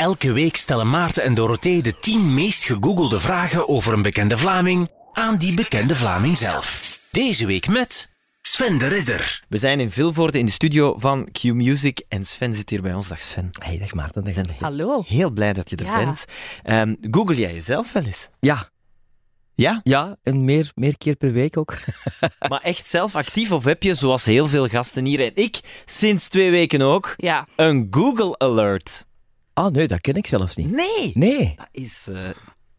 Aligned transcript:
Elke 0.00 0.32
week 0.32 0.56
stellen 0.56 0.90
Maarten 0.90 1.22
en 1.22 1.34
Dorothee 1.34 1.82
de 1.82 1.98
10 2.00 2.34
meest 2.34 2.62
gegoogelde 2.64 3.20
vragen 3.20 3.68
over 3.68 3.92
een 3.92 4.02
bekende 4.02 4.38
Vlaming 4.38 4.90
aan 5.12 5.36
die 5.36 5.54
bekende 5.54 5.96
Vlaming 5.96 6.36
zelf. 6.36 6.98
Deze 7.10 7.46
week 7.46 7.68
met 7.68 8.14
Sven 8.40 8.78
de 8.78 8.86
Ridder. 8.88 9.44
We 9.48 9.58
zijn 9.58 9.80
in 9.80 9.90
Vilvoorde 9.90 10.38
in 10.38 10.44
de 10.46 10.50
studio 10.52 10.94
van 10.98 11.28
Q 11.32 11.42
Music 11.42 12.02
en 12.08 12.24
Sven 12.24 12.54
zit 12.54 12.70
hier 12.70 12.82
bij 12.82 12.94
ons. 12.94 13.08
Dag 13.08 13.20
Sven. 13.22 13.50
Hey, 13.64 13.78
dag 13.78 13.94
Maarten. 13.94 14.24
Dag. 14.24 14.58
Hallo. 14.58 15.02
Heel 15.06 15.30
blij 15.30 15.52
dat 15.52 15.70
je 15.70 15.76
er 15.76 15.84
Ja. 15.84 15.96
bent. 16.04 16.24
Ehm, 16.62 16.94
Google 17.10 17.36
jij 17.36 17.52
jezelf 17.52 17.92
wel 17.92 18.04
eens? 18.04 18.28
Ja, 18.40 18.68
Ja? 19.54 19.80
ja, 19.82 20.16
en 20.22 20.44
meer, 20.44 20.70
meer 20.74 20.98
keer 20.98 21.16
per 21.16 21.32
week 21.32 21.56
ook. 21.56 21.74
Maar 22.48 22.60
echt 22.62 22.86
zelf 22.86 23.14
actief 23.16 23.52
of 23.52 23.64
heb 23.64 23.82
je, 23.82 23.94
zoals 23.94 24.24
heel 24.24 24.46
veel 24.46 24.68
gasten 24.68 25.04
hier 25.04 25.20
en 25.20 25.30
ik, 25.34 25.60
sinds 25.86 26.28
twee 26.28 26.50
weken 26.50 26.82
ook, 26.82 27.14
Ja, 27.16 27.46
een 27.56 27.86
Google 27.90 28.38
Alert? 28.38 29.08
Ah, 29.52 29.72
nee, 29.72 29.86
dat 29.86 30.00
ken 30.00 30.14
ik 30.14 30.26
zelfs 30.26 30.56
niet. 30.56 30.70
Nee! 30.70 31.10
Nee. 31.14 31.54
Dat 31.56 31.68
is 31.72 32.06
eh, 32.12 32.22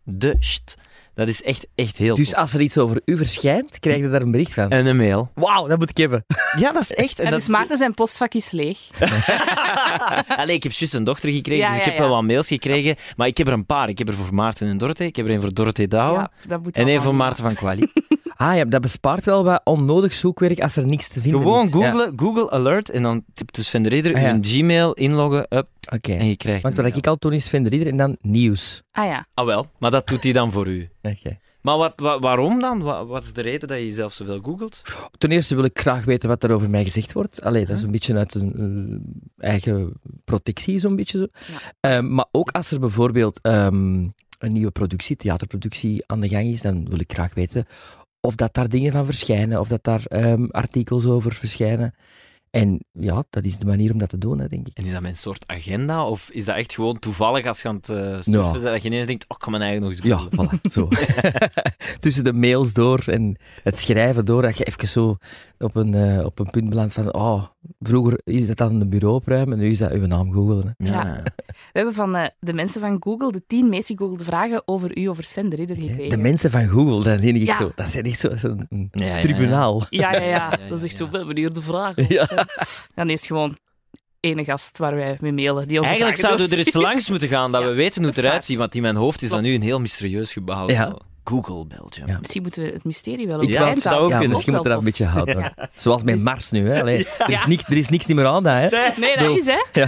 de 0.03 0.35
shit. 0.39 0.77
Dat 1.15 1.27
is 1.27 1.43
echt, 1.43 1.67
echt 1.75 1.97
heel 1.97 2.15
Dus 2.15 2.29
tof. 2.29 2.39
als 2.39 2.53
er 2.53 2.61
iets 2.61 2.77
over 2.77 3.01
u 3.05 3.17
verschijnt, 3.17 3.79
krijg 3.79 3.97
je 4.01 4.09
daar 4.09 4.21
een 4.21 4.31
bericht 4.31 4.53
van. 4.53 4.69
En 4.69 4.85
een 4.85 4.97
mail. 4.97 5.31
Wauw, 5.35 5.67
dat 5.67 5.79
moet 5.79 5.89
ik 5.89 5.97
hebben. 5.97 6.25
Ja, 6.57 6.71
dat 6.71 6.81
is 6.81 6.93
echt. 6.93 7.19
en 7.19 7.31
dat 7.31 7.39
dus 7.39 7.47
Maarten 7.47 7.77
zijn 7.77 7.93
postvak 7.93 8.33
is 8.33 8.51
leeg. 8.51 8.79
Allee, 10.41 10.55
ik 10.55 10.63
heb 10.63 10.71
juist 10.71 10.93
een 10.93 11.03
dochter 11.03 11.31
gekregen, 11.31 11.63
Ja, 11.63 11.69
dus 11.69 11.77
ik 11.77 11.85
ja, 11.85 11.89
heb 11.91 11.99
wel 11.99 12.09
wat 12.09 12.23
mails 12.23 12.47
gekregen. 12.47 12.95
Maar 13.15 13.27
ik 13.27 13.37
heb 13.37 13.47
er 13.47 13.53
een 13.53 13.65
paar. 13.65 13.89
Ik 13.89 13.97
heb 13.97 14.07
er 14.07 14.13
voor 14.13 14.33
Maarten 14.33 14.67
en 14.67 14.77
Dorothee. 14.77 15.07
Ik 15.07 15.15
heb 15.15 15.25
er 15.27 15.33
een 15.33 15.41
voor 15.41 15.53
Dorothee 15.53 15.87
Douwe. 15.87 16.19
Ja, 16.19 16.31
dat 16.47 16.63
moet 16.63 16.75
en 16.75 16.81
één 16.81 16.85
allemaal. 16.89 17.03
voor 17.05 17.15
Maarten 17.15 17.43
van 17.43 17.53
Quali. 17.55 17.91
Ah 18.41 18.55
ja, 18.55 18.65
dat 18.65 18.81
bespaart 18.81 19.25
wel 19.25 19.43
wat 19.43 19.61
onnodig 19.63 20.13
zoekwerk 20.13 20.59
als 20.59 20.75
er 20.75 20.85
niks 20.85 21.07
te 21.07 21.21
vinden 21.21 21.41
Gewoon 21.41 21.65
is. 21.65 21.71
Ja, 21.71 21.91
googlen, 21.91 22.13
Google 22.19 22.49
Alert 22.51 22.89
en 22.89 23.03
dan 23.03 23.23
typt 23.33 23.55
dus 23.55 23.65
Sven 23.67 23.83
de 23.83 23.89
Ridder 23.89 24.15
Ah, 24.15 24.21
ja. 24.21 24.29
in 24.29 24.35
een 24.35 24.45
Gmail, 24.45 24.93
inloggen, 24.93 25.45
up, 25.49 25.67
Oké. 25.93 26.11
en 26.13 26.27
je 26.27 26.35
krijgt 26.37 26.63
Want 26.63 26.77
wat 26.77 26.85
ik 26.95 27.07
al 27.07 27.15
toen 27.15 27.33
is 27.33 27.45
Sven 27.45 27.63
de 27.63 27.69
Ridder 27.69 27.87
en 27.91 27.97
dan 27.97 28.17
nieuws. 28.21 28.81
Ah 28.91 29.05
ja. 29.05 29.25
Ah 29.33 29.45
wel, 29.45 29.65
maar 29.79 29.91
dat 29.91 30.07
doet 30.07 30.23
hij 30.23 30.33
dan 30.33 30.51
voor 30.51 30.67
u. 30.67 30.89
Oké. 31.01 31.39
Maar 31.61 31.77
wat, 31.77 31.93
wa- 31.95 32.19
waarom 32.19 32.59
dan? 32.59 32.81
Wa- 32.81 33.05
Wat, 33.05 33.23
is 33.23 33.33
de 33.33 33.41
reden 33.41 33.67
dat 33.67 33.77
je 33.77 33.85
jezelf 33.85 34.13
zoveel 34.13 34.39
googelt? 34.43 34.81
Ten 35.17 35.31
eerste 35.31 35.55
wil 35.55 35.63
ik 35.63 35.79
graag 35.79 36.05
weten 36.05 36.29
wat 36.29 36.43
er 36.43 36.51
over 36.51 36.69
mij 36.69 36.83
gezegd 36.83 37.13
wordt. 37.13 37.41
Allee, 37.41 37.65
dat 37.65 37.75
is 37.77 37.81
een 37.83 37.91
beetje 37.91 38.15
uit 38.17 38.33
een 38.33 39.01
eh, 39.39 39.49
eigen 39.49 39.93
protectie, 40.25 40.79
zo'n 40.79 40.95
beetje 40.95 41.17
zo. 41.17 41.27
Ehm, 41.79 42.13
maar 42.13 42.25
ook 42.31 42.51
als 42.51 42.71
er 42.71 42.79
bijvoorbeeld 42.79 43.39
ehm, 43.41 44.07
een 44.39 44.51
nieuwe 44.51 44.71
productie, 44.71 45.15
theaterproductie 45.15 46.03
aan 46.05 46.19
de 46.19 46.29
gang 46.29 46.47
is, 46.47 46.61
dan 46.61 46.89
wil 46.89 46.99
ik 46.99 47.13
graag 47.13 47.33
weten 47.33 47.65
of 48.21 48.35
dat 48.35 48.53
daar 48.53 48.69
dingen 48.69 48.91
van 48.91 49.05
verschijnen, 49.05 49.59
of 49.59 49.67
dat 49.67 49.83
daar 49.83 50.05
ehm, 50.05 50.45
artikels 50.45 51.05
over 51.05 51.33
verschijnen. 51.33 51.93
En 52.51 52.79
ja, 52.91 53.23
dat 53.29 53.45
is 53.45 53.57
de 53.57 53.65
manier 53.65 53.91
om 53.91 53.97
dat 53.97 54.09
te 54.09 54.17
doen, 54.17 54.39
hè, 54.39 54.47
denk 54.47 54.67
ik. 54.67 54.77
En 54.77 54.85
is 54.85 54.91
dat 54.91 55.01
mijn 55.01 55.15
soort 55.15 55.43
agenda? 55.47 56.05
Of 56.07 56.29
is 56.31 56.45
dat 56.45 56.55
echt 56.55 56.73
gewoon 56.73 56.99
toevallig 56.99 57.45
als 57.45 57.61
je 57.61 57.67
aan 57.67 57.75
het 57.75 57.89
eh, 57.89 57.97
surfen 57.97 58.31
Ja. 58.31 58.71
dat 58.71 58.81
je 58.81 58.87
ineens 58.89 59.07
denkt, 59.07 59.23
oh, 59.27 59.29
ik 59.37 59.37
kan 59.43 59.51
mijn 59.51 59.63
eigen 59.63 59.81
nog 59.81 59.89
eens 59.91 59.99
Ja, 60.03 60.17
googlen. 60.17 60.49
voilà, 60.59 60.61
zo. 60.73 60.87
Tussen 61.99 62.23
de 62.23 62.33
mails 62.33 62.73
door 62.73 63.03
en 63.05 63.35
het 63.63 63.77
schrijven 63.77 64.25
door, 64.25 64.41
dat 64.41 64.57
je 64.57 64.63
even 64.63 64.87
zo 64.87 65.17
op 65.59 65.75
een, 65.75 65.93
eh, 65.93 66.25
op 66.25 66.39
een 66.39 66.49
punt 66.51 66.69
belandt 66.69 66.93
van, 66.93 67.13
oh, 67.13 67.43
vroeger 67.79 68.21
is 68.23 68.47
dat 68.47 68.57
dan 68.57 68.81
een 68.81 68.89
bureau 68.89 69.15
opruimen, 69.15 69.57
nu 69.57 69.71
is 69.71 69.77
dat 69.79 69.91
uw 69.91 70.05
naam 70.05 70.31
googelen. 70.33 70.75
hè. 70.77 70.89
Ja. 70.91 71.23
We 71.23 71.59
hebben 71.71 71.93
van 71.93 72.15
eh, 72.15 72.25
de 72.39 72.53
mensen 72.53 72.81
van 72.81 72.97
Google 72.99 73.31
de 73.31 73.43
tien 73.47 73.67
meest 73.69 73.87
gegoogelde 73.87 74.23
vragen 74.23 74.61
over 74.65 74.97
u, 74.97 75.05
over 75.05 75.23
Sven 75.23 75.49
de 75.49 75.55
Ridder 75.55 75.75
gekregen. 75.75 76.09
De 76.09 76.17
mensen 76.17 76.51
van 76.51 76.67
Google, 76.67 77.03
dat 77.03 77.19
zie 77.19 77.33
ik 77.33 77.45
Ja. 77.45 77.55
zo. 77.55 77.71
Dat 77.75 77.89
zijn 77.91 78.05
echt 78.05 78.19
zo, 78.19 78.27
dat 78.27 78.37
is 78.37 78.43
een, 78.43 78.65
een 78.69 78.87
Ja, 78.91 79.05
ja, 79.05 79.15
ja. 79.15 79.21
tribunaal. 79.21 79.83
Ja, 79.89 80.11
ja, 80.13 80.21
ja. 80.21 80.25
ja, 80.27 80.49
Dat 80.69 80.77
is 80.77 80.83
echt 80.83 80.91
ja. 80.91 80.97
zo, 80.97 81.09
we 81.11 81.17
hebben 81.17 81.37
hier 81.37 81.53
de 81.53 81.61
vragen. 81.61 82.05
Ja. 82.09 82.27
Dan 82.95 83.09
is 83.09 83.27
gewoon 83.27 83.57
ene 84.19 84.43
gast 84.43 84.77
waar 84.77 84.95
wij 84.95 85.17
mee 85.19 85.31
mailen. 85.31 85.67
Die 85.67 85.79
Eigenlijk 85.81 86.17
zouden 86.17 86.45
we 86.45 86.51
er 86.51 86.57
eens 86.57 86.73
langs 86.73 87.09
moeten 87.09 87.27
gaan, 87.27 87.51
dat 87.51 87.61
Ja, 87.63 87.67
we 87.67 87.73
weten 87.73 88.01
hoe 88.01 88.09
het 88.09 88.19
eruit 88.19 88.45
ziet. 88.45 88.57
Want 88.57 88.75
in 88.75 88.81
mijn 88.81 88.95
hoofd 88.95 89.21
is 89.21 89.29
dat 89.29 89.41
nu 89.41 89.53
een 89.53 89.61
heel 89.61 89.79
mysterieus 89.79 90.33
gebouw. 90.33 90.69
Ja. 90.69 90.97
Google 91.23 91.65
Belgium. 91.65 92.07
Ja. 92.07 92.17
Misschien 92.19 92.41
moeten 92.41 92.63
we 92.63 92.69
het 92.69 92.83
mysterie 92.83 93.27
wel 93.27 93.41
Ik 93.41 93.49
Ja, 93.49 93.69
dat 93.69 93.81
zou 93.81 93.95
ook 93.95 94.09
ja, 94.09 94.17
kunnen. 94.17 94.29
misschien 94.29 94.53
moeten 94.53 94.71
we 94.71 94.77
dat 94.77 94.85
een 94.87 94.91
beetje 94.91 95.05
houden. 95.05 95.69
Zoals 95.75 96.03
met 96.03 96.13
Dus- 96.13 96.23
Mars 96.23 96.51
nu. 96.51 96.69
Hè. 96.69 96.81
Allee, 96.81 97.07
er, 97.17 97.29
is 97.29 97.45
niks, 97.45 97.63
er 97.63 97.77
is 97.77 97.89
niks 97.89 98.05
niet 98.05 98.17
meer 98.17 98.25
aan. 98.25 98.45
Hè. 98.45 98.67
Nee, 98.97 99.17
dat 99.17 99.37
is 99.37 99.45
hè. 99.45 99.81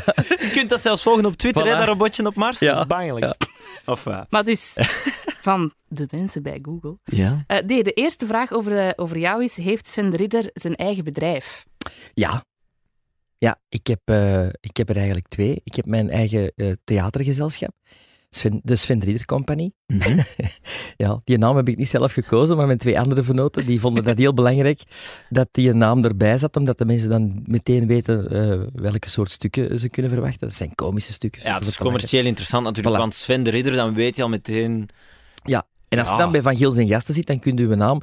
Je 0.46 0.50
kunt 0.52 0.70
dat 0.70 0.82
zelfs 0.82 1.04
volgen 1.04 1.26
op 1.26 1.36
Twitter, 1.36 1.64
Voilà. 1.64 1.70
hè, 1.70 1.78
dat 1.78 1.88
robotje 1.88 2.26
op 2.26 2.36
Mars. 2.36 2.60
Ja. 2.60 2.72
Dat 2.72 2.80
is 2.80 2.88
bangelijk. 2.88 3.26
Ja. 3.26 3.36
Of? 3.86 4.06
Maar 4.30 4.44
dus, 4.44 4.78
van 5.42 5.74
de 5.88 6.08
mensen 6.12 6.44
bij 6.44 6.60
Google. 6.62 6.98
Ja. 7.04 7.44
Eh, 7.48 7.58
nee, 7.66 7.84
de 7.84 7.92
eerste 7.92 8.26
vraag 8.26 8.52
over, 8.52 8.78
eh, 8.88 8.90
over 8.96 9.18
jou 9.18 9.44
is, 9.44 9.58
heeft 9.58 9.88
Sven 9.88 10.10
de 10.10 10.18
Ridder 10.18 10.50
zijn 10.54 10.76
eigen 10.76 11.04
bedrijf? 11.04 11.66
Ja. 12.14 12.44
Ja, 13.38 13.60
ik 13.70 13.88
heb, 13.88 14.00
eh, 14.04 14.46
ik 14.46 14.78
heb 14.78 14.90
er 14.90 14.96
eigenlijk 14.96 15.28
twee. 15.28 15.62
Ik 15.64 15.76
heb 15.76 15.86
mijn 15.86 16.10
eigen 16.10 16.52
eh, 16.56 16.72
theatergezelschap. 16.84 17.72
Sven, 18.30 18.60
de 18.64 18.76
Sven 18.76 19.00
Rieder 19.00 19.26
Company. 19.26 19.72
Mhm. 19.88 20.20
Ja, 20.98 21.22
die 21.24 21.38
naam 21.38 21.56
heb 21.56 21.68
ik 21.68 21.78
niet 21.78 21.90
zelf 21.90 22.12
gekozen, 22.14 22.58
maar 22.58 22.66
mijn 22.66 22.78
twee 22.78 23.00
andere 23.00 23.24
vernoten 23.24 23.66
die 23.66 23.80
vonden 23.80 24.04
dat 24.04 24.18
heel 24.18 24.34
belangrijk 24.34 24.82
dat 25.30 25.48
die 25.52 25.74
naam 25.74 26.04
erbij 26.04 26.38
zat, 26.38 26.56
omdat 26.56 26.78
de 26.78 26.86
mensen 26.86 27.10
dan 27.10 27.40
meteen 27.46 27.88
weten 27.88 28.30
eh, 28.30 28.68
welke 28.74 29.10
soort 29.10 29.32
stukken 29.32 29.80
ze 29.80 29.90
kunnen 29.90 30.12
verwachten. 30.12 30.48
Dat 30.48 30.56
zijn 30.56 30.76
komische 30.76 31.14
stukken. 31.14 31.42
Ja, 31.42 31.50
stukken 31.50 31.70
is 31.72 31.78
commercieel 31.78 32.26
interessant 32.26 32.64
natuurlijk, 32.64 32.96
Voilà. 32.96 33.00
want 33.00 33.14
Sven 33.14 33.44
de 33.44 33.50
Ridder, 33.50 33.74
dan 33.74 33.94
weet 33.94 34.16
je 34.16 34.24
al 34.24 34.30
meteen... 34.30 34.88
En 35.44 36.00
als 36.00 36.08
je 36.08 36.14
Ja. 36.14 36.20
dan 36.20 36.32
bij 36.32 36.42
Van 36.42 36.58
Gils 36.58 36.78
en 36.78 36.88
Gasten 36.88 37.14
zit, 37.14 37.28
dan 37.28 37.40
kun 37.40 37.58
je 37.58 37.64
uw 37.64 37.76
naam 37.76 38.02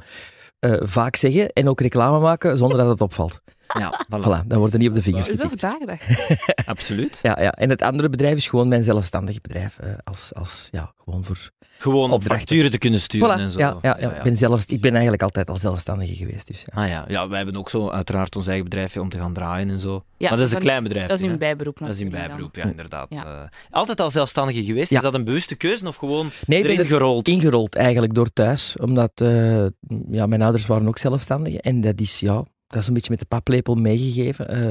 vaak 0.81 1.15
zeggen 1.15 1.49
en 1.49 1.69
ook 1.69 1.81
reclame 1.81 2.19
maken 2.19 2.57
zonder 2.57 2.77
dat 2.77 2.87
het 2.87 3.01
opvalt. 3.01 3.41
Ja, 3.79 4.05
voilà. 4.05 4.23
Voilà, 4.23 4.47
dan 4.47 4.59
worden 4.59 4.79
niet 4.79 4.89
op 4.89 4.95
de 4.95 5.01
vingers 5.01 5.29
Is 5.29 5.37
dat 5.37 5.49
getikt. 5.49 5.61
nagedacht? 5.61 6.37
Absoluut. 6.65 7.19
Ja, 7.21 7.41
ja, 7.41 7.51
en 7.51 7.69
het 7.69 7.81
andere 7.81 8.09
bedrijf 8.09 8.37
is 8.37 8.47
gewoon 8.47 8.67
mijn 8.67 8.83
zelfstandig 8.83 9.41
bedrijf. 9.41 9.77
eh, 9.79 9.89
als, 10.03 10.33
als, 10.33 10.67
ja, 10.71 10.93
gewoon 11.03 11.23
voor... 11.23 11.49
Gewoon 11.77 12.21
facturen 12.23 12.71
te 12.71 12.77
kunnen 12.77 12.99
sturen 12.99 13.37
Voilà, 13.37 13.41
en 13.41 13.51
zo. 13.51 13.59
ja, 13.59 13.77
ja, 13.81 13.97
ja. 13.99 14.15
Ik, 14.15 14.23
ben 14.23 14.37
zelfs, 14.37 14.65
ik 14.65 14.81
ben 14.81 14.91
eigenlijk 14.91 15.21
altijd 15.23 15.49
al 15.49 15.57
zelfstandige 15.57 16.15
geweest. 16.15 16.47
Dus, 16.47 16.63
ja. 16.73 16.81
Ah 16.81 16.89
ja, 16.89 17.05
ja, 17.07 17.27
wij 17.27 17.37
hebben 17.37 17.55
ook 17.55 17.69
zo 17.69 17.89
uiteraard 17.89 18.35
ons 18.35 18.47
eigen 18.47 18.63
bedrijfje 18.63 19.01
om 19.01 19.09
te 19.09 19.19
gaan 19.19 19.33
draaien 19.33 19.69
en 19.69 19.79
zo. 19.79 20.03
Ja, 20.17 20.29
maar 20.29 20.37
dat 20.37 20.47
is 20.47 20.53
een 20.53 20.59
klein 20.59 20.83
bedrijf. 20.83 21.07
Dat 21.09 21.19
is 21.19 21.25
in 21.25 21.37
bijberoep 21.37 21.77
Dat 21.79 21.89
is 21.89 21.97
dan. 21.99 22.09
bijberoep, 22.09 22.55
ja, 22.55 22.63
inderdaad. 22.65 23.07
Ja. 23.09 23.25
Eh, 23.25 23.49
altijd 23.69 24.01
al 24.01 24.09
zelfstandige 24.09 24.63
geweest? 24.63 24.89
Ja. 24.89 24.97
Is 24.97 25.03
dat 25.03 25.13
een 25.13 25.23
bewuste 25.23 25.55
keuze 25.55 25.87
of 25.87 25.95
gewoon 25.95 26.29
Nee, 26.47 26.63
erin 26.63 26.79
er 26.79 26.85
gerold? 26.85 27.27
ingerold 27.27 27.75
eigenlijk 27.75 28.13
door 28.13 28.33
thuis, 28.33 28.77
omdat 28.77 29.11
eh, 29.21 29.65
ja, 30.09 30.25
mijn 30.25 30.41
ouders 30.41 30.65
waren 30.67 30.87
ook 30.87 30.97
zelfstandigen. 30.97 31.59
En 31.59 31.81
dat 31.81 31.99
is, 31.99 32.19
ja, 32.19 32.43
dat 32.71 32.81
is 32.81 32.87
een 32.87 32.93
beetje 32.93 33.09
met 33.09 33.19
de 33.19 33.25
paplepel 33.25 33.75
meegegeven. 33.75 34.47
Eh, 34.47 34.65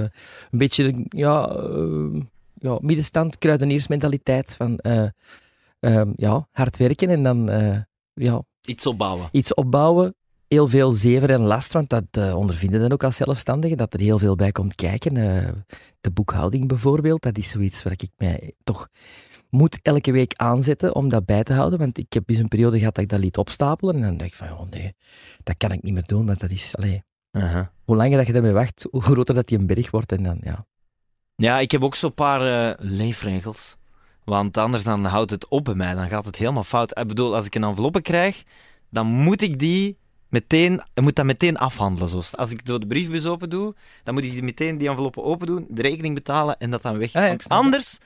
een 0.51 0.59
beetje, 0.59 1.07
ja, 1.09 1.49
eh, 1.49 2.21
ja, 2.55 2.79
middenstand, 2.81 3.39
kruideniersmentaliteit 3.39 4.57
van, 4.57 4.79
eh, 4.79 5.07
eh, 5.81 6.09
ja, 6.17 6.49
hard 6.53 6.77
werken 6.77 7.09
en 7.09 7.23
dan, 7.23 7.47
ja, 8.15 8.43
Iets 8.61 8.87
opbouwen. 8.87 9.29
iets 9.33 9.55
opbouwen. 9.55 10.15
Heel 10.49 10.69
veel 10.69 10.93
zever 10.93 11.31
en 11.31 11.41
last, 11.41 11.73
want 11.73 11.89
dat 11.89 12.05
eh, 12.11 12.37
ondervinden 12.37 12.81
dan 12.81 12.93
ook 12.93 13.05
als 13.05 13.17
zelfstandigen, 13.17 13.77
dat 13.77 13.95
er 13.95 14.01
heel 14.01 14.19
veel 14.19 14.35
bij 14.37 14.53
komt 14.53 14.75
kijken. 14.75 15.15
De 16.01 16.11
boekhouding 16.11 16.69
bijvoorbeeld, 16.69 17.23
dat 17.23 17.39
is 17.39 17.51
zoiets 17.51 17.83
waar 17.83 17.93
ik 17.93 18.11
mij 18.17 18.55
toch 18.65 18.89
moet 19.51 19.79
elke 19.83 20.13
week 20.13 20.33
aanzetten 20.37 20.95
om 20.95 21.09
dat 21.09 21.25
bij 21.25 21.43
te 21.43 21.53
houden. 21.53 21.79
Want 21.79 21.99
ik 21.99 22.13
heb 22.13 22.31
eens 22.31 22.39
een 22.39 22.49
periode 22.49 22.79
gehad 22.79 22.95
dat 22.95 23.05
ik 23.05 23.11
dat 23.11 23.21
liet 23.21 23.37
opstapelen 23.37 23.95
en 23.95 24.01
dan 24.03 24.17
dacht 24.17 24.31
ik 24.31 24.37
van, 24.37 24.51
oh 24.51 24.69
nee, 24.71 24.95
dat 25.43 25.57
kan 25.57 25.73
ik 25.73 25.83
niet 25.83 25.95
meer 25.95 26.07
doen, 26.07 26.27
want 26.27 26.41
dat 26.41 26.51
is, 26.51 26.77
allee, 26.77 27.03
Hoe 27.85 27.97
langer 27.97 28.17
dat 28.17 28.27
je 28.27 28.33
daarmee 28.33 28.53
wacht, 28.53 28.87
hoe 28.91 29.03
groter 29.03 29.35
dat 29.35 29.47
die 29.47 29.59
een 29.59 29.67
berg 29.67 29.91
wordt 29.91 30.13
en 30.13 30.23
dan, 30.23 30.39
ja. 30.41 30.67
Ja, 31.37 31.59
ik 31.59 31.71
heb 31.71 31.83
ook 31.83 31.95
zo'n 31.95 32.15
paar 32.15 32.69
eh, 32.69 32.75
leefregels. 32.79 33.77
Want 34.25 34.57
anders 34.57 34.85
dan 34.85 35.05
houdt 35.05 35.31
het 35.31 35.49
op 35.49 35.65
bij 35.65 35.75
mij. 35.75 35.95
Dan 35.95 36.09
gaat 36.09 36.25
het 36.25 36.37
helemaal 36.37 36.65
fout. 36.65 36.99
Ik 36.99 37.07
bedoel, 37.09 37.35
als 37.35 37.47
ik 37.47 37.55
een 37.55 37.65
enveloppe 37.65 38.01
krijg, 38.01 38.43
dan 38.91 39.07
moet 39.07 39.43
ik 39.43 39.59
die 39.59 39.99
meteen, 40.31 40.83
ik 40.95 41.03
moet 41.03 41.17
dat 41.17 41.25
meteen 41.25 41.57
afhandelen. 41.57 42.09
Zo. 42.09 42.21
Als 42.37 42.51
ik 42.51 42.61
zo 42.65 42.79
de 42.79 42.87
briefbus 42.87 43.27
open 43.27 43.51
doe, 43.51 43.75
dan 44.05 44.15
moet 44.15 44.25
ik 44.25 44.31
die 44.31 44.43
meteen 44.43 44.79
die 44.79 44.89
enveloppen 44.89 45.25
open 45.25 45.47
doen, 45.47 45.67
de 45.69 45.83
rekening 45.83 46.15
betalen 46.15 46.59
en 46.59 46.71
dat 46.71 46.83
dan 46.83 46.99
weg. 46.99 47.15
Ah 47.15 47.27
ja, 47.27 47.37
anders, 47.49 47.99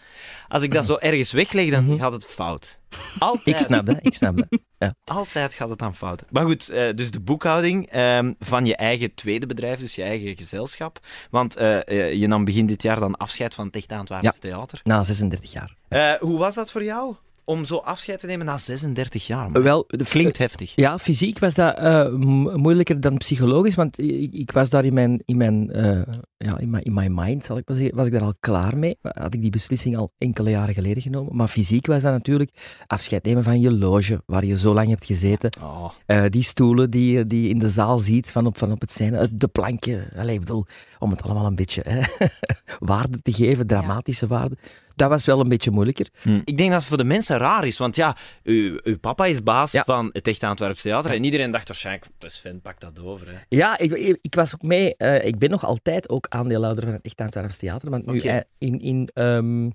als 0.49 0.63
ik 0.63 0.73
dat 0.73 0.87
zo 0.87 0.97
ergens 0.97 1.33
wegleg, 1.33 1.71
dan 1.71 1.85
Mhm. 1.85 1.99
gaat 1.99 2.13
het 2.13 2.25
fout. 2.27 2.79
Altijd. 3.19 3.47
Ik 3.47 3.59
snap 3.59 3.87
dat, 3.87 3.99
ik 4.01 4.15
snap 4.15 4.37
dat. 4.37 4.95
Altijd 5.05 5.55
gaat 5.55 5.69
het 5.69 5.79
dan 5.79 5.95
fout. 5.95 6.25
Maar 6.31 6.45
goed, 6.47 6.69
eh, 6.69 6.95
dus 6.95 7.11
de 7.11 7.21
boekhouding 7.21 7.91
ehm, 7.91 8.33
van 8.39 8.67
je 8.67 8.77
eigen 8.77 9.15
tweede 9.15 9.47
bedrijf, 9.47 9.81
dus 9.81 9.95
je 9.95 10.03
eigen 10.03 10.37
gezelschap. 10.37 10.99
Want 11.31 11.57
eh, 11.57 11.89
eh, 11.89 12.13
je 12.13 12.27
nam 12.27 12.45
begin 12.45 12.67
dit 12.67 12.83
jaar 12.83 12.99
dan 13.01 13.17
afscheid 13.17 13.55
van 13.55 13.67
het 13.67 13.77
Echt 13.77 14.41
Theater. 14.41 14.81
Na 14.83 15.03
36 15.03 15.53
jaar. 15.53 16.19
Hoe 16.21 16.39
was 16.39 16.55
dat 16.55 16.71
voor 16.71 16.85
jou? 16.85 17.15
Om 17.45 17.65
zo 17.65 17.77
afscheid 17.77 18.19
te 18.21 18.27
nemen 18.27 18.47
na 18.47 18.59
36 18.59 19.27
jaar? 19.27 19.51
man? 19.51 19.63
Wel, 19.63 19.85
de, 19.87 20.05
Klinkt 20.05 20.39
heftig. 20.39 20.73
Ja, 20.77 20.99
fysiek 20.99 21.39
was 21.39 21.55
dat 21.55 21.77
eh, 21.79 22.09
mo- 22.13 22.57
moeilijker 22.57 23.01
dan 23.01 23.17
psychologisch, 23.17 23.75
want 23.75 23.99
ik, 23.99 24.33
ik 24.33 24.51
was 24.53 24.71
daar 24.71 24.85
in 24.85 24.95
mijn, 24.95 25.23
in 25.25 25.37
mijn, 25.37 25.71
eh, 25.73 26.01
ja, 26.37 26.59
in 26.59 26.71
mijn, 26.71 26.83
in 26.83 26.93
my 26.95 27.07
mind, 27.11 27.45
zal 27.45 27.57
ik 27.57 27.69
maar 27.69 27.77
zeggen, 27.77 27.97
was 27.97 28.07
ik 28.07 28.13
daar 28.13 28.23
al 28.23 28.35
klaar 28.41 28.77
mee. 28.79 28.97
Had 29.03 29.35
ik 29.35 29.41
die 29.41 29.51
beslissing 29.51 29.97
al 29.97 30.13
enkele 30.19 30.51
jaren 30.51 30.75
geleden 30.75 31.03
genomen. 31.03 31.37
Maar 31.37 31.49
fysiek 31.49 31.87
was 31.87 32.03
dat 32.03 32.13
natuurlijk 32.13 32.51
afscheid 32.87 33.25
nemen 33.25 33.43
van 33.43 33.61
je 33.61 33.73
loge, 33.73 34.23
waar 34.27 34.45
je 34.45 34.59
zo 34.59 34.75
lang 34.75 34.89
hebt 34.89 35.07
gezeten. 35.07 35.51
Oh. 35.63 35.91
Eh, 36.07 36.23
die 36.29 36.43
stoelen 36.43 36.91
die, 36.91 37.13
je- 37.17 37.27
die 37.27 37.43
je 37.43 37.49
in 37.49 37.59
de 37.59 37.69
zaal 37.69 37.99
ziet 37.99 38.33
van 38.33 38.47
op, 38.47 38.59
van 38.59 38.73
op 38.73 38.81
het 38.81 38.93
scène, 38.93 39.29
de 39.37 39.49
planken. 39.49 40.09
Allee, 40.17 40.35
ik 40.35 40.41
bedoel, 40.41 40.65
om 40.99 41.11
het 41.11 41.23
allemaal 41.23 41.47
een 41.47 41.55
beetje 41.55 41.83
hè, 41.89 42.01
waarde 42.79 43.23
te 43.23 43.33
geven, 43.33 43.67
dramatische 43.67 44.27
waarde. 44.27 44.57
dat 44.97 45.09
was 45.09 45.25
wel 45.25 45.41
een 45.41 45.49
beetje 45.49 45.71
moeilijker. 45.71 46.09
Ik 46.45 46.57
denk 46.57 46.71
dat 46.71 46.85
voor 46.85 46.97
de 46.97 47.05
mensen 47.05 47.34
raar 47.37 47.67
is, 47.67 47.79
want 47.79 47.97
ja, 47.97 48.17
uw, 48.43 48.79
uw 48.83 48.99
papa 48.99 49.27
is 49.27 49.43
baas 49.43 49.73
Ja. 49.73 49.83
van 49.87 50.11
het 50.13 50.29
Echt 50.29 50.43
Antwerps 50.43 50.83
Theater 50.83 51.11
en 51.11 51.25
iedereen 51.25 51.51
dacht 51.51 51.69
waarschijnlijk, 51.69 52.07
de 52.19 52.29
Sven 52.29 52.61
pakt 52.61 52.81
dat 52.81 53.01
over. 53.01 53.27
Hè. 53.29 53.35
Ja, 53.49 53.79
ik, 53.79 53.93
ik, 54.23 54.35
was 54.35 54.55
ook 54.55 54.63
mee. 54.63 54.97
eh, 54.97 55.25
ik 55.27 55.39
ben 55.39 55.51
nog 55.51 55.65
altijd 55.65 56.09
ook 56.09 56.27
aandeelhouder 56.29 56.85
van 56.85 56.93
het 56.93 57.05
Echt 57.05 57.21
Antwerps 57.21 57.57
Theater. 57.57 57.91
Want 57.91 58.07
nu 58.07 58.21
eh, 58.21 58.37
in, 58.59 58.81
in 58.81 59.09
ehm, 59.15 59.71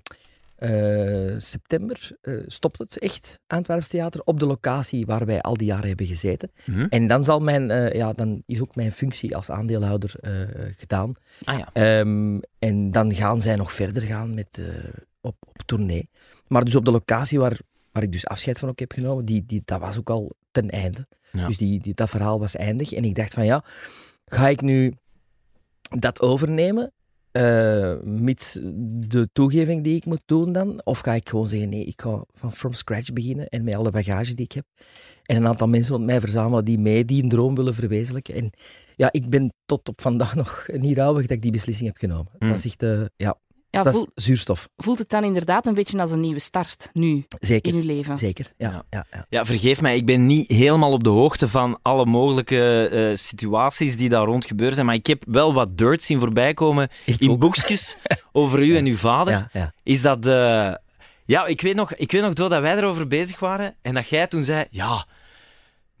eh, 0.56 1.34
september 1.38 2.10
stopt 2.46 2.78
het 2.78 2.98
Echt 2.98 3.40
Antwerps 3.46 3.88
Theater 3.88 4.20
op 4.24 4.40
de 4.40 4.46
locatie 4.46 5.06
waar 5.06 5.26
wij 5.26 5.40
al 5.40 5.54
die 5.56 5.66
jaren 5.66 5.88
hebben 5.88 6.06
gezeten. 6.06 6.50
Mhm. 6.66 6.86
En 6.90 7.06
dan, 7.06 7.24
zal 7.24 7.40
mijn, 7.40 7.94
ja, 7.96 8.12
dan 8.12 8.42
is 8.46 8.60
ook 8.60 8.74
mijn 8.74 8.92
functie 8.92 9.36
als 9.36 9.50
aandeelhouder 9.50 10.14
gedaan. 10.76 11.12
Ah 11.44 11.58
ja. 11.58 11.68
Ehm, 11.72 12.38
en 12.58 12.90
dan 12.90 13.14
gaan 13.14 13.40
zij 13.40 13.56
nog 13.56 13.72
verder 13.72 14.02
gaan 14.02 14.34
met, 14.34 14.62
op, 15.20 15.36
op 15.40 15.62
tournee. 15.66 16.08
Maar 16.46 16.64
dus 16.64 16.74
op 16.74 16.84
de 16.84 16.90
locatie 16.90 17.38
waar, 17.38 17.58
waar 17.92 18.02
ik 18.02 18.12
dus 18.12 18.26
afscheid 18.26 18.58
van 18.58 18.68
ook 18.68 18.78
heb 18.78 18.92
genomen, 18.92 19.24
die, 19.24 19.44
die, 19.46 19.62
dat 19.64 19.80
was 19.80 19.98
ook 19.98 20.10
al 20.10 20.32
ten 20.50 20.70
einde. 20.70 21.06
Ja. 21.32 21.46
Dus 21.46 21.56
die, 21.56 21.80
die, 21.80 21.94
dat 21.94 22.10
verhaal 22.10 22.38
was 22.38 22.56
eindig. 22.56 22.92
En 22.92 23.04
ik 23.04 23.14
dacht 23.14 23.34
van 23.34 23.44
ja, 23.44 23.64
ga 24.24 24.48
ik 24.48 24.60
nu 24.60 24.94
dat 25.98 26.20
overnemen? 26.20 26.92
mits 28.02 28.58
de 28.82 29.28
toegeving 29.32 29.84
die 29.84 29.96
ik 29.96 30.04
moet 30.04 30.22
doen 30.26 30.52
dan? 30.52 30.84
Of 30.84 30.98
ga 30.98 31.12
ik 31.12 31.28
gewoon 31.28 31.48
zeggen, 31.48 31.68
nee, 31.68 31.84
ik 31.84 32.00
ga 32.00 32.24
van 32.32 32.52
from 32.52 32.72
scratch 32.72 33.12
beginnen 33.12 33.48
en 33.48 33.64
met 33.64 33.74
alle 33.74 33.90
bagage 33.90 34.34
die 34.34 34.44
ik 34.44 34.52
heb. 34.52 34.64
En 35.22 35.36
een 35.36 35.46
aantal 35.46 35.68
mensen 35.68 35.94
rond 35.94 36.06
mij 36.06 36.20
verzamelen 36.20 36.64
die 36.64 36.78
mij 36.78 37.04
die 37.04 37.22
een 37.22 37.28
droom 37.28 37.54
willen 37.54 37.74
verwezenlijken. 37.74 38.34
En 38.34 38.50
ja, 38.96 39.08
ik 39.12 39.28
ben 39.28 39.52
tot 39.66 39.88
op 39.88 40.00
vandaag 40.00 40.34
nog 40.44 40.66
niet 40.72 40.96
rouwig 40.96 41.22
dat 41.22 41.36
ik 41.36 41.42
die 41.42 41.52
beslissing 41.52 41.88
heb 41.88 41.96
genomen. 41.96 42.32
Dat 42.38 42.56
is 42.56 42.64
echt, 42.64 42.82
eh, 42.82 43.02
ja, 43.16 43.38
Ja, 43.70 43.82
dat 43.82 43.92
voel- 43.94 44.08
is 44.14 44.24
zuurstof. 44.24 44.68
voelt 44.76 44.98
het 44.98 45.08
dan 45.08 45.24
inderdaad 45.24 45.66
een 45.66 45.74
beetje 45.74 45.98
als 46.00 46.10
een 46.12 46.20
nieuwe 46.20 46.40
start, 46.40 46.90
nu, 46.92 47.26
in 47.60 47.74
uw 47.74 47.82
leven? 47.84 48.18
zeker. 48.18 48.52
Ja, 48.56 48.70
Ja. 48.70 48.84
ja. 48.90 49.06
Ja, 49.10 49.26
Ja, 49.28 49.44
vergeef 49.44 49.80
mij, 49.80 49.96
ik 49.96 50.06
ben 50.06 50.26
niet 50.26 50.48
helemaal 50.48 50.92
op 50.92 51.04
de 51.04 51.10
hoogte 51.10 51.48
van 51.48 51.78
alle 51.82 52.06
mogelijke 52.06 52.88
eh, 52.88 53.16
situaties 53.16 53.96
die 53.96 54.08
daar 54.08 54.24
rond 54.24 54.44
gebeuren 54.46 54.74
zijn, 54.74 54.86
maar 54.86 54.94
ik 54.94 55.06
heb 55.06 55.22
wel 55.26 55.54
wat 55.54 55.78
dirt 55.78 56.02
zien 56.02 56.20
voorbij 56.20 56.54
komen 56.54 56.88
Ik 57.06 57.20
in 57.20 57.30
ook. 57.30 57.38
boekjes 57.38 57.96
over 58.32 58.62
u 58.62 58.76
en 58.76 58.86
uw 58.86 58.96
vader. 58.96 59.32
Ja, 59.32 59.48
ja. 59.52 59.72
Is 59.82 60.02
dat... 60.02 60.26
eh, 60.26 60.72
Ja, 61.24 61.46
ik 61.46 61.60
weet, 61.60 61.74
nog, 61.74 61.94
ik 61.94 62.12
weet 62.12 62.22
nog 62.22 62.32
dat 62.32 62.60
wij 62.60 62.76
erover 62.76 63.06
bezig 63.06 63.38
waren 63.38 63.74
en 63.82 63.94
dat 63.94 64.08
jij 64.08 64.26
toen 64.26 64.44
zei, 64.44 64.64
ja, 64.70 65.06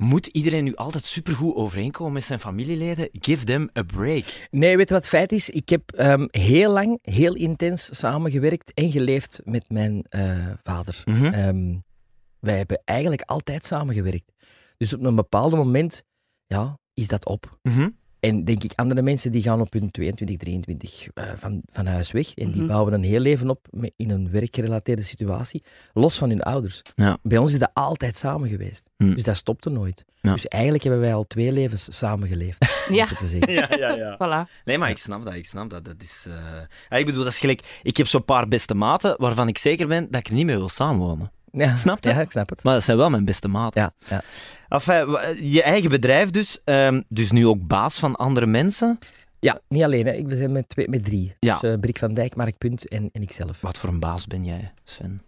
moet 0.00 0.26
iedereen 0.26 0.64
nu 0.64 0.74
altijd 0.74 1.04
supergoed 1.04 1.54
overeenkomen 1.54 2.12
met 2.12 2.24
zijn 2.24 2.40
familieleden? 2.40 3.08
Give 3.12 3.44
them 3.44 3.70
a 3.78 3.82
break. 3.82 4.48
Nee, 4.50 4.76
weet 4.76 4.88
je 4.88 4.94
wat 4.94 5.02
het 5.02 5.08
feit 5.12 5.32
is? 5.32 5.50
Ik 5.50 5.68
heb 5.68 5.92
ehm, 5.92 6.26
heel 6.30 6.72
lang, 6.72 6.98
heel 7.02 7.34
intens 7.34 7.98
samengewerkt 7.98 8.74
en 8.74 8.90
geleefd 8.90 9.40
met 9.44 9.68
mijn 9.68 10.02
eh, 10.08 10.50
vader. 10.62 11.02
Mhm. 11.04 11.24
Ehm, 11.24 11.78
wij 12.38 12.56
hebben 12.56 12.82
eigenlijk 12.84 13.22
altijd 13.22 13.64
samengewerkt. 13.64 14.32
Dus 14.76 14.94
op 14.94 15.04
een 15.04 15.14
bepaald 15.14 15.52
moment, 15.52 16.02
ja, 16.46 16.78
is 16.94 17.08
dat 17.08 17.26
op. 17.26 17.58
Mhm. 17.62 17.88
En 18.20 18.44
denk 18.44 18.64
ik, 18.64 18.72
andere 18.74 19.02
mensen 19.02 19.32
die 19.32 19.42
gaan 19.42 19.60
op 19.60 19.72
hun 19.72 19.90
22, 19.90 20.36
23 20.36 21.06
eh, 21.14 21.32
van, 21.36 21.62
van 21.70 21.86
huis 21.86 22.10
weg. 22.12 22.34
En 22.34 22.50
die 22.50 22.60
Mhm. 22.60 22.70
bouwen 22.70 22.92
een 22.92 23.02
heel 23.02 23.20
leven 23.20 23.50
op 23.50 23.66
met- 23.70 23.92
in 23.96 24.10
een 24.10 24.30
werkgerelateerde 24.30 25.02
situatie, 25.02 25.62
los 25.92 26.18
van 26.18 26.28
hun 26.28 26.42
ouders. 26.42 26.82
Ja. 26.96 27.18
Bij 27.22 27.38
ons 27.38 27.52
is 27.52 27.58
dat 27.58 27.70
altijd 27.74 28.16
samen 28.16 28.48
geweest. 28.48 28.90
Hmm. 28.96 29.14
Dus 29.14 29.22
dat 29.22 29.36
stopte 29.36 29.70
nooit. 29.70 30.04
Ja. 30.20 30.32
Dus 30.32 30.46
eigenlijk 30.46 30.82
hebben 30.84 31.00
wij 31.02 31.14
al 31.14 31.26
twee 31.26 31.52
levens 31.52 31.96
samengeleefd. 31.98 32.86
om 32.88 32.94
Ja, 32.94 33.06
te 33.06 33.26
zeggen. 33.26 33.52
Ja, 33.60 33.68
ja, 33.76 33.94
ja. 33.94 34.14
voilà. 34.46 34.62
Nee, 34.64 34.78
maar 34.78 34.90
ik 34.90 34.98
snap 34.98 35.24
dat, 35.24 35.34
ik 35.34 35.46
snap 35.46 35.70
dat. 35.70 35.84
dat 35.84 35.94
is, 36.02 36.24
eh, 36.28 36.34
ja, 36.88 36.96
ik 36.96 37.06
bedoel, 37.06 37.24
dat 37.24 37.32
is 37.32 37.38
gelijk... 37.38 37.78
Ik 37.82 37.96
heb 37.96 38.06
zo'n 38.06 38.24
paar 38.24 38.48
beste 38.48 38.74
maten 38.74 39.14
waarvan 39.18 39.48
ik 39.48 39.58
zeker 39.58 39.86
ben 39.86 40.10
dat 40.10 40.20
ik 40.20 40.26
er 40.28 40.32
niet 40.34 40.46
meer 40.46 40.56
wil 40.58 40.68
samenwonen. 40.68 41.32
Ja, 41.52 41.76
Snap 41.76 42.04
je? 42.04 42.10
Ja, 42.10 42.20
ik 42.20 42.30
snap 42.30 42.48
het. 42.48 42.62
Maar 42.62 42.74
dat 42.74 42.82
zijn 42.82 42.96
wel 42.96 43.10
mijn 43.10 43.24
beste 43.24 43.48
maten. 43.48 43.80
Ja, 43.80 43.92
ja. 44.08 44.22
Enfin, 44.68 45.18
je 45.50 45.62
eigen 45.62 45.90
bedrijf 45.90 46.30
dus, 46.30 46.60
ehm, 46.64 47.00
dus 47.08 47.30
nu 47.30 47.46
ook 47.46 47.66
baas 47.66 47.98
van 47.98 48.16
andere 48.16 48.46
mensen. 48.46 48.98
Ja, 49.40 49.60
niet 49.68 49.82
alleen. 49.82 50.06
Hè. 50.06 50.12
Ik- 50.12 50.28
We 50.28 50.36
zijn 50.36 50.52
met, 50.52 50.68
twee, 50.68 50.88
met 50.88 51.04
drie. 51.04 51.34
Ja. 51.38 51.58
Dus 51.58 51.70
eh, 51.72 51.78
Brik 51.80 51.98
van 51.98 52.14
Dijk, 52.14 52.36
Mark 52.36 52.58
Punt 52.58 52.88
en, 52.88 53.08
en 53.12 53.22
ikzelf. 53.22 53.60
Wat 53.60 53.78
voor 53.78 53.88
een 53.88 54.00
baas 54.00 54.26
ben 54.26 54.44
jij, 54.44 54.72
Sven? 54.84 55.22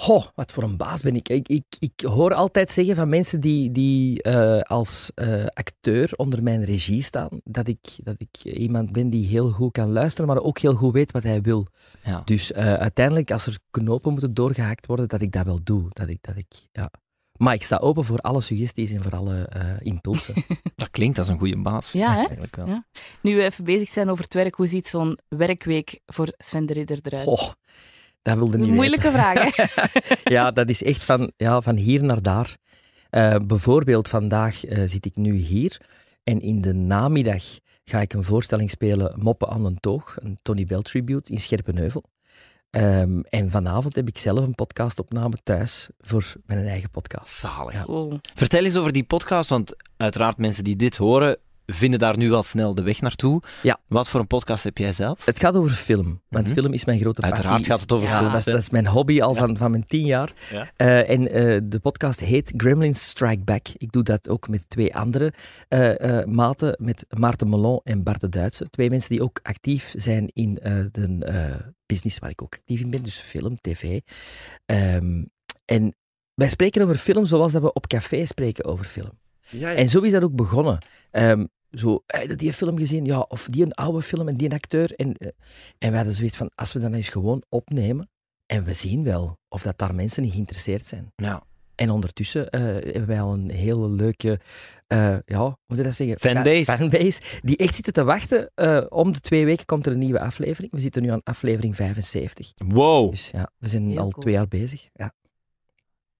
Goh, 0.00 0.24
wat 0.34 0.52
voor 0.52 0.62
een 0.62 0.76
baas 0.76 1.02
ben 1.02 1.16
ik. 1.16 1.28
Ik, 1.28 1.48
ik, 1.48 1.64
ik 1.78 2.00
hoor 2.00 2.34
altijd 2.34 2.70
zeggen 2.70 2.94
van 2.94 3.08
mensen 3.08 3.40
die, 3.40 3.70
die 3.70 4.22
eh, 4.22 4.60
als 4.60 5.10
eh, 5.14 5.46
acteur 5.46 6.12
onder 6.16 6.42
mijn 6.42 6.64
regie 6.64 7.02
staan, 7.02 7.40
dat 7.44 7.68
ik, 7.68 7.78
dat 7.96 8.14
ik 8.20 8.44
iemand 8.44 8.92
ben 8.92 9.10
die 9.10 9.26
heel 9.26 9.50
goed 9.50 9.72
kan 9.72 9.92
luisteren, 9.92 10.26
maar 10.26 10.42
ook 10.42 10.58
heel 10.58 10.74
goed 10.74 10.92
weet 10.92 11.10
wat 11.10 11.22
hij 11.22 11.40
wil. 11.40 11.66
Ja. 12.04 12.22
Dus 12.24 12.52
eh, 12.52 12.74
uiteindelijk, 12.74 13.30
als 13.30 13.46
er 13.46 13.58
knopen 13.70 14.10
moeten 14.10 14.34
doorgehaakt 14.34 14.86
worden, 14.86 15.08
dat 15.08 15.20
ik 15.20 15.32
dat 15.32 15.44
wel 15.44 15.60
doe. 15.62 15.86
Dat 15.88 16.08
ik, 16.08 16.18
dat 16.20 16.36
ik, 16.36 16.68
ja. 16.72 16.90
Maar 17.36 17.54
ik 17.54 17.62
sta 17.62 17.76
open 17.76 18.04
voor 18.04 18.18
alle 18.18 18.40
suggesties 18.40 18.92
en 18.92 19.02
voor 19.02 19.16
alle 19.16 19.46
eh, 19.48 19.62
impulsen. 19.78 20.34
Dat 20.76 20.90
klinkt 20.90 21.18
als 21.18 21.28
een 21.28 21.38
goede 21.38 21.62
baas. 21.62 21.92
Ja, 21.92 22.10
hè? 22.10 22.16
Eigenlijk 22.16 22.56
wel. 22.56 22.66
Ja. 22.66 22.84
Nu 23.22 23.36
we 23.36 23.42
even 23.42 23.64
bezig 23.64 23.88
zijn 23.88 24.10
over 24.10 24.24
het 24.24 24.34
werk, 24.34 24.54
hoe 24.54 24.66
ziet 24.66 24.88
zo'n 24.88 25.18
werkweek 25.28 26.00
voor 26.06 26.32
Sven 26.36 26.66
de 26.66 26.72
Ridder 26.72 26.98
eruit? 27.02 27.24
Goh, 27.24 27.50
dat 28.28 28.38
wilde 28.38 28.58
niet 28.58 28.74
moeilijke 28.74 29.10
vraag, 29.10 29.56
hè? 29.56 29.64
ja, 30.34 30.50
dat 30.50 30.68
is 30.68 30.82
echt 30.82 31.04
van, 31.04 31.32
ja, 31.36 31.60
van 31.60 31.76
hier 31.76 32.04
naar 32.04 32.22
daar. 32.22 32.56
Eh, 33.10 33.36
bijvoorbeeld 33.46 34.08
vandaag 34.08 34.64
eh, 34.64 34.82
zit 34.86 35.06
ik 35.06 35.16
nu 35.16 35.36
hier 35.36 35.80
en 36.24 36.40
in 36.40 36.60
de 36.60 36.74
namiddag 36.74 37.42
ga 37.84 38.00
ik 38.00 38.12
een 38.12 38.24
voorstelling 38.24 38.70
spelen, 38.70 39.14
Moppen 39.16 39.48
aan 39.48 39.64
een 39.64 39.80
toog, 39.80 40.16
een 40.18 40.38
Tony 40.42 40.64
Bell 40.64 40.82
tribute 40.82 41.32
in 41.32 41.40
Scherpenheuvel. 41.40 42.04
Ehm, 42.70 43.20
en 43.20 43.50
vanavond 43.50 43.96
heb 43.96 44.08
ik 44.08 44.18
zelf 44.18 44.38
een 44.38 44.54
podcastopname 44.54 45.36
thuis 45.42 45.90
voor 45.98 46.32
mijn 46.46 46.66
eigen 46.66 46.90
podcast. 46.90 47.38
Zalig. 47.38 47.86
Ja. 47.86 48.18
Vertel 48.34 48.64
eens 48.64 48.76
over 48.76 48.92
die 48.92 49.04
podcast, 49.04 49.48
want 49.48 49.76
uiteraard 49.96 50.38
mensen 50.38 50.64
die 50.64 50.76
dit 50.76 50.96
horen, 50.96 51.38
vinden 51.72 51.98
daar 51.98 52.16
nu 52.16 52.32
al 52.32 52.42
snel 52.42 52.74
de 52.74 52.82
weg 52.82 53.00
naartoe. 53.00 53.42
Ja. 53.62 53.80
Wat 53.86 54.08
voor 54.08 54.20
een 54.20 54.26
podcast 54.26 54.64
heb 54.64 54.78
jij 54.78 54.92
zelf? 54.92 55.24
Het 55.24 55.38
gaat 55.38 55.56
over 55.56 55.70
film, 55.70 56.20
want 56.28 56.44
Mhm. 56.46 56.54
film 56.54 56.72
is 56.72 56.84
mijn 56.84 56.98
grote 56.98 57.20
passie. 57.20 57.36
Uiteraard 57.36 57.66
gaat 57.66 57.80
het 57.80 57.92
over 57.92 58.08
Ja, 58.08 58.18
film, 58.18 58.30
Dat 58.30 58.38
is, 58.38 58.44
dat 58.44 58.58
is 58.58 58.70
mijn 58.70 58.86
hobby 58.86 59.22
al 59.22 59.34
van, 59.34 59.56
van 59.56 59.70
mijn 59.70 59.86
tien 59.86 60.06
jaar. 60.06 60.32
Ja. 60.50 60.70
Eh, 60.76 61.10
en 61.10 61.28
eh, 61.30 61.60
de 61.64 61.78
podcast 61.80 62.20
heet 62.20 62.52
Gremlins 62.56 63.08
Strike 63.08 63.42
Back. 63.44 63.68
Ik 63.76 63.92
doe 63.92 64.02
dat 64.02 64.28
ook 64.28 64.48
met 64.48 64.68
twee 64.68 64.94
andere 64.96 65.32
eh, 65.68 66.18
eh, 66.20 66.26
maten, 66.26 66.76
met 66.80 67.04
Maarten 67.08 67.48
Melon 67.48 67.80
en 67.84 68.02
Bart 68.02 68.20
de 68.20 68.28
Duitse. 68.28 68.70
Twee 68.70 68.90
mensen 68.90 69.10
die 69.10 69.22
ook 69.22 69.40
actief 69.42 69.92
zijn 69.96 70.30
in 70.32 70.58
eh, 70.58 70.72
de 70.90 71.16
eh, 71.20 71.54
business 71.86 72.18
waar 72.18 72.30
ik 72.30 72.42
ook 72.42 72.54
actief 72.54 72.80
in 72.80 72.90
ben, 72.90 73.02
dus 73.02 73.18
film, 73.18 73.56
tv. 73.60 74.00
Ehm, 74.66 75.24
en 75.64 75.94
wij 76.34 76.48
spreken 76.48 76.82
over 76.82 76.96
film 76.96 77.26
zoals 77.26 77.52
dat 77.52 77.62
we 77.62 77.72
op 77.72 77.86
café 77.86 78.26
spreken 78.26 78.64
over 78.64 78.84
film. 78.84 79.10
Ja, 79.50 79.74
En 79.74 79.88
zo 79.88 80.00
is 80.00 80.12
dat 80.12 80.22
ook 80.22 80.34
begonnen. 80.36 80.78
Ehm, 81.10 81.44
zo, 81.70 82.02
heb 82.06 82.28
je 82.28 82.36
die 82.36 82.52
film 82.52 82.78
gezien? 82.78 83.04
Ja, 83.04 83.20
of 83.20 83.46
die 83.46 83.64
een 83.64 83.72
oude 83.74 84.02
film 84.02 84.28
en 84.28 84.34
die 84.36 84.48
een 84.48 84.54
acteur. 84.56 84.92
En, 84.94 85.14
eh, 85.14 85.28
en 85.78 85.88
wij 85.88 85.96
hadden 85.96 86.14
zoiets 86.14 86.36
van, 86.36 86.50
als 86.54 86.72
we 86.72 86.78
dat 86.78 86.88
nou 86.88 87.00
eens 87.02 87.12
gewoon 87.12 87.42
opnemen, 87.48 88.10
en 88.46 88.64
we 88.64 88.74
zien 88.74 89.04
wel 89.04 89.38
of 89.48 89.62
dat 89.62 89.78
daar 89.78 89.94
mensen 89.94 90.24
in 90.24 90.30
geïnteresseerd 90.30 90.86
zijn. 90.86 91.12
Ja. 91.16 91.42
En 91.74 91.90
ondertussen 91.90 92.50
eh, 92.50 92.60
hebben 92.62 93.06
wij 93.06 93.20
al 93.20 93.32
een 93.32 93.50
hele 93.50 93.88
leuke, 93.90 94.40
eh, 94.86 95.16
ja, 95.24 95.38
hoe 95.40 95.56
moet 95.66 95.76
je 95.78 95.82
dat 95.84 95.94
zeggen? 95.94 96.18
Fanbase. 96.20 96.64
Fa- 96.64 96.76
fanbase, 96.76 97.20
die 97.42 97.56
echt 97.56 97.74
zitten 97.74 97.92
te 97.92 98.04
wachten. 98.04 98.50
Eh, 98.54 98.84
om 98.88 99.12
de 99.12 99.20
twee 99.20 99.44
weken 99.44 99.64
komt 99.66 99.86
er 99.86 99.92
een 99.92 99.98
nieuwe 99.98 100.20
aflevering. 100.20 100.72
We 100.72 100.80
zitten 100.80 101.02
nu 101.02 101.10
aan 101.10 101.20
aflevering 101.22 101.76
75. 101.76 102.52
Wow. 102.64 103.10
Dus 103.10 103.30
ja, 103.30 103.50
we 103.58 103.68
zijn 103.68 103.88
Heel 103.88 103.98
al 103.98 104.08
cool. 104.08 104.22
twee 104.22 104.34
jaar 104.34 104.48
bezig. 104.48 104.88
Ja. 104.92 105.12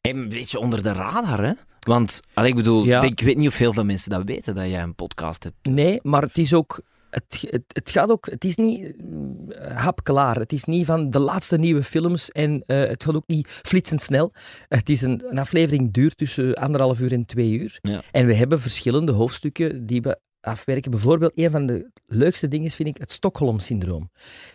En 0.00 0.16
een 0.16 0.28
beetje 0.28 0.58
onder 0.58 0.82
de 0.82 0.92
radar, 0.92 1.44
hè? 1.44 1.52
Want, 1.88 2.20
allee, 2.34 2.50
ik 2.50 2.56
bedoel, 2.56 2.84
Ja. 2.84 3.02
ik 3.02 3.20
weet 3.20 3.36
niet 3.36 3.48
of 3.48 3.56
heel 3.58 3.72
veel 3.72 3.84
mensen 3.84 4.10
dat 4.10 4.22
weten, 4.24 4.54
dat 4.54 4.68
jij 4.68 4.82
een 4.82 4.94
podcast 4.94 5.44
hebt. 5.44 5.56
Nee, 5.62 6.00
maar 6.02 6.22
het 6.22 6.38
is 6.38 6.54
ook. 6.54 6.80
Het, 7.10 7.46
het, 7.50 7.62
het 7.66 7.90
gaat 7.90 8.10
ook. 8.10 8.30
Het 8.30 8.44
is 8.44 8.56
niet 8.56 8.94
mm, 9.02 9.52
hapklaar. 9.74 10.36
Het 10.36 10.52
is 10.52 10.64
niet 10.64 10.86
van 10.86 11.10
de 11.10 11.18
laatste 11.18 11.56
nieuwe 11.56 11.82
films 11.82 12.30
en 12.30 12.62
eh, 12.66 12.78
het 12.78 13.04
gaat 13.04 13.14
ook 13.16 13.26
niet 13.26 13.48
flitsend 13.48 14.02
snel. 14.02 14.32
Het 14.68 14.88
is 14.88 15.02
een, 15.02 15.22
een 15.28 15.38
aflevering 15.38 15.92
duurt 15.92 16.16
tussen 16.16 16.54
anderhalf 16.54 17.00
uur 17.00 17.12
en 17.12 17.26
twee 17.26 17.58
uur. 17.58 17.78
Ja. 17.82 18.00
En 18.10 18.26
we 18.26 18.34
hebben 18.34 18.60
verschillende 18.60 19.12
hoofdstukken 19.12 19.86
die 19.86 20.02
we 20.02 20.18
afwerken. 20.40 20.90
Bijvoorbeeld, 20.90 21.32
een 21.34 21.50
van 21.50 21.66
de 21.66 21.90
leukste 22.06 22.48
dingen 22.48 22.66
is, 22.66 22.74
vind 22.74 22.88
ik, 22.88 22.96
het 22.96 23.12
Stockholm-syndroom. 23.12 24.10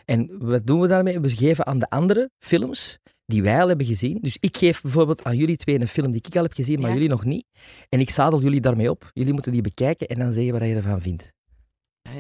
En 0.06 0.30
wat 0.40 0.66
doen 0.68 0.80
we 0.80 0.88
daarmee? 0.88 1.20
We 1.20 1.30
geven 1.30 1.66
aan 1.66 1.80
de 1.80 1.90
andere 1.90 2.30
films 2.40 2.98
die 3.26 3.44
wij 3.44 3.62
al 3.62 3.68
hebben 3.68 3.86
gezien. 3.86 4.18
Dus 4.22 4.38
ik 4.40 4.58
geef 4.58 4.82
bijvoorbeeld 4.82 5.24
aan 5.24 5.38
jullie 5.38 5.56
twee 5.56 5.80
een 5.82 5.88
film 5.88 6.12
die 6.12 6.22
ik 6.26 6.36
al 6.36 6.44
heb 6.44 6.54
gezien, 6.54 6.80
maar 6.80 6.90
Ja. 6.90 6.94
jullie 6.96 7.10
nog 7.10 7.26
niet. 7.26 7.46
En 7.90 8.00
ik 8.00 8.10
zadel 8.10 8.42
jullie 8.42 8.62
daarmee 8.62 8.90
op. 8.90 9.10
Jullie 9.14 9.34
moeten 9.34 9.52
die 9.52 9.62
bekijken 9.62 10.08
en 10.08 10.20
dan 10.20 10.34
zeggen 10.34 10.54
wat 10.54 10.62
je 10.62 10.76
ervan 10.76 11.02
vindt. 11.02 11.32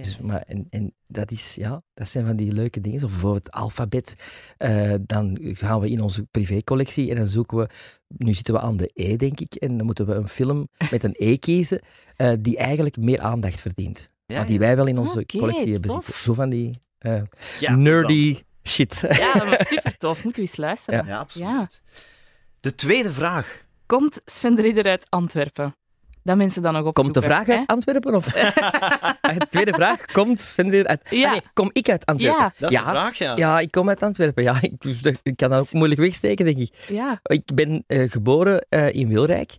Dus, 0.01 0.19
maar, 0.19 0.41
en, 0.41 0.67
en 0.69 0.93
dat, 1.07 1.31
is, 1.31 1.55
ja, 1.55 1.83
dat 1.93 2.07
zijn 2.07 2.25
van 2.25 2.36
die 2.36 2.51
leuke 2.53 2.81
dingen. 2.81 3.03
Of 3.03 3.12
bijvoorbeeld 3.12 3.51
alfabet. 3.51 4.15
Eh, 4.57 4.93
dan 5.01 5.38
gaan 5.41 5.79
we 5.79 5.89
in 5.89 6.01
onze 6.01 6.24
privécollectie 6.31 7.10
en 7.10 7.15
dan 7.15 7.27
zoeken 7.27 7.57
we... 7.57 7.67
Nu 8.07 8.33
zitten 8.33 8.53
we 8.53 8.60
aan 8.60 8.77
de 8.77 8.89
E, 8.93 9.15
denk 9.15 9.39
ik. 9.39 9.53
En 9.55 9.77
dan 9.77 9.86
moeten 9.86 10.05
we 10.05 10.13
een 10.13 10.27
film 10.27 10.67
met 10.91 11.03
een 11.03 11.15
E 11.17 11.38
kiezen 11.38 11.81
eh, 12.15 12.33
die 12.39 12.57
eigenlijk 12.57 12.98
meer 12.98 13.19
aandacht 13.19 13.62
verdient. 13.62 14.10
Ja, 14.25 14.38
maar 14.38 14.45
die 14.48 14.60
wij 14.60 14.75
wel 14.75 14.88
in 14.88 14.98
onze 14.98 15.25
collectie 15.25 15.72
hebben 15.72 15.89
tof. 15.89 16.05
zitten. 16.05 16.24
Zo 16.24 16.33
van 16.33 16.50
die 16.50 16.79
Ja, 17.60 17.75
nerdy 17.75 18.38
Shit. 18.63 19.03
Ja, 19.10 19.34
dat 19.34 19.58
was 19.58 19.67
super 19.67 19.98
tof. 19.98 20.24
Moeten 20.24 20.41
we 20.43 20.48
eens 20.48 20.58
luisteren. 20.58 21.05
Ja, 21.05 21.17
absoluut. 21.20 21.48
Ja. 21.48 21.67
De 22.60 22.75
tweede 22.75 23.13
vraag. 23.13 23.62
Komt 23.86 24.22
Sven 24.25 24.55
de 24.55 24.62
Ridder 24.62 24.86
uit 24.86 25.05
Antwerpen? 25.10 25.75
Dat 26.24 26.38
mensen 26.38 26.62
dan 26.62 26.74
nog 26.74 26.86
op 26.86 26.93
Komt 26.93 27.13
de 27.13 27.22
vraag 27.22 27.50
uit 27.50 27.67
Antwerpen? 27.67 28.15
Of? 28.15 28.34
Eh, 29.24 29.36
tweede 29.36 29.74
vraag. 29.74 30.05
Komt 30.05 30.39
Sven 30.39 30.65
de 30.65 30.72
Ridder 30.72 30.88
uit... 30.89 31.01
Ja. 31.10 31.25
Ah, 31.25 31.32
nee, 31.32 31.41
kom 31.53 31.70
ik 31.74 31.89
uit 31.89 32.05
Antwerpen? 32.05 32.41
Ja. 32.41 32.53
Dat 32.58 32.72
is 32.72 32.77
Ja. 32.77 32.84
de 32.84 32.89
vraag, 32.89 33.17
ja. 33.17 33.36
Ja, 33.36 33.60
ik 33.60 33.72
kom 33.72 33.89
uit 33.89 34.03
Antwerpen. 34.03 34.43
Ja, 34.43 34.58
ik, 34.62 34.84
ik 35.24 35.36
kan 35.36 35.50
dat 35.50 35.60
ook 35.60 35.74
moeilijk 35.74 36.00
wegsteken, 36.00 36.46
denk 36.46 36.58
ik. 36.58 36.74
Ja. 36.88 37.20
Ik 37.24 37.53
ben 37.55 37.84
eh, 37.88 38.12
geboren 38.12 38.65
eh, 38.70 38.93
in 38.93 39.08
Wilrijk. 39.08 39.58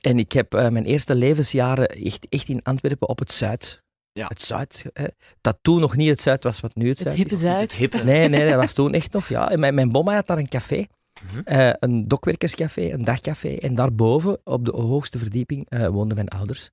En 0.00 0.18
ik 0.18 0.32
heb 0.32 0.54
eh, 0.54 0.68
mijn 0.68 0.84
eerste 0.84 1.14
levensjaren 1.14 1.88
echt, 1.88 2.26
echt 2.28 2.48
in 2.48 2.62
Antwerpen 2.62 3.08
op 3.08 3.18
het 3.18 3.32
Zuid. 3.32 3.82
Ja. 4.16 4.26
Het 4.26 4.42
Zuid. 4.42 4.84
Hè. 4.92 5.04
Dat 5.40 5.58
toen 5.62 5.80
nog 5.80 5.96
niet 5.96 6.08
het 6.08 6.20
Zuid 6.20 6.44
was 6.44 6.60
wat 6.60 6.74
nu 6.74 6.88
het 6.88 6.98
Zuid 6.98 7.32
is. 7.32 7.40
Zuid. 7.40 7.60
Het 7.60 7.72
hippe. 7.72 8.04
Nee, 8.04 8.28
nee, 8.28 8.48
dat 8.50 8.56
was 8.60 8.72
toen 8.72 8.92
echt 8.94 9.12
nog. 9.12 9.28
Ja. 9.28 9.50
En 9.50 9.60
mijn, 9.60 9.74
mijn 9.74 9.88
bomma 9.88 10.14
had 10.14 10.26
daar 10.26 10.38
een 10.38 10.48
café. 10.48 10.84
Mhm. 11.30 11.40
Eh, 11.44 11.70
een 11.78 12.08
dokwerkerscafé, 12.08 12.92
een 12.92 13.04
dagcafé. 13.04 13.48
En 13.56 13.74
daarboven, 13.74 14.38
op 14.44 14.64
de 14.64 14.72
hoogste 14.72 15.18
verdieping, 15.18 15.66
eh, 15.68 15.86
woonden 15.86 16.16
mijn 16.16 16.28
ouders. 16.28 16.70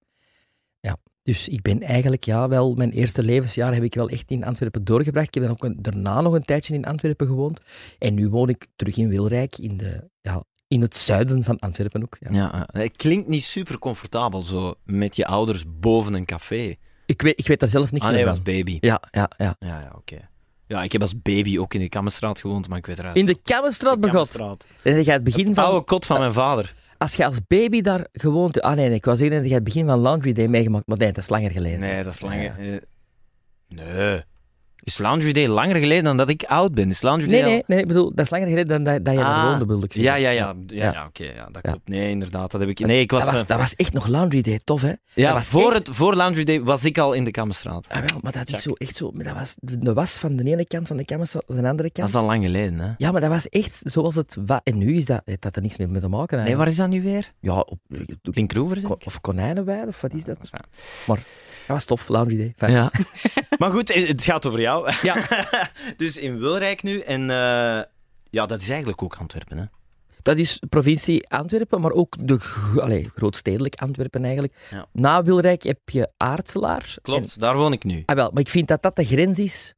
Ja. 0.80 0.98
Dus 1.22 1.48
ik 1.48 1.62
ben 1.62 1.82
eigenlijk, 1.82 2.24
ja, 2.24 2.48
wel, 2.48 2.74
mijn 2.74 2.92
eerste 2.92 3.24
levensjaar 3.24 3.74
heb 3.74 3.84
ik 3.84 3.94
wel 3.96 4.10
echt 4.10 4.32
in 4.32 4.44
Antwerpen 4.44 4.84
doorgebracht. 4.84 5.28
Ik 5.28 5.34
heb 5.34 5.44
dan 5.44 5.52
ook 5.52 5.64
een- 5.64 5.82
daarna 5.82 6.22
nog 6.22 6.34
een 6.34 6.44
tijdje 6.44 6.74
in 6.74 6.86
Antwerpen 6.86 7.28
gewoond. 7.28 7.60
En 8.00 8.14
nu 8.14 8.30
woon 8.30 8.50
ik 8.50 8.68
terug 8.76 8.98
in 8.98 9.08
Wilrijk, 9.10 9.58
in, 9.58 9.78
de, 9.78 10.10
ja, 10.22 10.44
in 10.68 10.82
het 10.82 10.96
zuiden 10.96 11.44
van 11.44 11.60
Antwerpen 11.60 12.02
ook. 12.02 12.18
Ja. 12.20 12.32
Ja, 12.32 12.68
eh, 12.68 12.82
het 12.82 12.98
klinkt 12.98 13.28
niet 13.28 13.44
super 13.44 13.80
comfortabel 13.80 14.44
zo 14.44 14.74
met 14.84 15.16
je 15.16 15.26
ouders 15.26 15.64
boven 15.80 16.14
een 16.14 16.26
café. 16.26 16.76
Ik, 17.06 17.22
weet, 17.22 17.40
ik 17.40 17.48
weet 17.48 17.60
daar 17.60 17.70
zelf 17.70 17.92
niks 17.92 18.04
Ah, 18.06 18.10
nee, 18.12 18.18
meer 18.18 18.28
was 18.28 18.36
van. 18.36 18.44
baby. 18.44 18.78
Ja, 18.82 19.02
ja, 19.12 19.30
ja. 19.38 19.56
Ja, 19.60 19.80
ja, 19.80 19.92
oké. 19.96 20.30
Ja, 20.68 20.84
ik 20.84 20.92
heb 20.92 21.02
als 21.02 21.22
baby 21.22 21.58
ook 21.58 21.74
in 21.74 21.80
de 21.80 21.90
Kammerstraat 21.90 22.40
gewoond, 22.40 22.68
maar 22.68 22.78
ik 22.78 22.86
weet 22.86 23.00
eruit. 23.00 23.16
In 23.18 23.26
de 23.26 23.36
Kammerstraat, 23.44 24.00
begot. 24.00 24.40
En 24.84 25.04
je 25.04 25.12
het 25.12 25.24
begin 25.24 25.46
Het 25.46 25.56
van... 25.56 25.64
oude 25.66 25.86
kot 25.86 26.06
van 26.06 26.20
mijn 26.20 26.34
vader. 26.34 26.74
Als 26.98 27.16
je 27.16 27.26
als 27.26 27.40
baby 27.48 27.82
daar 27.82 28.08
gewoond... 28.12 28.62
Ah 28.62 28.76
nee, 28.76 28.88
nee, 28.88 28.98
ik 28.98 29.06
was 29.06 29.20
zeggen 29.20 29.38
dat 29.40 29.48
je 29.48 29.54
het 29.54 29.64
begin 29.64 29.86
van 29.86 30.00
Laundry 30.00 30.34
Day 30.34 30.48
meegemaakt, 30.48 30.88
maar 30.88 30.98
nee, 30.98 31.08
dat 31.12 31.24
is 31.24 31.30
langer 31.30 31.52
geleden. 31.52 31.80
Nee, 31.80 32.04
dat 32.04 32.14
is 32.14 32.22
langer. 32.22 32.64
Ja. 32.64 32.74
eh, 32.74 32.82
Nee. 33.68 34.24
Is 34.86 34.98
Laundry 34.98 35.32
Day 35.32 35.48
langer 35.48 35.76
geleden 35.76 36.04
dan 36.04 36.18
dat 36.18 36.30
ik 36.30 36.44
oud 36.44 36.74
ben? 36.74 36.90
Is 36.90 37.02
Laundry 37.02 37.30
Nee, 37.30 37.40
Day 37.42 37.50
nee, 37.50 37.58
al- 37.60 37.64
nee, 37.68 37.80
ik 37.80 37.88
bedoel, 37.88 38.10
dat 38.16 38.26
is 38.26 38.30
langer 38.32 38.48
geleden 38.48 38.68
dan 38.68 38.84
dat, 38.84 39.06
dat 39.06 39.14
je 39.14 39.20
Ah, 39.20 39.26
daar 39.36 39.50
woonde, 39.50 39.66
wilde 39.66 39.86
ik 39.86 39.94
Ja, 39.94 40.02
zeggen. 40.02 40.22
ja, 40.22 40.30
ja. 40.30 40.56
ja, 40.68 40.84
Ja. 40.86 40.92
ja, 40.94 41.06
oké, 41.06 41.24
ja, 41.24 41.48
dat 41.52 41.62
klopt. 41.62 41.88
Nee, 41.88 42.10
inderdaad, 42.10 42.52
dat 42.52 42.60
heb 42.62 42.70
ik... 42.70 42.80
Nee, 42.80 43.02
ik 43.02 43.12
was... 43.12 43.24
dat, 43.24 43.32
was, 43.32 43.42
eh, 43.42 43.48
dat 43.48 43.58
was 43.60 43.76
echt 43.76 43.94
nog 43.94 44.08
Laundry 44.08 44.42
Day, 44.42 44.60
tof 44.64 44.82
hè? 44.82 44.94
ja, 45.14 45.28
dat 45.28 45.38
was 45.38 45.50
voor, 45.50 45.74
echt- 45.74 45.88
het, 45.88 45.96
voor 45.96 46.16
Laundry 46.16 46.44
Day 46.44 46.62
was 46.62 46.86
ik 46.86 46.98
al 46.98 47.14
in 47.14 47.24
de 47.24 47.32
Kammerstraat. 47.32 47.86
Ah, 47.90 48.00
wel, 48.00 48.18
maar 48.22 48.32
dat 48.32 48.50
is 48.50 48.62
zo 48.62 48.72
echt 48.74 48.96
zo... 48.96 49.12
maar 49.12 49.24
Dat 49.24 49.34
was 49.36 49.56
de, 49.60 49.94
was 49.94 50.18
van 50.18 50.36
de 50.36 50.44
ene 50.44 50.66
kant 50.66 50.88
van 50.88 50.98
de 50.98 51.06
Kammerstraat 51.06 51.44
aan 51.50 51.56
de 51.62 51.62
andere 51.70 51.84
Dat 51.84 51.92
kant. 51.92 52.08
is 52.10 52.16
al 52.16 52.26
lang 52.26 52.44
geleden, 52.44 52.80
hè? 52.80 52.92
Ja, 52.98 53.12
maar 53.12 53.22
dat 53.22 53.30
was 53.30 53.50
echt 53.50 53.82
zoals 53.84 54.16
het... 54.16 54.38
En 54.64 54.78
nu 54.78 54.96
is 54.96 55.06
dat... 55.06 55.22
heeft 55.26 55.42
dat 55.42 55.56
er 55.56 55.62
niks 55.62 55.78
meer 55.78 55.90
mee 55.90 56.02
te 56.02 56.08
maken 56.08 56.38
Nee, 56.38 56.46
eigenlijk. 56.46 56.58
waar 56.78 56.88
is 56.88 56.92
dat 56.94 57.02
nu 57.02 57.10
weer? 57.12 57.32
Ja, 57.40 57.60
op, 57.60 57.80
Linkroever, 58.22 58.82
ko- 58.82 58.98
of 59.06 59.22
konijnenweide, 59.22 59.88
of 59.88 60.02
wat 60.02 60.14
is 60.14 60.24
dat? 60.24 60.38
Ja. 60.52 61.16
Dat 61.68 61.76
was 61.76 61.86
tof, 61.86 62.10
Laundry 62.10 62.38
Day. 62.38 62.54
Fijn. 62.56 62.72
Ja. 62.72 62.92
maar 63.60 63.72
goed, 63.72 63.94
het 63.94 64.24
gaat 64.24 64.46
over 64.46 64.62
jou. 64.62 64.92
Ja. 65.02 65.16
dus 65.98 66.18
in 66.18 66.40
Wilrijk 66.40 66.84
nu. 66.84 67.00
En 67.00 67.30
eh, 67.30 67.82
ja, 68.30 68.46
dat 68.46 68.62
is 68.62 68.70
eigenlijk 68.70 69.04
ook 69.04 69.16
Antwerpen, 69.16 69.58
hè? 69.58 69.66
Dat 70.22 70.38
is 70.38 70.62
provincie 70.70 71.30
Antwerpen, 71.30 71.82
maar 71.82 71.92
ook 71.92 72.16
de 72.20 72.40
allee, 72.82 73.10
grootstedelijk 73.16 73.76
Antwerpen 73.76 74.24
eigenlijk. 74.24 74.54
Ja. 74.72 74.86
Na 74.92 75.24
Wilrijk 75.24 75.64
heb 75.64 75.80
je 75.86 76.12
Aartselaar. 76.18 76.96
Klopt, 77.02 77.40
daar 77.40 77.56
woon 77.56 77.74
ik 77.74 77.84
nu. 77.84 78.04
Ah, 78.06 78.16
wel, 78.16 78.30
maar 78.34 78.42
ik 78.42 78.50
vind 78.50 78.68
dat 78.68 78.82
dat 78.82 78.96
de 78.96 79.06
grens 79.06 79.40
is. 79.40 79.74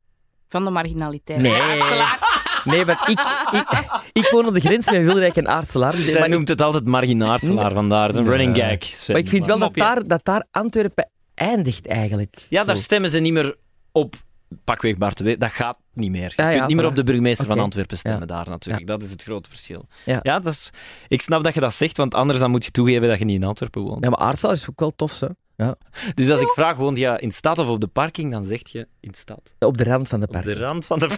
Van 0.49 0.63
de 0.63 0.69
marginaliteit. 0.69 1.41
Nee. 1.41 1.61
Aartselaars. 1.61 2.33
Nee, 2.65 2.85
want 2.85 2.99
ik, 3.07 3.19
ik, 3.51 3.99
ik 4.23 4.29
woon 4.31 4.47
op 4.47 4.53
de 4.53 4.59
grens 4.59 4.91
met 4.91 5.05
Wilrijk 5.05 5.35
en 5.35 5.47
Aartselaar. 5.47 5.95
Dus, 5.95 6.05
Hij 6.05 6.19
maar, 6.19 6.29
noemt 6.29 6.47
het 6.47 6.61
altijd 6.61 6.85
marginaartselaar, 6.85 7.73
vandaar. 7.73 8.07
Het 8.07 8.15
is 8.15 8.21
een 8.21 8.27
running 8.27 8.57
gag. 8.57 9.07
Maar 9.07 9.17
ik 9.17 9.27
vind 9.27 9.45
wel 9.45 9.59
dat 9.59 9.73
daar, 9.73 10.07
dat 10.07 10.25
daar 10.25 10.45
Antwerpen 10.51 11.09
eindigt 11.35 11.87
eigenlijk. 11.87 12.45
Ja, 12.49 12.63
daar 12.63 12.75
Zo. 12.75 12.81
stemmen 12.81 13.09
ze 13.09 13.19
niet 13.19 13.33
meer 13.33 13.55
op. 13.91 14.15
Pakweg 14.63 14.97
Bart 14.97 15.17
de 15.17 15.37
dat 15.37 15.51
gaat 15.51 15.77
niet 15.93 16.11
meer. 16.11 16.33
Je 16.35 16.41
Ja, 16.41 16.49
ja, 16.49 16.55
kunt 16.55 16.67
niet 16.67 16.77
meer 16.77 16.85
op 16.85 16.95
de 16.95 17.03
burgemeester 17.03 17.45
van. 17.45 17.59
Antwerpen 17.59 17.97
stemmen 17.97 18.27
daar 18.27 18.49
natuurlijk. 18.49 18.87
Dat 18.87 19.03
is 19.03 19.11
het 19.11 19.23
grote 19.23 19.49
verschil. 19.49 19.87
Ja. 20.05 20.21
dat 20.21 20.45
is, 20.45 20.69
ik 21.07 21.21
snap 21.21 21.43
dat 21.43 21.53
je 21.53 21.59
dat 21.59 21.73
zegt, 21.73 21.97
want 21.97 22.13
anders 22.13 22.39
dan 22.39 22.51
moet 22.51 22.65
je 22.65 22.71
toegeven 22.71 23.07
dat 23.07 23.19
je 23.19 23.25
niet 23.25 23.41
in 23.41 23.47
Antwerpen 23.47 23.81
woont. 23.81 24.03
Ja, 24.03 24.09
maar 24.09 24.19
Aartselaar 24.19 24.55
is 24.55 24.69
ook 24.69 24.79
wel 24.79 24.95
tof, 24.95 25.11
zo. 25.11 25.27
Dus 26.13 26.29
als 26.29 26.39
ik 26.41 26.47
vraag, 26.47 26.77
woont 26.77 26.97
je 26.97 27.17
in 27.19 27.31
stad 27.31 27.57
of 27.57 27.67
op 27.67 27.81
de 27.81 27.87
parking, 27.87 28.31
dan 28.31 28.45
zeg 28.45 28.69
je 28.71 28.87
in 28.99 29.13
stad. 29.13 29.53
Op 29.59 29.77
de 29.77 29.83
rand 29.83 30.07
van 30.07 30.19
de 30.19 30.25
Op 30.25 30.31
park. 30.31 30.45
de 30.45 30.53
rand 30.53 30.85
van 30.85 30.99
de 30.99 31.09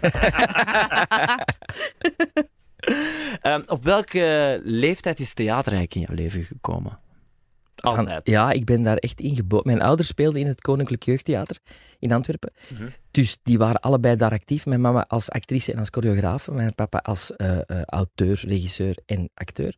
Ehm, 3.42 3.62
Op 3.68 3.84
welke 3.84 4.60
leeftijd 4.64 5.20
is 5.20 5.34
theater 5.34 5.72
eigenlijk 5.74 5.96
in 5.96 6.02
jouw 6.02 6.16
leven 6.26 6.44
gekomen? 6.44 7.00
Van- 7.82 7.98
Altijd. 7.98 8.28
ja, 8.28 8.52
ik 8.52 8.66
ben 8.66 8.84
daar 8.84 8.98
echt 8.98 9.22
ingeboren. 9.22 9.66
Mijn 9.66 9.82
ouders 9.82 10.08
speelden 10.08 10.42
in 10.42 10.48
het 10.48 10.62
Koninklijk 10.62 11.04
Jeugdtheater 11.04 11.58
in 12.00 12.12
Antwerpen. 12.12 12.52
Mhm. 12.74 12.88
Dus 13.12 13.38
die 13.44 13.58
waren 13.58 13.82
allebei 13.82 14.16
daar 14.16 14.32
actief. 14.32 14.66
Mijn 14.66 14.82
mama 14.82 15.06
als 15.08 15.30
actrice 15.30 15.74
en 15.74 15.80
als 15.80 15.88
choreografe. 15.92 16.52
Mijn 16.52 16.76
papa 16.76 16.98
als 16.98 17.36
eh, 17.36 17.58
eh, 17.58 17.82
auteur, 17.86 18.42
regisseur 18.48 18.98
en 19.06 19.30
acteur. 19.34 19.76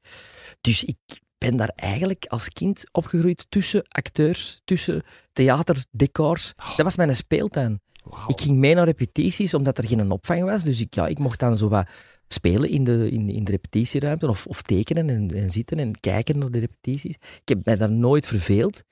Dus 0.62 0.84
ik 0.84 0.98
ben 1.38 1.58
daar 1.58 1.72
eigenlijk 1.75 2.25
als 2.27 2.50
kind 2.50 2.84
opgegroeid 2.91 3.46
tussen 3.50 3.84
acteurs, 3.88 4.62
tussen 4.65 5.01
theater, 5.34 5.86
decors. 5.91 6.53
Dat 6.56 6.86
was 6.86 6.98
mijn 6.98 7.15
speeltuin. 7.15 7.82
Ik 8.27 8.41
ging 8.41 8.58
mee 8.58 8.75
naar 8.75 8.86
repetities, 8.86 9.53
omdat 9.53 9.77
er 9.77 9.88
geen 9.88 10.12
opvang 10.12 10.44
was. 10.44 10.63
Dus 10.63 10.79
ik, 10.79 10.96
ja, 10.96 11.08
ik 11.08 11.20
mocht 11.20 11.39
dan 11.39 11.58
zo 11.58 11.70
wat 11.70 11.89
spelen 12.33 12.69
in 12.69 12.83
de, 12.83 13.09
in, 13.09 13.29
in 13.29 13.43
de 13.43 13.51
repetitieruimte, 13.51 14.27
of, 14.27 14.45
of 14.48 14.62
tekenen 14.62 15.09
en, 15.09 15.36
en 15.36 15.50
zitten 15.50 15.79
en 15.79 16.00
kijken 16.00 16.39
naar 16.39 16.51
de 16.51 16.59
repetities. 16.59 17.15
Ik 17.15 17.50
heb 17.50 17.65
mij 17.65 17.75
daar 17.75 17.91
nooit 17.91 18.27
verveeld. 18.27 18.83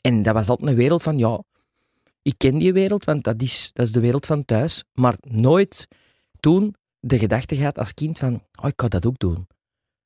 En 0.00 0.22
dat 0.22 0.34
was 0.34 0.48
altijd 0.48 0.68
een 0.68 0.76
wereld 0.76 1.02
van, 1.02 1.18
ja, 1.18 1.42
ik 2.22 2.34
ken 2.36 2.58
die 2.58 2.72
wereld, 2.72 3.04
want 3.04 3.24
dat 3.24 3.42
is, 3.42 3.70
dat 3.72 3.86
is 3.86 3.92
de 3.92 4.00
wereld 4.00 4.26
van 4.26 4.44
thuis. 4.44 4.84
Maar 4.92 5.16
nooit 5.20 5.88
toen 6.40 6.74
de 7.00 7.18
gedachte 7.18 7.56
gehad 7.56 7.78
als 7.78 7.94
kind 7.94 8.18
van, 8.18 8.42
oh, 8.62 8.68
ik 8.68 8.76
kan 8.76 8.88
dat 8.88 9.06
ook 9.06 9.18
doen. 9.18 9.46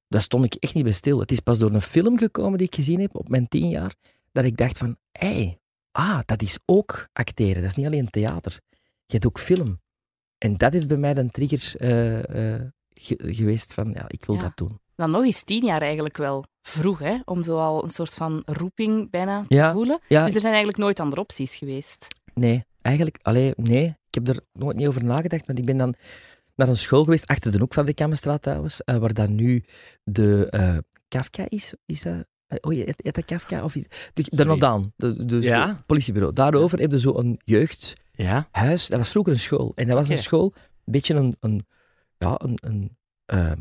Daar 0.08 0.22
stond 0.22 0.44
ik 0.44 0.54
echt 0.54 0.74
niet 0.74 0.84
bij 0.84 0.92
stil. 0.92 1.20
Het 1.20 1.32
is 1.32 1.40
pas 1.40 1.58
door 1.58 1.74
een 1.74 1.80
film 1.80 2.18
gekomen 2.18 2.58
die 2.58 2.66
ik 2.66 2.74
gezien 2.74 3.00
heb 3.00 3.16
op 3.16 3.28
mijn 3.28 3.48
tien 3.48 3.68
jaar, 3.68 3.94
dat 4.32 4.44
ik 4.44 4.56
dacht 4.56 4.78
van, 4.78 4.96
hé, 5.12 5.56
ah, 5.90 6.20
dat 6.24 6.42
is 6.42 6.58
ook 6.64 7.08
acteren. 7.12 7.62
Dat 7.62 7.70
is 7.70 7.76
niet 7.76 7.86
alleen 7.86 8.10
theater. 8.10 8.60
Je 9.06 9.12
hebt 9.12 9.26
ook 9.26 9.38
film. 9.38 9.80
En 10.38 10.56
dat 10.56 10.74
is 10.74 10.86
bij 10.86 10.96
mij 10.96 11.16
een 11.16 11.30
trigger 11.30 11.80
eh, 11.80 12.54
eh, 12.54 12.62
ge- 13.00 13.18
geweest 13.34 13.74
van, 13.74 13.90
ja, 13.94 14.04
ik 14.06 14.24
wil 14.24 14.34
Ja. 14.34 14.40
dat 14.40 14.56
doen. 14.56 14.78
Dan 14.94 15.10
nog 15.10 15.24
eens 15.24 15.42
tien 15.42 15.64
jaar 15.64 15.80
eigenlijk 15.82 16.16
wel 16.16 16.44
vroeg, 16.62 16.98
hè? 16.98 17.16
Om 17.24 17.42
zo 17.42 17.58
al 17.58 17.84
een 17.84 17.90
soort 17.90 18.14
van 18.14 18.42
roeping 18.46 19.10
bijna 19.10 19.44
te 19.48 19.54
Ja. 19.54 19.72
voelen. 19.72 20.00
Ja, 20.08 20.24
Dus 20.24 20.34
er 20.34 20.40
zijn 20.40 20.52
eigenlijk 20.52 20.82
nooit 20.82 21.00
andere 21.00 21.20
opties 21.20 21.56
geweest. 21.56 22.06
nee, 22.34 22.64
eigenlijk, 22.82 23.18
allee, 23.22 23.52
nee. 23.56 23.84
Ik 23.86 24.14
heb 24.14 24.28
er 24.28 24.40
nooit 24.52 24.76
niet 24.76 24.86
over 24.86 25.04
nagedacht, 25.04 25.46
want 25.46 25.58
ik 25.58 25.64
ben 25.64 25.76
dan 25.76 25.94
naar 26.54 26.68
een 26.68 26.76
school 26.76 27.04
geweest, 27.04 27.26
achter 27.26 27.52
de 27.52 27.58
hoek 27.58 27.74
van 27.74 27.84
de 27.84 27.94
Kammerstraat 27.94 28.42
trouwens, 28.42 28.82
eh, 28.84 28.96
waar 28.96 29.12
dan 29.14 29.34
nu 29.34 29.64
de 30.04 30.46
eh, 30.50 30.76
Kafka 31.08 31.44
is. 31.48 31.74
Is 31.86 32.02
dat... 32.02 32.24
eh, 32.46 32.58
Oh, 32.60 32.72
heet 32.72 33.00
heet 33.02 33.14
dat 33.14 33.24
Kafka? 33.24 33.64
Of 33.64 33.74
is, 33.74 33.84
de, 34.12 34.24
de 34.30 34.44
Nodaan, 34.44 34.92
de, 34.96 35.24
de, 35.24 35.40
Ja. 35.42 35.68
het 35.68 35.86
politiebureau. 35.86 36.34
Daarover 36.34 36.78
heb 36.80 36.90
je 36.92 37.00
zo 37.00 37.14
een 37.18 37.40
jeugd... 37.44 37.94
Ja? 38.12 38.48
huis, 38.50 38.86
dat 38.86 38.98
was 38.98 39.10
vroeger 39.10 39.32
een 39.32 39.38
school. 39.40 39.72
En 39.74 39.86
dat 39.86 39.96
was 39.96 40.08
een 40.08 40.18
school, 40.18 40.52
een 40.54 40.92
beetje 40.92 41.14
een, 41.14 41.36
een, 41.40 41.66
ja, 42.18 42.34
een, 42.42 42.58
een 42.60 42.96
ehm, 43.24 43.60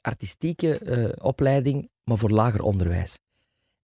artistieke 0.00 0.78
eh, 0.78 1.24
opleiding, 1.26 1.88
maar 2.04 2.18
voor 2.18 2.30
lager 2.30 2.62
onderwijs. 2.62 3.18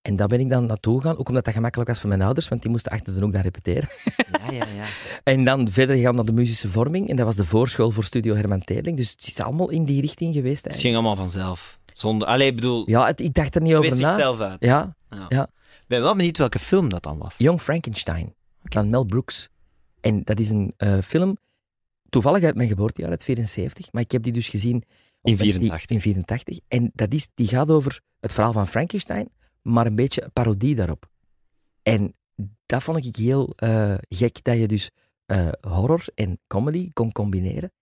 En 0.03 0.17
daar 0.17 0.27
ben 0.29 0.41
ik 0.41 0.49
dan 0.49 0.67
naartoe 0.67 1.01
gegaan, 1.01 1.19
ook 1.19 1.29
omdat 1.29 1.45
dat 1.45 1.55
gemakkelijk 1.55 1.89
was 1.91 2.01
voor 2.01 2.09
mijn 2.09 2.23
ouders, 2.23 2.49
want 2.49 2.63
die 2.63 2.71
moesten 2.71 2.93
achter 2.93 3.15
de 3.15 3.21
hoek 3.21 3.33
daar 3.33 3.43
repeteren. 3.43 3.89
Ja, 4.43 4.51
ja, 4.53 4.65
ja. 4.77 4.85
En 5.33 5.45
dan 5.45 5.69
verder 5.71 5.97
gegaan 5.97 6.15
naar 6.15 6.25
de 6.25 6.33
muzische 6.33 6.69
vorming, 6.69 7.09
en 7.09 7.17
dat 7.17 7.27
was 7.27 7.37
de 7.37 7.45
voorschool 7.45 7.91
voor 7.91 8.05
Studio 8.05 8.35
Herman 8.35 8.61
Teerling. 8.61 8.97
Dus 8.97 9.11
het 9.11 9.27
is 9.27 9.41
allemaal 9.41 9.69
in 9.71 9.85
die 9.85 10.01
richting 10.01 10.35
geweest. 10.35 10.65
Het 10.65 10.73
eigenlijk. 10.73 10.81
ging 10.81 10.95
allemaal 10.95 11.25
vanzelf. 11.31 11.79
Zonder... 11.95 12.29
Allee, 12.29 12.47
ik 12.49 12.55
bedoel, 12.55 12.91
Ja, 12.91 13.07
het- 13.07 13.21
ik 13.21 13.35
dacht 13.35 13.55
er 13.55 13.61
niet 13.61 13.71
het 13.71 13.79
over 13.79 13.91
wist 13.91 14.03
na. 14.03 14.09
zichzelf 14.13 14.41
uit. 14.41 14.57
Ja, 14.61 14.95
Ja. 15.29 15.49
Ben 15.87 16.01
wel 16.03 16.17
benieuwd 16.17 16.39
welke 16.39 16.59
film 16.59 16.89
dat 16.89 17.03
dan 17.03 17.19
was. 17.19 17.35
Young 17.39 17.61
Frankenstein 17.61 18.35
van 18.63 18.91
Mel 18.91 19.05
Brooks. 19.05 19.49
En 20.01 20.23
dat 20.25 20.39
is 20.39 20.51
een 20.51 20.75
eh, 20.77 20.99
film, 20.99 21.39
toevallig 22.13 22.43
uit 22.45 22.55
mijn 22.57 22.69
geboortejaar, 22.69 23.11
uit 23.11 23.25
74, 23.25 23.93
maar 23.93 24.03
ik 24.03 24.11
heb 24.11 24.23
die 24.23 24.33
dus 24.33 24.49
gezien 24.49 24.83
In 25.23 25.33
op- 25.33 25.39
84. 25.39 25.91
In 25.91 26.01
84. 26.01 26.59
En 26.69 26.91
dat 26.95 27.13
is, 27.15 27.29
die 27.35 27.49
gaat 27.49 27.71
over 27.71 28.01
het 28.21 28.33
verhaal 28.33 28.53
van 28.53 28.67
Frankenstein, 28.67 29.29
maar 29.63 29.87
een 29.87 29.95
beetje 29.95 30.23
een 30.23 30.33
parodie 30.33 30.75
daarop. 30.75 31.11
En 31.83 32.15
dat 32.67 32.83
vond 32.83 33.05
ik 33.05 33.17
heel 33.17 33.53
eh, 33.57 33.95
gek, 34.09 34.43
dat 34.45 34.59
je 34.59 34.67
dus 34.67 34.91
eh, 35.27 35.49
horror 35.61 36.05
en 36.15 36.41
comedy 36.47 36.89
kon 36.93 37.13
combineren. 37.13 37.73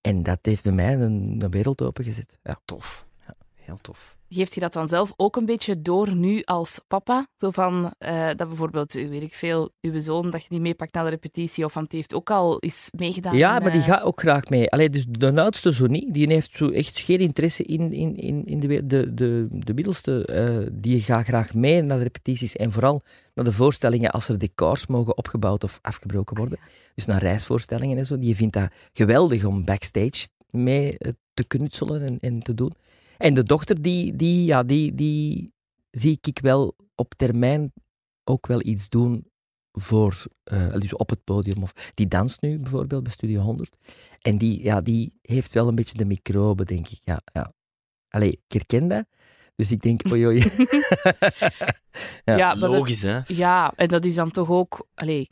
En 0.00 0.22
dat 0.22 0.38
heeft 0.42 0.62
bij 0.62 0.72
mij 0.72 0.94
een, 0.94 1.42
een 1.42 1.50
wereld 1.50 1.82
opengezet. 1.82 2.38
Ja. 2.42 2.60
Tof. 2.64 3.06
Ja, 3.26 3.34
heel 3.54 3.78
tof. 3.80 4.16
Geeft 4.28 4.54
je 4.54 4.60
dat 4.60 4.72
dan 4.72 4.88
zelf 4.88 5.12
ook 5.16 5.36
een 5.36 5.46
beetje 5.46 5.82
door 5.82 6.14
nu 6.14 6.42
als 6.42 6.80
papa? 6.88 7.28
Zo 7.36 7.50
van, 7.50 7.92
eh, 7.98 8.26
dat 8.26 8.48
bijvoorbeeld, 8.48 8.96
eh, 8.96 9.08
weet 9.08 9.22
ik 9.22 9.34
veel, 9.34 9.70
uw 9.80 10.00
zoon, 10.00 10.30
dat 10.30 10.42
je 10.42 10.48
die 10.48 10.60
meepakt 10.60 10.94
naar 10.94 11.04
de 11.04 11.10
repetitie, 11.10 11.64
of 11.64 11.74
want 11.74 11.90
die 11.90 11.98
heeft 11.98 12.14
ook 12.14 12.30
al 12.30 12.60
eens 12.60 12.88
meegedaan. 12.96 13.36
Ja, 13.36 13.58
maar 13.58 13.72
die 13.72 13.80
eh, 13.80 13.86
gaat 13.86 14.02
ook 14.02 14.20
graag 14.20 14.48
mee. 14.48 14.70
Allee, 14.70 14.90
dus 14.90 15.04
de 15.08 15.40
oudste 15.40 15.72
zo 15.72 15.86
niet. 15.86 16.14
Die 16.14 16.32
heeft 16.32 16.52
zo 16.52 16.70
echt 16.70 16.98
geen 16.98 17.18
interesse 17.18 17.62
in, 17.62 17.92
in, 17.92 18.16
in, 18.16 18.44
in 18.44 18.60
de, 18.60 18.86
de, 18.86 19.14
de, 19.14 19.46
de 19.50 19.74
middelste. 19.74 20.70
die 20.72 21.02
gaat 21.02 21.24
graag 21.24 21.54
mee 21.54 21.82
naar 21.82 21.96
de 21.96 22.02
repetities 22.02 22.56
en 22.56 22.72
vooral 22.72 23.02
naar 23.34 23.44
de 23.44 23.52
voorstellingen 23.52 24.10
als 24.10 24.28
er 24.28 24.38
decors 24.38 24.86
mogen 24.86 25.16
opgebouwd 25.16 25.64
of 25.64 25.78
afgebroken 25.82 26.36
worden. 26.36 26.58
Dus 26.94 27.06
naar 27.06 27.22
reisvoorstellingen 27.22 27.98
en 27.98 28.06
zo. 28.06 28.18
Die 28.18 28.36
vindt 28.36 28.54
dat 28.54 28.70
geweldig 28.92 29.44
om 29.44 29.64
backstage 29.64 30.28
mee 30.50 30.96
te 31.34 31.44
knutselen 31.44 32.02
en, 32.02 32.18
en 32.20 32.40
te 32.40 32.54
doen. 32.54 32.72
En 33.18 33.34
de 33.34 33.42
dochter, 33.42 33.82
die, 33.82 34.16
die, 34.16 34.44
ja, 34.44 34.62
die, 34.62 34.94
die 34.94 35.52
zie 35.90 36.18
ik 36.20 36.38
wel 36.38 36.76
op 36.94 37.14
termijn 37.14 37.72
ook 38.24 38.46
wel 38.46 38.60
iets 38.66 38.88
doen 38.88 39.30
voor, 39.72 40.24
eh, 40.44 40.72
dus 40.72 40.92
op 40.94 41.10
het 41.10 41.24
podium. 41.24 41.62
Of, 41.62 41.72
die 41.94 42.08
danst 42.08 42.40
nu 42.42 42.58
bijvoorbeeld 42.58 43.02
bij 43.02 43.12
Studio 43.12 43.40
100. 43.40 43.76
En 44.20 44.38
die, 44.38 44.62
ja, 44.62 44.80
die 44.80 45.12
heeft 45.22 45.52
wel 45.52 45.68
een 45.68 45.74
beetje 45.74 45.98
de 45.98 46.04
microbe, 46.04 46.64
denk 46.64 46.88
ik. 46.88 47.00
Ja, 47.04 47.20
ja. 47.32 47.52
Allee, 48.08 48.30
ik 48.30 48.40
herken 48.48 48.88
dat. 48.88 49.04
Dus 49.56 49.70
ik 49.70 49.80
denk, 49.82 50.02
oei, 50.10 50.26
oei. 50.26 50.38
Ja. 52.24 52.36
Ja, 52.36 52.54
maar 52.54 52.68
dat- 52.68 52.78
Logisch, 52.78 53.02
hè? 53.02 53.20
Ja, 53.26 53.72
en 53.76 53.88
dat 53.88 54.04
is 54.04 54.14
dan 54.14 54.30
toch 54.30 54.48
ook... 54.50 54.88
Allee, 54.94 55.28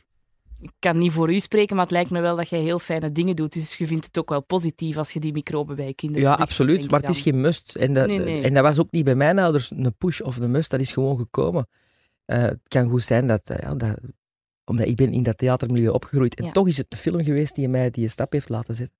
ik 0.61 0.71
kan 0.79 0.97
niet 0.97 1.11
voor 1.11 1.33
u 1.33 1.39
spreken, 1.39 1.75
maar 1.75 1.83
het 1.85 1.93
lijkt 1.93 2.09
me 2.09 2.21
wel 2.21 2.35
dat 2.35 2.49
jij 2.49 2.59
heel 2.59 2.79
fijne 2.79 3.11
dingen 3.11 3.35
doet. 3.35 3.53
Dus 3.53 3.75
je 3.75 3.87
vindt 3.87 4.05
het 4.05 4.17
ook 4.17 4.29
wel 4.29 4.43
positief 4.43 4.97
als 4.97 5.11
je 5.13 5.19
die 5.19 5.31
microben 5.33 5.75
bij 5.75 5.87
je 5.87 5.93
kinderen 5.93 6.23
Ja, 6.23 6.35
terugvindt, 6.35 6.61
absoluut. 6.69 6.91
Maar 6.91 6.99
het 6.99 7.09
is 7.09 7.21
geen 7.21 7.41
must. 7.41 7.75
En 7.75 7.93
dat, 7.93 8.07
Nee, 8.07 8.19
nee. 8.19 8.43
en 8.43 8.53
dat 8.53 8.63
was 8.63 8.79
ook 8.79 8.91
niet 8.91 9.03
bij 9.03 9.15
mijn 9.15 9.39
ouders 9.39 9.71
een 9.71 9.95
push 9.97 10.19
of 10.19 10.37
een 10.37 10.51
must. 10.51 10.71
Dat 10.71 10.79
is 10.79 10.91
gewoon 10.91 11.17
gekomen. 11.17 11.67
Eh, 12.25 12.41
het 12.41 12.59
kan 12.67 12.89
goed 12.89 13.03
zijn 13.03 13.27
dat, 13.27 13.49
eh, 13.49 13.57
ja, 13.59 13.75
dat... 13.75 13.99
Omdat 14.65 14.87
ik 14.87 14.95
ben 14.95 15.13
in 15.13 15.23
dat 15.23 15.37
theatermilieu 15.37 15.89
opgegroeid. 15.89 16.35
En 16.35 16.45
Ja. 16.45 16.51
toch 16.51 16.67
is 16.67 16.77
het 16.77 16.85
een 16.89 16.97
film 16.97 17.23
geweest 17.23 17.55
die 17.55 17.67
mij 17.69 17.89
die 17.89 18.07
stap 18.07 18.31
heeft 18.31 18.49
laten 18.49 18.75
zetten. 18.75 18.95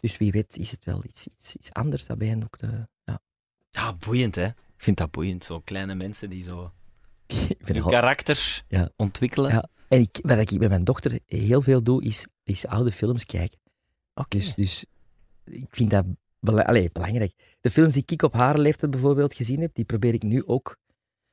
Dus 0.00 0.16
wie 0.18 0.30
weet 0.32 0.56
is 0.56 0.70
het 0.70 0.84
wel 0.84 1.00
iets, 1.04 1.26
iets, 1.26 1.56
iets 1.56 1.72
anders 1.72 2.06
dat 2.06 2.18
bij 2.18 2.28
hen 2.28 2.42
ook... 2.44 2.58
De, 2.58 2.88
ja. 3.04 3.20
Ja, 3.70 3.94
boeiend, 3.94 4.34
hè? 4.34 4.46
Ik 4.46 4.54
vind 4.88 4.96
dat 4.96 5.10
boeiend. 5.10 5.44
Zo 5.44 5.60
kleine 5.60 5.94
mensen 5.94 6.30
die 6.30 6.42
zo 6.42 6.72
hun 7.72 7.82
karakter 7.82 8.64
Ja. 8.68 8.90
ontwikkelen. 8.96 9.70
En 9.92 10.00
ik, 10.00 10.18
wat 10.22 10.38
ik 10.38 10.58
met 10.58 10.68
mijn 10.68 10.84
dochter 10.84 11.18
heel 11.26 11.62
veel 11.62 11.82
doe, 11.82 12.04
is, 12.04 12.26
is 12.44 12.66
oude 12.66 12.92
films 12.92 13.24
kijken. 13.24 13.58
Oké. 14.14 14.36
Dus, 14.36 14.54
dus 14.54 14.84
ik 15.44 15.66
vind 15.70 15.90
dat 15.90 16.04
bela- 16.40 16.62
allee, 16.62 16.90
belangrijk. 16.92 17.32
De 17.60 17.70
films 17.70 17.92
die 17.92 18.02
ik 18.06 18.22
op 18.22 18.32
haar 18.32 18.58
leeftijd 18.58 18.90
bijvoorbeeld 18.90 19.34
gezien 19.34 19.60
heb, 19.60 19.74
die 19.74 19.84
probeer 19.84 20.14
ik 20.14 20.22
nu 20.22 20.46
ook, 20.46 20.76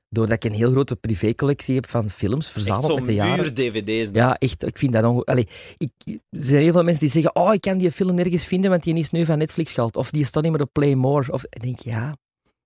doordat 0.10 0.44
ik 0.44 0.52
een 0.52 0.58
heel 0.58 0.72
grote 0.72 0.96
privécollectie 0.96 1.76
heb 1.76 1.90
van 1.90 2.10
films 2.10 2.52
verzameld 2.52 2.96
met 2.96 3.06
de 3.06 3.14
jaren. 3.14 3.44
muur-dvd's. 3.44 4.10
Ja, 4.14 4.38
echt. 4.38 4.66
Ik 4.66 4.78
vind 4.78 4.94
dat 4.94 5.04
onge... 5.04 5.24
Allee, 5.24 5.48
ik, 5.78 5.92
er 6.06 6.20
zijn 6.30 6.62
heel 6.62 6.72
veel 6.72 6.84
mensen 6.84 7.02
die 7.02 7.12
zeggen, 7.12 7.36
oh, 7.36 7.54
ik 7.54 7.62
kan 7.62 7.78
die 7.78 7.92
film 7.92 8.16
nergens 8.16 8.46
vinden, 8.46 8.70
want 8.70 8.84
die 8.84 8.96
is 8.96 9.10
nu 9.10 9.26
van 9.26 9.38
Netflix 9.38 9.74
gehaald. 9.74 9.96
Of 9.96 10.12
die 10.12 10.26
staat 10.26 10.44
niet 10.44 10.52
meer 10.52 10.62
op 10.62 10.74
Play 10.74 10.96
More. 10.96 11.32
Of, 11.32 11.44
ik 11.44 11.60
denk, 11.60 11.80
ja. 11.80 12.16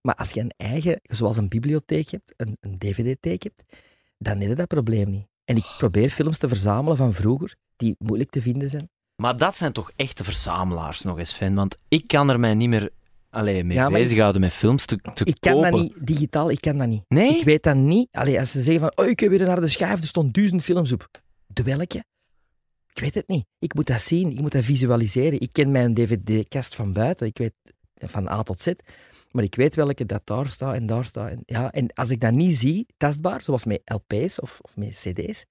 Maar 0.01 0.15
als 0.15 0.31
je 0.31 0.39
een 0.39 0.53
eigen, 0.57 0.99
zoals 1.03 1.37
een 1.37 1.49
bibliotheek 1.49 2.09
hebt, 2.09 2.33
een, 2.37 2.57
een 2.59 2.77
dvd-theek 2.77 3.43
hebt, 3.43 3.63
dan 4.17 4.39
heb 4.39 4.49
je 4.49 4.55
dat 4.55 4.67
probleem 4.67 5.09
niet. 5.09 5.31
En 5.43 5.55
ik 5.57 5.65
probeer 5.77 6.09
films 6.09 6.37
te 6.37 6.47
verzamelen 6.47 6.97
van 6.97 7.13
vroeger, 7.13 7.55
die 7.75 7.95
moeilijk 7.99 8.29
te 8.29 8.41
vinden 8.41 8.69
zijn. 8.69 8.89
Maar 9.15 9.37
dat 9.37 9.57
zijn 9.57 9.71
toch 9.71 9.91
echte 9.95 10.23
verzamelaars 10.23 11.01
nog 11.01 11.17
eens, 11.17 11.33
fan. 11.33 11.55
Want 11.55 11.77
ik 11.87 12.07
kan 12.07 12.29
er 12.29 12.39
mij 12.39 12.53
niet 12.53 12.69
meer 12.69 12.89
alleen 13.29 13.67
mee 13.67 13.77
Ja, 13.77 13.89
maar 13.89 13.99
ik- 13.99 14.03
bezighouden 14.03 14.41
met 14.41 14.51
films 14.53 14.85
te, 14.85 14.95
te 15.13 15.25
Ik 15.25 15.35
kan 15.39 15.53
kopen. 15.53 15.71
dat 15.71 15.79
niet, 15.81 15.93
digitaal, 15.99 16.51
ik 16.51 16.61
kan 16.61 16.77
dat 16.77 16.87
niet. 16.87 17.03
Nee? 17.07 17.37
Ik 17.37 17.43
weet 17.43 17.63
dat 17.63 17.75
niet. 17.75 18.07
Allee, 18.11 18.39
als 18.39 18.51
ze 18.51 18.61
zeggen 18.61 18.79
van, 18.93 19.05
oh, 19.05 19.11
ik 19.11 19.19
heb 19.19 19.29
weer 19.29 19.43
naar 19.45 19.61
de 19.61 19.67
schijf, 19.67 20.01
er 20.01 20.07
stonden 20.07 20.33
duizend 20.33 20.63
films 20.63 20.91
op. 20.91 21.09
De 21.47 21.63
welke? 21.63 22.03
Ik 22.93 22.99
weet 23.01 23.13
het 23.15 23.27
niet. 23.27 23.45
Ik 23.59 23.73
moet 23.73 23.87
dat 23.87 24.01
zien, 24.01 24.31
ik 24.31 24.41
moet 24.41 24.51
dat 24.51 24.63
visualiseren. 24.63 25.39
Ik 25.39 25.49
ken 25.51 25.71
mijn 25.71 25.93
dvd-kast 25.93 26.75
van 26.75 26.93
buiten, 26.93 27.27
ik 27.27 27.37
weet 27.37 27.53
van 27.95 28.29
A 28.29 28.43
tot 28.43 28.61
Z. 28.61 28.67
Maar 29.33 29.43
ik 29.43 29.55
weet 29.55 29.75
welke 29.75 30.05
dat 30.05 30.21
daar 30.23 30.47
staat 30.47 30.75
en 30.75 30.85
daar 30.85 31.05
staat. 31.05 31.29
En, 31.29 31.43
ja, 31.45 31.71
en 31.71 31.93
als 31.93 32.09
ik 32.09 32.19
dat 32.19 32.31
niet 32.31 32.55
zie, 32.57 32.85
tastbaar, 32.97 33.41
zoals 33.41 33.63
met 33.63 33.81
LP's 33.85 34.41
of, 34.41 34.59
of 34.61 34.77
met 34.77 34.89
CD's, 34.89 35.45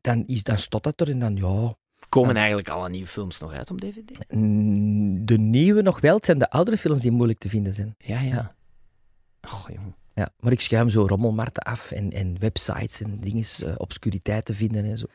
dan, 0.00 0.24
is, 0.26 0.42
dan 0.42 0.58
stopt 0.58 0.84
dat 0.84 1.00
er 1.00 1.10
en 1.10 1.18
dan, 1.18 1.36
ja... 1.36 1.74
Komen 2.08 2.30
Ja. 2.30 2.36
eigenlijk 2.36 2.68
alle 2.68 2.88
nieuwe 2.88 3.06
films 3.06 3.38
nog 3.38 3.52
uit 3.52 3.70
op 3.70 3.80
DVD? 3.80 4.18
De 5.28 5.38
nieuwe 5.38 5.82
nog 5.82 6.00
wel, 6.00 6.16
het 6.16 6.24
zijn 6.24 6.38
de 6.38 6.50
oudere 6.50 6.76
films 6.76 7.02
die 7.02 7.10
moeilijk 7.10 7.38
te 7.38 7.48
vinden 7.48 7.74
zijn. 7.74 7.94
Ja, 7.98 8.20
ja. 8.20 8.34
Ja. 8.34 8.52
Oh, 9.52 9.64
jong. 9.72 9.94
Ja, 10.14 10.28
maar 10.40 10.52
ik 10.52 10.60
schuim 10.60 10.88
zo 10.88 11.06
rommelmarkten 11.06 11.62
af 11.62 11.90
en, 11.90 12.10
en 12.12 12.38
websites 12.38 13.00
en 13.00 13.16
dingen, 13.20 13.44
eh, 13.64 13.74
obscuriteit 13.76 14.44
te 14.44 14.54
vinden 14.54 14.84
en 14.84 14.98
zo. 14.98 15.06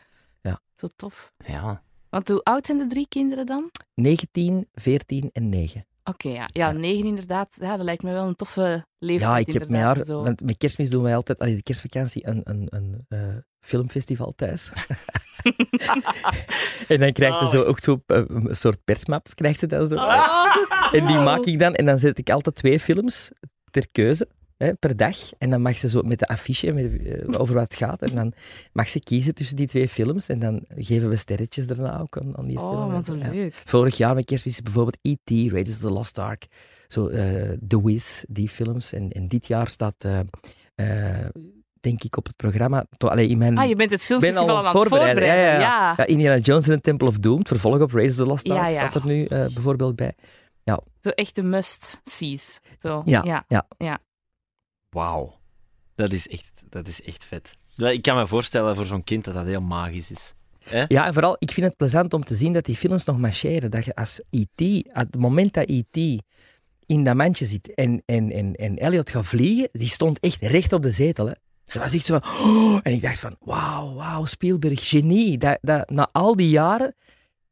Zo 0.75 0.87
tof. 0.95 1.33
Ja. 1.45 1.83
Want 2.09 2.27
hoe 2.27 2.43
oud 2.43 2.65
zijn 2.65 2.77
de 2.77 2.87
drie 2.87 3.07
kinderen 3.07 3.45
dan? 3.45 3.71
19, 3.95 4.67
14 4.73 5.29
en 5.33 5.49
9. 5.49 5.85
Oké, 6.07 6.29
ja. 6.29 6.33
ja. 6.33 6.67
Ja. 6.67 6.71
negen 6.71 7.05
inderdaad. 7.05 7.57
Ja, 7.59 7.75
dat 7.75 7.85
lijkt 7.85 8.03
me 8.03 8.11
wel 8.11 8.27
een 8.27 8.35
toffe 8.35 8.85
leeftijd. 8.97 9.31
Ja, 9.31 9.37
ik 9.37 9.53
heb 9.53 9.69
met 9.69 9.81
haar, 9.81 10.05
zo. 10.05 10.23
want 10.23 10.43
met 10.43 10.57
kerstmis 10.57 10.89
doen 10.89 11.03
wij 11.03 11.15
altijd, 11.15 11.39
allee, 11.39 11.55
de 11.55 11.63
kerstvakantie, 11.63 12.27
een, 12.27 12.41
een, 12.43 12.67
een 12.69 13.05
eh, 13.07 13.35
filmfestival 13.59 14.33
thuis. 14.35 14.71
en 16.87 16.99
dan 16.99 17.13
krijgt 17.13 17.39
ze 17.39 17.47
zo, 17.47 17.63
ook 17.63 17.79
zo 17.79 18.01
eh, 18.05 18.21
een 18.27 18.55
soort 18.55 18.83
persmap, 18.83 19.27
krijgt 19.35 19.59
ze 19.59 19.67
dan 19.67 19.87
zo. 19.87 19.95
Oh, 19.95 20.55
En 20.91 21.07
die 21.07 21.17
maak 21.17 21.45
ik 21.45 21.59
dan, 21.59 21.75
en 21.75 21.85
dan 21.85 21.99
zet 21.99 22.17
ik 22.17 22.29
altijd 22.29 22.55
twee 22.55 22.79
films 22.79 23.31
ter 23.71 23.87
keuze. 23.91 24.27
Hè, 24.57 24.73
per 24.73 24.95
dag. 24.95 25.15
En 25.37 25.49
dan 25.49 25.61
mag 25.61 25.75
ze 25.77 25.89
zo 25.89 26.01
met 26.01 26.19
de 26.19 26.27
affiche 26.27 26.71
met, 26.71 26.97
eh, 27.03 27.39
over 27.39 27.53
wat 27.53 27.63
het 27.63 27.75
gaat. 27.75 28.01
En 28.01 28.15
dan 28.15 28.33
mag 28.73 28.89
ze 28.89 28.99
kiezen 28.99 29.33
tussen 29.35 29.55
die 29.55 29.67
twee 29.67 29.87
films. 29.87 30.29
En 30.29 30.39
dan 30.39 30.65
geven 30.75 31.09
we 31.09 31.15
sterretjes 31.15 31.67
daarna 31.67 31.99
ook 31.99 32.17
aan, 32.17 32.37
aan 32.37 32.45
die 32.47 32.57
film. 32.57 32.71
Oh, 32.71 32.91
wat 32.91 33.07
Ja. 33.07 33.29
leuk. 33.29 33.61
Vorig 33.65 33.97
jaar 33.97 34.15
met 34.15 34.25
kerstmis 34.25 34.53
is 34.53 34.61
bijvoorbeeld 34.61 34.97
E.T., 35.01 35.51
Raiders 35.51 35.75
of 35.75 35.81
the 35.81 35.89
Lost 35.91 36.17
Ark, 36.19 36.45
zo, 36.87 37.07
eh, 37.07 37.51
The 37.67 37.83
Wiz, 37.83 38.23
die 38.27 38.49
films. 38.49 38.93
En, 38.93 39.09
en 39.11 39.27
dit 39.27 39.47
jaar 39.47 39.67
staat, 39.67 39.95
eh, 40.03 40.19
eh, 40.75 41.25
denk 41.79 42.03
ik, 42.03 42.17
op 42.17 42.25
het 42.25 42.35
programma... 42.35 42.85
To, 42.97 43.07
allee, 43.07 43.27
in 43.27 43.37
mijn, 43.37 43.57
Ah, 43.57 43.67
je 43.67 43.75
bent 43.75 43.91
het 43.91 44.05
ben 44.07 44.15
al 44.17 44.19
filmfestival 44.21 44.57
aan 44.57 44.63
het 44.63 44.73
voorbereiden. 44.73 45.23
voorbereiden. 45.23 45.59
Ja, 45.59 45.67
ja, 45.67 45.79
ja. 45.87 45.93
ja, 45.97 46.05
Indiana 46.05 46.37
Jones 46.37 46.67
en 46.67 46.75
the 46.75 46.81
Temple 46.81 47.07
of 47.07 47.17
Doom, 47.17 47.37
het 47.37 47.47
vervolg 47.47 47.81
op 47.81 47.91
Raiders 47.91 48.19
of 48.19 48.23
the 48.25 48.29
Lost 48.31 48.49
Ark, 48.49 48.59
Ja, 48.59 48.67
ja. 48.67 48.73
staat 48.73 48.95
er 48.95 49.05
nu 49.05 49.25
eh, 49.25 49.45
bijvoorbeeld 49.53 49.95
bij. 49.95 50.13
Zo 51.01 51.09
echt 51.09 51.35
de 51.35 51.43
must-sees. 51.43 52.59
Zo. 52.79 53.01
Ja, 53.05 53.45
ja. 53.77 53.99
Wauw. 54.97 55.35
Dat 55.95 56.11
is 56.11 56.27
echt, 56.27 56.51
dat 56.69 56.87
is 56.87 57.01
echt 57.01 57.23
vet. 57.23 57.55
Ik 57.75 58.01
kan 58.01 58.15
me 58.15 58.27
voorstellen 58.27 58.75
voor 58.75 58.85
zo'n 58.85 59.03
kind 59.03 59.23
dat 59.23 59.33
dat 59.33 59.45
heel 59.45 59.61
magisch 59.61 60.11
is. 60.11 60.33
Ja, 60.87 61.05
en 61.05 61.13
vooral, 61.13 61.35
ik 61.39 61.51
vind 61.51 61.65
het 61.65 61.77
plezant 61.77 62.13
om 62.13 62.23
te 62.23 62.35
zien 62.35 62.53
dat 62.53 62.65
die 62.65 62.75
films 62.75 63.05
nog 63.05 63.17
marcheren. 63.17 63.71
Dat 63.71 63.85
je 63.85 63.95
als 63.95 64.21
E.T., 64.29 64.61
op 64.87 64.93
het 64.93 65.19
moment 65.19 65.53
dat 65.53 65.69
E.T. 65.69 66.21
in 66.85 67.03
dat 67.03 67.15
mandje 67.15 67.45
zit 67.45 67.73
en, 67.73 68.01
en, 68.05 68.31
en, 68.31 68.55
en 68.55 68.77
Elliot 68.77 69.09
gaat 69.09 69.25
vliegen, 69.25 69.69
die 69.71 69.87
stond 69.87 70.19
echt 70.19 70.41
recht 70.41 70.73
op 70.73 70.81
de 70.81 70.91
zetel. 70.91 71.25
Hè. 71.25 71.33
Dat 71.65 71.83
was 71.83 71.93
echt 71.93 72.05
zo 72.05 72.17
van... 72.21 72.31
oh, 72.47 72.79
en 72.83 72.93
ik 72.93 73.01
dacht 73.01 73.19
van, 73.19 73.35
wauw, 73.39 73.93
wauw, 73.93 74.25
Spielberg, 74.25 74.89
genie. 74.89 75.37
Dat, 75.37 75.57
dat 75.61 75.89
na 75.89 76.09
al 76.11 76.35
die 76.35 76.49
jaren 76.49 76.95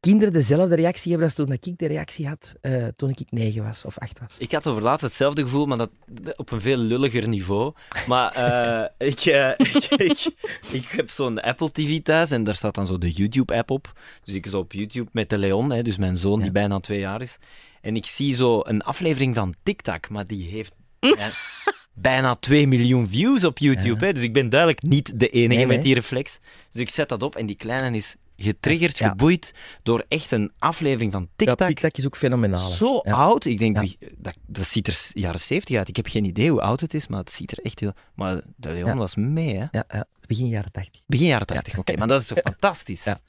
kinderen 0.06 0.32
dezelfde 0.32 0.74
reactie 0.74 1.10
hebben 1.10 1.28
als 1.28 1.36
toen 1.36 1.46
dat 1.46 1.66
ik 1.66 1.78
de 1.78 1.86
reactie 1.86 2.28
had 2.28 2.54
eh, 2.60 2.86
toen 2.96 3.10
ik 3.10 3.30
negen 3.30 3.64
was 3.64 3.84
of 3.84 3.98
acht 3.98 4.18
was. 4.18 4.38
Ik 4.38 4.52
had 4.52 4.66
over 4.66 4.82
laatst 4.82 5.04
hetzelfde 5.04 5.42
gevoel, 5.42 5.66
maar 5.66 5.78
dat, 5.78 5.90
op 6.36 6.50
een 6.50 6.60
veel 6.60 6.76
lulliger 6.76 7.28
niveau. 7.28 7.72
Maar 8.06 8.32
eh, 8.32 9.08
ik, 9.08 9.20
eh, 9.20 9.50
ik, 9.50 9.84
ik, 9.84 10.26
ik 10.72 10.88
heb 10.88 11.10
zo'n 11.10 11.40
Apple 11.40 11.72
TV 11.72 12.02
thuis 12.02 12.30
en 12.30 12.44
daar 12.44 12.54
staat 12.54 12.74
dan 12.74 12.86
zo 12.86 12.98
de 12.98 13.10
YouTube-app 13.10 13.70
op. 13.70 13.92
Dus 14.22 14.34
ik 14.34 14.46
zo 14.46 14.58
op 14.58 14.72
YouTube 14.72 15.08
met 15.12 15.30
de 15.30 15.38
Leon, 15.38 15.70
hè, 15.70 15.82
dus 15.82 15.96
mijn 15.96 16.16
zoon 16.16 16.40
die 16.40 16.52
bijna 16.52 16.80
twee 16.80 16.98
jaar 16.98 17.22
is. 17.22 17.38
En 17.80 17.96
ik 17.96 18.06
zie 18.06 18.34
zo 18.34 18.60
een 18.64 18.82
aflevering 18.82 19.34
van 19.34 19.54
TikTok, 19.62 20.08
maar 20.08 20.26
die 20.26 20.48
heeft 20.48 20.72
ja, 21.00 21.30
bijna 22.10 22.34
2 22.34 22.66
miljoen 22.66 23.08
views 23.08 23.44
op 23.44 23.58
YouTube. 23.58 24.00
Ja. 24.00 24.06
Hè, 24.06 24.12
dus 24.12 24.22
ik 24.22 24.32
ben 24.32 24.48
duidelijk 24.48 24.82
niet 24.82 25.20
de 25.20 25.28
enige 25.28 25.48
Nee, 25.48 25.66
nee. 25.66 25.76
met 25.76 25.82
die 25.82 25.94
reflex. 25.94 26.38
Dus 26.70 26.80
ik 26.80 26.90
zet 26.90 27.08
dat 27.08 27.22
op 27.22 27.36
en 27.36 27.46
die 27.46 27.56
kleine 27.56 27.96
is 27.96 28.16
getriggerd, 28.36 28.98
Ja. 28.98 29.08
geboeid 29.08 29.54
door 29.82 30.04
echt 30.08 30.30
een 30.30 30.52
aflevering 30.58 31.12
van 31.12 31.20
Ja, 31.22 31.28
TikTok. 31.36 31.66
TikTok 31.68 31.96
is 31.96 32.06
ook 32.06 32.16
fenomenaal. 32.16 32.70
hè. 32.70 32.76
Zo 32.76 33.00
Ja. 33.04 33.12
oud. 33.14 33.44
Ik 33.44 33.58
denk, 33.58 33.74
Ja. 33.76 33.80
wie- 33.80 33.98
dat, 34.18 34.34
dat 34.46 34.64
ziet 34.66 34.86
er 34.86 34.98
jaren 35.12 35.40
70 35.40 35.76
uit. 35.76 35.88
Ik 35.88 35.96
heb 35.96 36.06
geen 36.06 36.24
idee 36.24 36.50
hoe 36.50 36.60
oud 36.60 36.80
het 36.80 36.94
is, 36.94 37.06
maar 37.06 37.18
het 37.18 37.32
ziet 37.32 37.52
er 37.52 37.58
echt 37.64 37.80
heel... 37.80 37.92
Maar 38.14 38.40
de 38.56 38.68
Leon 38.68 38.86
Ja. 38.86 38.96
was 38.96 39.14
mee, 39.14 39.54
hè? 39.54 39.60
Ja, 39.60 39.68
ja, 39.70 39.84
het 39.88 40.06
is 40.20 40.26
begin 40.26 40.48
jaren 40.48 40.72
tachtig. 40.72 41.02
Begin 41.06 41.26
jaren 41.26 41.46
80. 41.46 41.78
Oké, 41.78 41.96
maar 41.96 42.08
dat 42.08 42.20
is 42.20 42.26
toch 42.26 42.38
fantastisch? 42.52 43.04
Ja. 43.04 43.20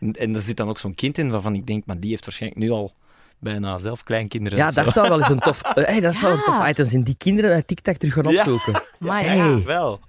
En, 0.00 0.12
en 0.12 0.34
er 0.34 0.40
zit 0.40 0.56
dan 0.56 0.68
ook 0.68 0.78
zo'n 0.78 0.94
kind 0.94 1.18
in 1.18 1.30
waarvan 1.30 1.54
ik 1.54 1.66
denk, 1.66 1.86
maar 1.86 2.00
die 2.00 2.10
heeft 2.10 2.24
waarschijnlijk 2.24 2.62
nu 2.62 2.70
al 2.70 2.92
bijna 3.38 3.78
zelf 3.78 4.02
kleinkinderen. 4.02 4.58
Ja, 4.58 4.70
zo. 4.70 4.82
dat 4.84 4.92
zou 4.92 5.08
wel 5.08 5.18
eens 5.18 5.28
een 5.28 5.38
tof... 5.38 5.62
eh, 5.74 5.84
hey, 5.84 6.00
dat 6.00 6.14
zou 6.14 6.32
een 6.32 6.44
tof 6.44 6.68
item 6.68 6.84
zijn. 6.86 7.02
Die 7.04 7.16
kinderen 7.16 7.52
uit 7.52 7.66
TikTok 7.66 7.96
terug 7.96 8.14
gaan 8.14 8.28
Ja. 8.28 8.38
opzoeken. 8.40 8.82
Maar 8.98 9.24
Hey. 9.24 9.36
ja, 9.36 9.62
wel. 9.62 10.00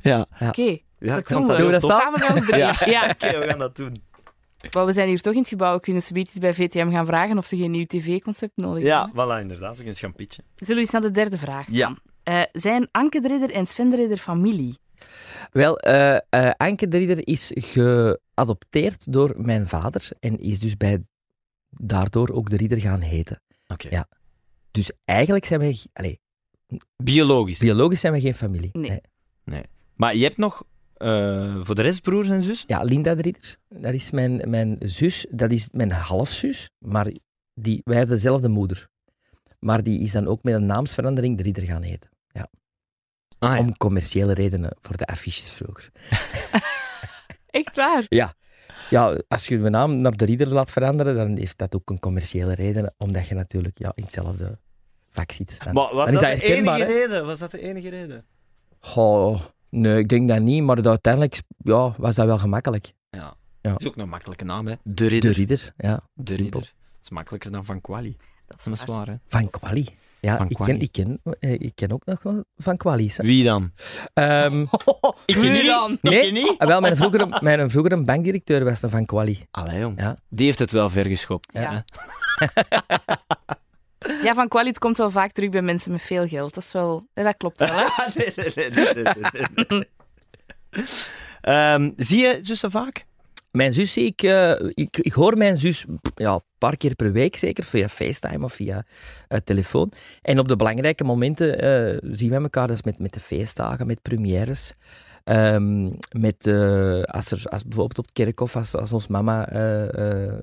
Ja. 0.00 0.26
oké. 0.40 0.78
Ja 1.00 1.08
Dat 1.14 1.18
ik 1.18 1.28
doen 1.28 1.46
dat 1.46 1.50
we. 1.56 1.62
Doen 1.62 1.66
we 1.72 1.78
dat 1.80 1.90
samen? 1.90 2.20
Met 2.20 2.30
ons 2.30 2.40
drieën. 2.46 2.58
Ja, 2.66 2.74
Ja. 2.96 3.10
oké, 3.10 3.38
we 3.38 3.48
gaan 3.48 3.58
dat 3.58 3.76
doen. 3.76 3.96
Maar 4.74 4.86
we 4.86 4.92
zijn 4.92 5.08
hier 5.08 5.20
toch 5.20 5.32
in 5.32 5.38
het 5.38 5.48
gebouw. 5.48 5.74
We 5.74 5.80
kunnen 5.80 6.02
zoiets 6.02 6.38
bij 6.38 6.54
VTM 6.54 6.90
gaan 6.90 7.06
vragen 7.06 7.38
of 7.38 7.46
ze 7.46 7.56
geen 7.56 7.70
nieuw 7.70 7.84
tv-concept 7.86 8.52
nodig 8.56 8.82
Ja, 8.84 9.04
hebben. 9.04 9.26
voilà, 9.26 9.40
inderdaad. 9.40 9.70
We 9.70 9.76
kunnen 9.76 9.94
gaan 9.96 10.12
pitchen. 10.14 10.44
Zullen 10.56 10.74
we 10.74 10.80
eens 10.80 10.90
naar 10.90 11.00
de 11.00 11.10
derde 11.10 11.38
vraag 11.38 11.66
Ja. 11.70 11.96
Eh, 12.22 12.42
zijn 12.52 12.88
Anke 12.90 13.20
de 13.20 13.28
Ridder 13.28 13.50
en 13.50 13.66
Sven 13.66 13.90
de 13.90 13.96
Ridder 13.96 14.16
familie? 14.16 14.74
Wel, 15.52 15.78
eh 15.78 16.16
eh, 16.28 16.50
Anke 16.56 16.88
de 16.88 16.98
Ridder 16.98 17.26
is 17.26 17.50
geadopteerd 17.54 19.12
door 19.12 19.34
mijn 19.36 19.66
vader 19.68 20.08
en 20.20 20.38
is 20.38 20.58
dus 20.58 20.76
bij, 20.76 21.02
daardoor 21.70 22.30
ook 22.30 22.50
de 22.50 22.56
Ridder 22.56 22.78
gaan 22.80 23.00
heten. 23.00 23.42
Oké. 23.66 23.88
Ja. 23.90 24.08
Dus 24.70 24.92
eigenlijk 25.04 25.44
zijn 25.44 25.60
wij... 25.60 25.78
Allee, 25.92 26.20
Biologisch. 26.96 27.58
biologisch 27.58 28.00
zijn 28.00 28.12
we 28.12 28.20
geen 28.20 28.34
familie. 28.34 28.70
Nee. 28.72 29.00
Maar 29.96 30.16
je 30.16 30.22
hebt 30.24 30.36
nog 30.36 30.62
eh, 31.00 31.60
voor 31.62 31.74
de 31.74 31.82
rest 31.82 32.02
broers 32.02 32.28
en 32.28 32.42
zus? 32.42 32.64
Ja, 32.66 32.82
Linda 32.82 33.14
de 33.14 33.22
Ridder, 33.22 33.56
dat 33.68 33.92
is 33.92 34.10
mijn, 34.10 34.50
mijn 34.50 34.76
zus, 34.78 35.26
dat 35.30 35.50
is 35.50 35.68
mijn 35.72 35.90
halfzus, 35.92 36.70
maar 36.78 37.12
die, 37.54 37.80
wij 37.84 37.96
hebben 37.96 38.14
dezelfde 38.14 38.48
moeder. 38.48 38.88
Maar 39.58 39.82
die 39.82 40.00
is 40.00 40.12
dan 40.12 40.26
ook 40.26 40.42
met 40.42 40.54
een 40.54 40.66
naamsverandering 40.66 41.36
de 41.36 41.42
Ridder 41.42 41.62
gaan 41.62 41.82
heten. 41.82 42.10
Ah, 42.32 43.56
ja. 43.56 43.58
Om 43.58 43.76
commerciële 43.76 44.32
redenen 44.32 44.76
voor 44.80 44.96
de 44.96 45.06
affiches 45.06 45.50
vroeger. 45.50 45.90
Echt 47.60 47.76
waar? 47.76 48.04
Ja, 48.08 48.34
als 49.28 49.46
je 49.46 49.58
je 49.58 49.70
naam 49.70 49.96
naar 49.96 50.16
de 50.16 50.24
Ridder 50.24 50.48
laat 50.48 50.72
veranderen, 50.72 51.14
dan 51.14 51.36
heeft 51.36 51.58
dat 51.58 51.74
ook 51.74 51.90
een 51.90 51.98
commerciële 51.98 52.54
reden, 52.54 52.94
omdat 52.98 53.28
je 53.28 53.34
natuurlijk 53.34 53.78
ja, 53.78 53.92
in 53.94 54.02
hetzelfde 54.02 54.58
vak 55.10 55.32
zit. 55.32 55.58
Dan, 55.64 55.74
Maar 55.74 55.94
was 55.94 56.04
dan 56.04 56.14
is 56.14 56.20
dat, 56.20 56.40
de 56.40 56.54
enige 56.54 56.84
reden? 56.84 57.26
Was 57.26 57.38
dat 57.38 57.50
de 57.50 57.60
enige 57.60 57.88
reden? 57.88 58.24
Goh, 58.78 59.40
nee, 59.70 59.98
ik 59.98 60.08
denk 60.08 60.28
dat 60.28 60.40
niet, 60.40 60.62
maar 60.62 60.76
dat 60.76 60.86
uiteindelijk 60.86 61.40
ja, 61.56 61.94
was 61.96 62.14
dat 62.14 62.26
wel 62.26 62.38
gemakkelijk. 62.38 62.92
Ja. 63.10 63.34
Ja. 63.62 63.70
Dat 63.70 63.80
is 63.80 63.86
ook 63.86 63.96
een 63.96 64.08
makkelijke 64.08 64.44
naam, 64.44 64.66
hè? 64.66 64.74
De 64.82 65.06
Ridder. 65.06 65.30
De 65.32 65.36
Ridder, 65.38 65.72
ja. 65.76 66.00
De. 66.14 66.34
Ridder. 66.36 66.60
Dat 66.60 67.02
is 67.02 67.10
makkelijker 67.10 67.50
dan 67.52 67.64
Van 67.64 67.80
Quali. 67.80 68.16
Dat 68.46 68.66
is 68.72 68.84
waar, 68.84 69.06
hè? 69.06 69.14
Van 69.28 69.50
Quali. 69.50 69.86
Ja, 70.20 70.36
Van 70.36 70.48
ik, 70.48 70.56
Quali. 70.56 70.72
ken, 70.72 70.80
ik, 70.80 70.92
ken, 70.92 71.36
eh, 71.40 71.52
ik 71.52 71.72
ken 71.74 71.92
ook 71.92 72.04
nog 72.04 72.42
Van 72.56 72.76
Quali's. 72.76 73.16
hè. 73.16 73.24
Wie 73.24 73.44
dan? 73.44 73.72
Ehm, 74.14 74.60
Ik 75.26 75.36
Wie 75.36 75.50
niet. 75.50 75.66
dan? 75.66 75.98
nee, 76.02 76.26
Ik 76.26 76.32
niet. 76.32 76.54
ah, 76.58 76.66
wel, 76.68 76.80
mijn 76.80 76.96
vroegere, 76.96 77.38
mijn 77.40 77.70
vroegere 77.70 78.02
bankdirecteur 78.02 78.64
was 78.64 78.82
een 78.82 78.90
Van 78.90 79.04
Quali. 79.04 79.46
Allee, 79.50 79.80
jong. 79.80 80.00
Ja. 80.00 80.16
Die 80.28 80.46
heeft 80.46 80.58
het 80.58 80.70
wel 80.72 80.90
ver 80.90 81.06
geschopt. 81.06 81.48
Ja. 81.52 81.84
Ja, 84.22 84.34
van 84.34 84.48
Qualit 84.48 84.78
komt 84.78 84.98
wel 84.98 85.10
vaak 85.10 85.32
terug 85.32 85.50
bij 85.50 85.62
mensen 85.62 85.92
met 85.92 86.02
veel 86.02 86.26
geld. 86.26 86.54
Dat, 86.54 86.62
is 86.62 86.72
wel, 86.72 87.06
dat 87.14 87.36
klopt 87.36 87.58
wel, 87.58 87.68
hè? 87.68 87.84
nee, 88.14 88.32
nee, 88.36 88.52
nee, 88.54 88.70
nee, 88.70 88.94
nee, 88.94 89.44
nee, 89.54 89.64
nee. 89.68 89.88
Ehm, 91.40 91.90
zie 91.96 92.18
je 92.18 92.38
zussen 92.42 92.70
vaak? 92.70 93.04
Mijn 93.50 93.72
zus 93.72 93.92
zie 93.92 94.04
ik, 94.04 94.22
eh, 94.22 94.50
ik, 94.74 94.98
ik 94.98 95.12
hoor 95.12 95.36
mijn 95.36 95.56
zus 95.56 95.84
ja, 96.14 96.32
een 96.32 96.40
paar 96.58 96.76
keer 96.76 96.94
per 96.94 97.12
week 97.12 97.36
zeker, 97.36 97.64
via 97.64 97.88
FaceTime 97.88 98.44
of 98.44 98.52
via 98.52 98.84
eh, 99.28 99.38
telefoon. 99.38 99.92
En 100.22 100.38
op 100.38 100.48
de 100.48 100.56
belangrijke 100.56 101.04
momenten 101.04 101.58
eh, 101.60 101.98
zien 102.12 102.30
wij 102.30 102.40
elkaar, 102.40 102.66
dus 102.66 102.82
met, 102.82 102.98
met 102.98 103.12
de 103.12 103.20
feestdagen, 103.20 103.86
met 103.86 104.02
premières. 104.02 104.74
Ehm, 105.24 105.90
met, 106.18 106.46
eh, 106.46 107.02
als, 107.02 107.30
er, 107.30 107.44
als 107.44 107.62
bijvoorbeeld 107.62 107.98
op 107.98 108.04
het 108.04 108.12
kerkhof, 108.12 108.56
als, 108.56 108.74
als 108.74 108.92
ons 108.92 109.06
mama 109.06 109.48
eh, 109.48 110.28
eh, 110.32 110.38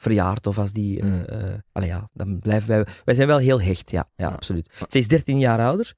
verjaart 0.00 0.46
of 0.46 0.58
als 0.58 0.72
die... 0.72 1.00
eh 1.00 1.06
Mm. 1.06 1.24
eh, 1.24 1.54
allee, 1.72 1.88
ja, 1.88 2.08
dan 2.12 2.38
blijven 2.38 2.68
wij... 2.68 2.84
Wij 3.04 3.14
zijn 3.14 3.26
wel 3.28 3.38
heel 3.38 3.60
hecht, 3.60 3.90
ja, 3.90 4.10
ja, 4.16 4.26
Ja. 4.28 4.34
absoluut. 4.34 4.84
Ze 4.88 4.98
is 4.98 5.08
13 5.08 5.38
jaar 5.38 5.60
ouder, 5.60 5.94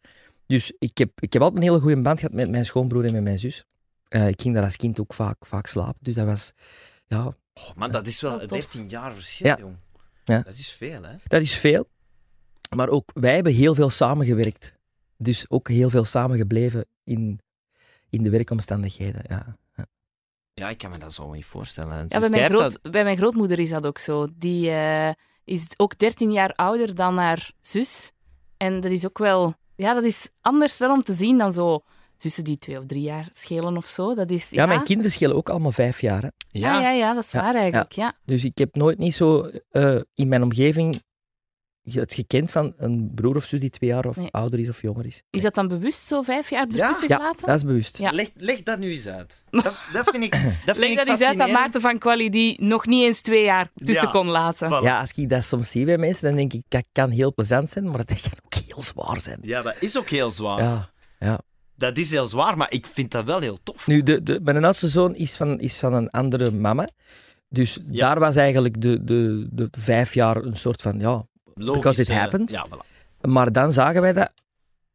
dus 0.47 0.73
ik 0.79 0.99
heb, 0.99 1.11
ik 1.21 1.33
heb 1.33 1.43
altijd 1.43 1.62
een 1.62 1.69
hele 1.69 1.81
goede 1.81 2.03
band 2.03 2.19
gehad 2.19 2.35
met 2.35 2.51
mijn 2.51 2.65
schoonbroer 2.65 3.05
en 3.05 3.12
met 3.12 3.23
mijn 3.23 3.38
zus. 3.38 3.65
Eh, 4.09 4.29
ik 4.29 4.41
ging 4.43 4.55
daar 4.55 4.65
als 4.65 4.77
kind 4.77 5.01
ook 5.01 5.15
vaak, 5.15 5.47
vaak 5.47 5.67
slapen, 5.67 5.99
dus 6.01 6.15
dat 6.15 6.27
was... 6.27 6.53
Ja, 7.07 7.33
Oh, 7.55 7.71
man, 7.77 7.91
dat 7.93 8.07
is 8.07 8.21
wel 8.21 8.37
Wel 8.38 8.47
tof. 8.47 8.59
13 8.59 8.88
jaar 8.88 9.15
verschil, 9.15 9.47
Ja. 9.47 9.57
jong. 9.59 9.77
Ja. 10.25 10.41
Dat 10.43 10.55
is 10.55 10.69
veel, 10.73 11.03
hè? 11.03 11.17
Dat 11.27 11.43
is 11.43 11.55
veel. 11.55 11.88
Maar 12.77 12.88
ook 12.88 13.11
wij 13.15 13.35
hebben 13.35 13.53
heel 13.53 13.75
veel 13.75 13.91
samengewerkt. 13.91 14.79
Dus 15.17 15.51
ook 15.51 15.69
heel 15.69 15.91
veel 15.91 16.05
samengebleven 16.05 16.85
in, 17.05 17.41
in 18.11 18.23
de 18.23 18.31
werkomstandigheden. 18.31 19.23
Ja. 19.29 19.57
Ja, 20.62 20.68
ik 20.68 20.79
kan 20.79 20.90
me 20.90 20.98
dat 20.98 21.12
zo 21.12 21.33
niet 21.33 21.44
voorstellen. 21.44 21.96
Ja, 22.09 22.18
Dus 22.18 22.20
bij, 22.20 22.31
mijn 22.31 22.51
groot, 22.51 22.79
bij 22.83 23.05
mijn 23.05 23.16
grootmoeder 23.16 23.59
is 23.59 23.70
dat 23.70 23.87
ook 23.87 23.98
zo. 23.98 24.27
Die 24.35 24.70
eh, 24.70 25.11
is 25.44 25.66
ook 25.77 25.98
13 25.98 26.33
jaar 26.33 26.53
ouder 26.53 26.94
dan 26.94 27.18
haar 27.18 27.53
zus. 27.61 28.12
En 28.57 28.81
dat 28.81 28.90
is 28.90 29.07
ook 29.07 29.18
wel... 29.18 29.55
Ja, 29.77 29.94
dat 29.94 30.03
is 30.03 30.29
anders 30.40 30.79
wel 30.79 30.92
om 30.92 31.03
te 31.03 31.14
zien 31.14 31.38
dan 31.38 31.53
zo 31.53 31.81
zussen 32.16 32.44
die 32.44 32.59
twee 32.59 32.79
of 32.79 32.87
drie 32.87 33.03
jaar 33.03 33.29
schelen 33.33 33.77
of 33.77 33.87
zo. 33.87 34.14
Dat 34.14 34.31
is... 34.31 34.51
Ja, 34.51 34.66
mijn 34.66 34.83
kinderen 34.83 35.12
schelen 35.12 35.37
ook 35.37 35.48
allemaal 35.48 35.72
vijf 35.72 36.01
jaar. 36.01 36.22
Hè. 36.22 36.29
Ja, 36.48 36.72
Ja, 36.72 36.81
ja, 36.81 36.90
ja, 36.90 37.14
dat 37.14 37.25
is 37.25 37.33
Ja, 37.33 37.42
waar 37.42 37.55
eigenlijk. 37.55 37.92
Ja. 37.92 38.12
Dus 38.25 38.44
ik 38.44 38.59
heb 38.59 38.75
nooit 38.75 38.98
niet 38.98 39.14
zo 39.14 39.51
eh, 39.70 40.01
in 40.14 40.29
mijn 40.29 40.42
omgeving 40.42 41.03
het 41.85 42.14
gekend 42.14 42.51
van 42.53 42.73
een 42.77 43.11
broer 43.14 43.37
of 43.37 43.45
zus 43.45 43.61
die 43.61 43.71
twee 43.71 43.90
jaar 43.90 44.05
of 44.07 44.16
Nee. 44.16 44.31
ouder 44.31 44.59
is 44.59 44.68
of 44.68 44.83
jonger 44.83 45.07
is. 45.07 45.23
Is 45.31 45.42
dat 45.42 45.55
dan 45.55 45.68
bewust 45.68 46.07
zo 46.07 46.23
vijf 46.23 46.51
jaar 46.51 46.66
Ja. 46.71 46.81
ertussen 46.87 47.09
Ja, 47.09 47.16
gelaten? 47.16 47.47
Dat 47.47 47.57
is 47.57 47.64
bewust. 47.64 47.99
Ja. 47.99 48.11
Leg, 48.12 48.29
leg 48.35 48.62
dat 48.62 48.79
nu 48.79 48.90
eens 48.92 49.07
uit. 49.07 49.45
Dat, 49.51 49.62
dat 49.92 50.09
vind 50.11 50.25
ik 50.25 50.31
dat 50.31 50.40
vind 50.42 50.77
Leg 50.79 50.90
ik 50.90 50.97
dat 50.97 51.07
eens 51.07 51.23
uit 51.23 51.40
aan. 51.40 51.51
Maarten 51.51 51.81
van 51.81 51.99
Quali, 51.99 52.31
die 52.31 52.62
nog 52.64 52.87
niet 52.87 53.05
eens 53.05 53.21
twee 53.21 53.45
jaar 53.45 53.71
tussen 53.75 54.05
Ja. 54.07 54.11
kon 54.11 54.27
laten. 54.29 54.68
Voilà. 54.68 54.85
Ja, 54.85 54.99
als 55.01 55.12
ik 55.12 55.29
dat 55.29 55.45
soms 55.45 55.71
zie 55.71 55.85
bij 55.85 55.99
mensen, 55.99 56.25
dan 56.29 56.37
denk 56.37 56.53
ik 56.53 56.62
dat 56.68 56.87
kan 56.92 57.11
heel 57.11 57.35
plezant 57.35 57.71
zijn, 57.71 57.85
maar 57.85 57.97
dat 58.05 58.21
kan 58.21 58.33
ook 58.45 58.55
heel 58.66 58.83
zwaar 58.83 59.21
zijn. 59.21 59.38
Ja, 59.42 59.62
dat 59.62 59.75
is 59.81 59.99
ook 59.99 60.09
heel 60.09 60.31
zwaar. 60.31 60.90
Ja. 61.18 61.40
Dat 61.77 61.97
is 61.97 62.11
heel 62.11 62.27
zwaar, 62.27 62.57
maar 62.57 62.73
ik 62.73 62.87
vind 62.87 63.11
dat 63.11 63.25
wel 63.25 63.40
heel 63.40 63.59
tof. 63.62 63.87
Nu, 63.87 64.03
de, 64.03 64.23
de, 64.23 64.40
mijn 64.42 64.64
oudste 64.64 64.88
zoon 64.88 65.14
is 65.14 65.37
van, 65.37 65.61
is 65.61 65.79
van 65.79 65.95
een 65.95 66.11
andere 66.11 66.51
mama. 66.51 66.88
Dus 67.49 67.79
Ja. 67.90 68.09
daar 68.09 68.18
was 68.18 68.37
eigenlijk 68.37 68.81
de, 68.81 69.05
de, 69.05 69.49
de, 69.51 69.68
de 69.71 69.81
vijf 69.81 70.14
jaar 70.14 70.37
een 70.37 70.57
soort 70.57 70.83
van, 70.83 70.99
ja... 70.99 71.27
Logisch, 71.55 71.81
Because 71.83 72.01
it 72.03 72.09
eh, 72.09 72.17
happened. 72.17 72.51
Ja, 72.51 72.67
voilà. 72.69 72.87
Maar 73.21 73.53
dan 73.53 73.73
zagen 73.73 74.01
wij 74.01 74.12
dat. 74.12 74.31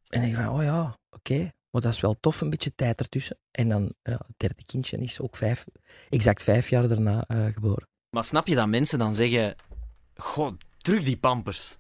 En 0.07 0.23
ik 0.23 0.35
van, 0.35 0.47
oh 0.49 0.63
ja, 0.63 0.97
oké. 1.09 1.51
Maar 1.71 1.81
dat 1.81 1.93
is 1.93 1.99
wel 1.99 2.15
tof, 2.19 2.41
een 2.41 2.49
beetje 2.49 2.75
tijd 2.75 2.99
ertussen. 2.99 3.37
En 3.51 3.69
dan, 3.69 3.93
ja, 4.03 4.11
het 4.11 4.33
derde 4.37 4.65
kindje 4.65 4.97
is 4.97 5.19
ook 5.21 5.35
vijf, 5.35 5.65
exact 6.09 6.43
vijf 6.43 6.69
jaar 6.69 6.87
daarna 6.87 7.23
eh, 7.27 7.45
geboren. 7.53 7.87
Maar 8.09 8.23
snap 8.23 8.47
je 8.47 8.55
dat 8.55 8.67
mensen 8.67 8.99
dan 8.99 9.15
zeggen... 9.15 9.55
God, 10.15 10.53
terug 10.77 11.03
die 11.03 11.17
pampers. 11.17 11.77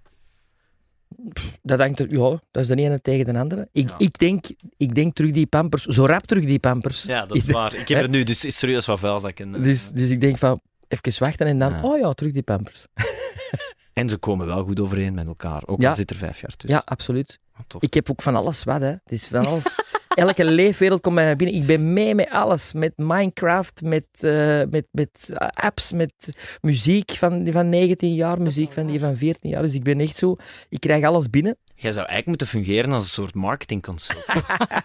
Dat 1.61 1.79
hangt 1.79 1.99
er, 1.99 2.11
ja, 2.11 2.29
dat 2.51 2.61
is 2.63 2.67
de 2.67 2.75
ene 2.75 3.01
tegen 3.01 3.25
de 3.33 3.39
andere. 3.39 3.69
Ik, 3.71 3.89
Ja. 3.89 3.95
ik, 3.97 4.17
denk, 4.17 4.45
ik 4.77 4.95
denk 4.95 5.15
terug 5.15 5.31
die 5.31 5.45
pampers, 5.47 5.85
zo 5.85 6.05
rap 6.05 6.25
terug 6.25 6.45
die 6.45 6.59
pampers. 6.59 7.03
Ja, 7.03 7.25
dat 7.25 7.37
is 7.37 7.45
waar. 7.59 7.73
Ik 7.73 7.87
heb 7.87 8.03
er 8.03 8.09
nu 8.09 8.23
dus 8.23 8.57
serieus 8.57 8.85
wat 8.85 8.99
vuilzakken. 8.99 9.55
eh, 9.55 9.61
Dus, 9.61 9.89
dus 9.89 10.09
ik 10.09 10.21
denk 10.21 10.37
van, 10.37 10.59
even 10.87 11.23
wachten 11.23 11.47
en 11.47 11.59
dan, 11.59 11.71
Ja. 11.73 11.81
oh 11.81 11.99
ja, 11.99 12.13
terug 12.13 12.31
die 12.31 12.43
pampers. 12.43 12.85
En 13.97 14.09
ze 14.09 14.17
komen 14.17 14.45
wel 14.45 14.63
goed 14.63 14.79
overeen 14.79 15.13
met 15.13 15.27
elkaar. 15.27 15.61
Ook 15.65 15.81
Ja. 15.81 15.89
al 15.89 15.95
zit 15.95 16.09
er 16.09 16.15
vijf 16.15 16.41
jaar 16.41 16.55
tussen. 16.55 16.79
Ja, 16.79 16.81
absoluut. 16.85 17.39
Tof. 17.67 17.81
Ik 17.81 17.93
heb 17.93 18.11
ook 18.11 18.21
van 18.21 18.35
alles 18.35 18.63
wat, 18.63 18.81
hè. 18.81 18.87
Het 18.87 19.11
is 19.11 19.27
van 19.27 19.45
alles. 19.45 19.75
Elke 20.15 20.45
leefwereld 20.45 21.01
komt 21.01 21.15
bij 21.15 21.23
mij 21.23 21.35
binnen. 21.35 21.55
Ik 21.61 21.65
ben 21.65 21.93
mee 21.93 22.15
met 22.15 22.29
alles. 22.29 22.73
Met 22.73 22.93
Minecraft, 22.95 23.81
met, 23.81 24.05
eh, 24.19 24.61
met, 24.69 24.85
met 24.91 25.31
apps, 25.53 25.91
met 25.91 26.13
muziek 26.61 27.11
van 27.11 27.43
die 27.43 27.53
van 27.53 27.69
19 27.69 28.13
jaar, 28.13 28.41
muziek 28.41 28.71
van 28.73 28.85
die 28.87 28.99
van 28.99 29.15
14 29.15 29.49
jaar. 29.49 29.61
Dus 29.61 29.73
ik 29.73 29.83
ben 29.83 29.99
echt 29.99 30.15
zo... 30.15 30.35
Ik 30.69 30.79
krijg 30.79 31.03
alles 31.03 31.29
binnen. 31.29 31.57
Jij 31.75 31.91
zou 31.91 32.05
eigenlijk 32.07 32.27
moeten 32.27 32.47
fungeren 32.47 32.91
als 32.91 33.03
een 33.03 33.09
soort 33.09 33.33
marketingconsult. 33.35 34.25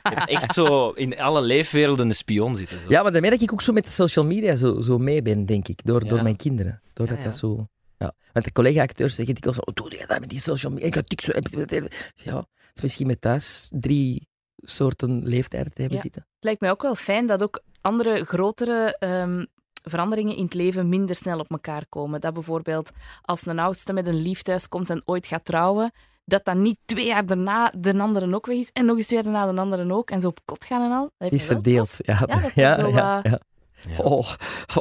je 0.03 0.11
hebt 0.15 0.29
echt 0.31 0.53
zo 0.55 0.91
in 0.91 1.19
alle 1.21 1.41
leefwerelden 1.43 2.09
een 2.09 2.15
spion 2.15 2.57
zitten. 2.57 2.79
Zo. 2.79 2.85
Ja, 2.89 3.03
maar 3.03 3.13
daarmee 3.13 3.31
dat 3.31 3.41
ik 3.43 3.53
ook 3.53 3.63
zo 3.63 3.73
met 3.73 3.85
de 3.85 3.91
social 3.91 4.25
media 4.25 4.57
zo, 4.57 4.81
zo 4.81 4.99
mee 4.99 5.23
ben, 5.23 5.47
denk 5.47 5.69
ik. 5.69 5.81
Door, 5.85 6.03
Ja. 6.03 6.09
door 6.09 6.23
mijn 6.23 6.37
kinderen. 6.37 6.83
Doordat 6.93 7.17
Ja, 7.17 7.23
ja. 7.23 7.29
dat 7.29 7.39
zo... 7.39 7.67
Ja. 8.03 8.15
Want 8.33 8.45
de 8.45 8.53
collega-acteurs 8.53 9.15
zeggen 9.15 9.35
dikwijls 9.35 9.59
zo, 9.59 9.63
oh, 9.65 9.75
doe 9.75 9.97
jij 9.97 10.07
dat 10.07 10.21
met 10.21 10.29
die 10.29 10.41
social 10.41 10.73
media? 10.73 10.87
Ik 10.87 10.95
ga 10.95 11.03
TikTok... 11.03 11.93
Ja, 12.15 12.37
het 12.37 12.73
is 12.75 12.83
misschien 12.83 13.07
met 13.07 13.21
thuis 13.21 13.69
drie 13.75 14.29
soorten 14.57 15.23
leeftijden 15.25 15.73
te 15.73 15.81
hebben 15.81 15.99
Ja. 15.99 16.05
zitten. 16.05 16.23
Het 16.35 16.45
lijkt 16.45 16.61
mij 16.61 16.71
ook 16.71 16.83
wel 16.83 16.95
fijn 16.95 17.27
dat 17.27 17.43
ook 17.43 17.63
andere 17.81 18.25
grotere 18.25 18.97
ehm, 18.99 19.45
veranderingen 19.83 20.37
in 20.37 20.45
het 20.45 20.55
leven 20.55 20.89
minder 20.89 21.15
snel 21.15 21.39
op 21.39 21.51
elkaar 21.51 21.87
komen. 21.89 22.21
Dat 22.21 22.33
bijvoorbeeld 22.33 22.91
als 23.23 23.47
een 23.47 23.59
oudste 23.59 23.93
met 23.93 24.07
een 24.07 24.23
lief 24.23 24.43
thuis 24.43 24.69
komt 24.69 24.91
en 24.91 25.03
ooit 25.05 25.27
gaat 25.27 25.45
trouwen, 25.45 25.93
dat 26.25 26.45
dan 26.45 26.63
niet 26.63 26.79
twee 26.85 27.07
jaar 27.07 27.27
daarna 27.27 27.73
de 27.77 27.99
andere 27.99 28.35
ook 28.35 28.47
weg 28.47 28.57
is 28.57 28.71
en 28.73 28.85
nog 28.85 28.97
eens 28.97 29.07
twee 29.07 29.23
jaar 29.23 29.33
daarna 29.33 29.53
de 29.53 29.61
andere 29.61 29.93
ook 29.95 30.11
en 30.11 30.21
zo 30.21 30.29
op 30.29 30.41
kot 30.45 30.65
gaan 30.65 30.83
en 30.83 30.91
al. 30.97 31.03
Dat 31.03 31.31
Het 31.31 31.33
is 31.41 31.45
verdeeld. 31.47 31.97
Ja, 31.99 32.23
Ja, 32.27 32.41
dat 32.41 32.55
ja, 32.65 32.75
zo, 32.75 32.89
ja, 32.89 33.21
ja. 33.23 33.41
Ja. 33.89 33.97
Oh, 34.05 34.29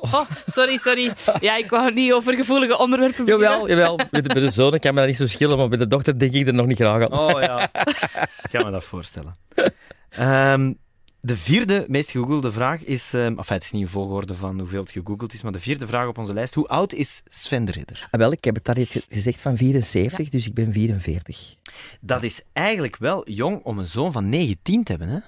oh. 0.02 0.14
Oh, 0.14 0.30
sorry, 0.46 0.78
sorry. 0.78 1.12
Ja, 1.40 1.56
ik 1.56 1.70
wou 1.70 1.94
niet 1.94 2.14
over 2.14 2.34
gevoelige 2.36 2.78
onderwerpen 2.78 3.26
beginnen. 3.26 3.50
Jawel, 3.50 3.70
jawel. 3.70 3.96
Met 4.12 4.24
de, 4.24 4.34
met 4.34 4.44
de 4.44 4.52
zoon 4.52 4.80
kan 4.80 4.94
me 4.94 5.00
dat 5.00 5.08
niet 5.08 5.18
zo 5.18 5.28
schillen, 5.28 5.58
maar 5.58 5.68
bij 5.68 5.78
de 5.78 5.88
dochter 5.88 6.20
denk 6.20 6.34
ik 6.34 6.48
er 6.48 6.54
nog 6.54 6.66
niet 6.66 6.78
graag 6.78 7.04
aan. 7.04 7.20
Oh 7.20 7.42
ja, 7.42 7.70
ik 8.44 8.50
kan 8.52 8.66
me 8.66 8.72
dat 8.72 8.84
voorstellen. 8.84 9.38
Ehm, 10.10 10.74
de 11.22 11.38
vierde 11.38 11.86
meest 11.88 12.12
gegoogelde 12.12 12.52
vraag 12.52 12.84
is... 12.84 13.14
ehm 13.14 13.38
enfin, 13.38 13.56
het 13.56 13.64
is 13.64 13.72
niet 13.72 13.82
in 13.82 13.88
volgorde 13.88 14.36
van 14.36 14.60
hoeveel 14.60 14.82
het 14.82 14.92
gegoogeld 14.92 15.34
is, 15.34 15.42
maar 15.42 15.52
de 15.52 15.60
vierde 15.60 15.88
vraag 15.88 16.08
op 16.08 16.18
onze 16.18 16.34
lijst. 16.34 16.54
Hoe 16.54 16.68
oud 16.68 16.94
is 16.94 17.22
Sven 17.26 17.66
de 17.66 17.72
Ridder? 17.72 18.08
Ah, 18.12 18.20
wel, 18.20 18.32
ik 18.32 18.44
heb 18.44 18.56
het 18.56 18.66
daar 18.66 18.78
net 18.78 19.04
gezegd 19.08 19.42
van 19.42 19.58
74, 19.58 20.30
dus 20.30 20.48
ik 20.48 20.54
ben 20.54 20.72
44. 20.74 21.56
Dat 22.02 22.24
is 22.24 22.44
eigenlijk 22.54 22.98
wel 22.98 23.30
jong 23.30 23.60
om 23.64 23.80
een 23.80 23.88
zoon 23.88 24.12
van 24.12 24.30
19 24.30 24.84
te 24.84 24.92
hebben, 24.92 25.10
hè? 25.10 25.20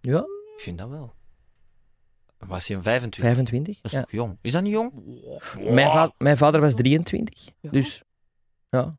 Ja, 0.00 0.18
Ik 0.56 0.62
vind 0.62 0.78
dat 0.78 0.88
wel. 0.88 1.14
Was 2.38 2.66
hij 2.68 2.76
een 2.76 2.82
25? 2.82 3.20
25. 3.34 3.74
Dat 3.74 3.84
is 3.84 3.90
Ja. 3.98 4.00
toch 4.00 4.10
jong? 4.10 4.38
Is 4.40 4.52
dat 4.52 4.62
niet 4.62 4.72
jong? 4.72 4.92
Mijn, 5.60 5.90
va- 5.90 6.12
mijn 6.18 6.36
vader 6.36 6.60
was 6.60 6.74
23. 6.74 7.44
Ja. 7.60 7.70
Dus 7.70 8.02
ja. 8.70 8.96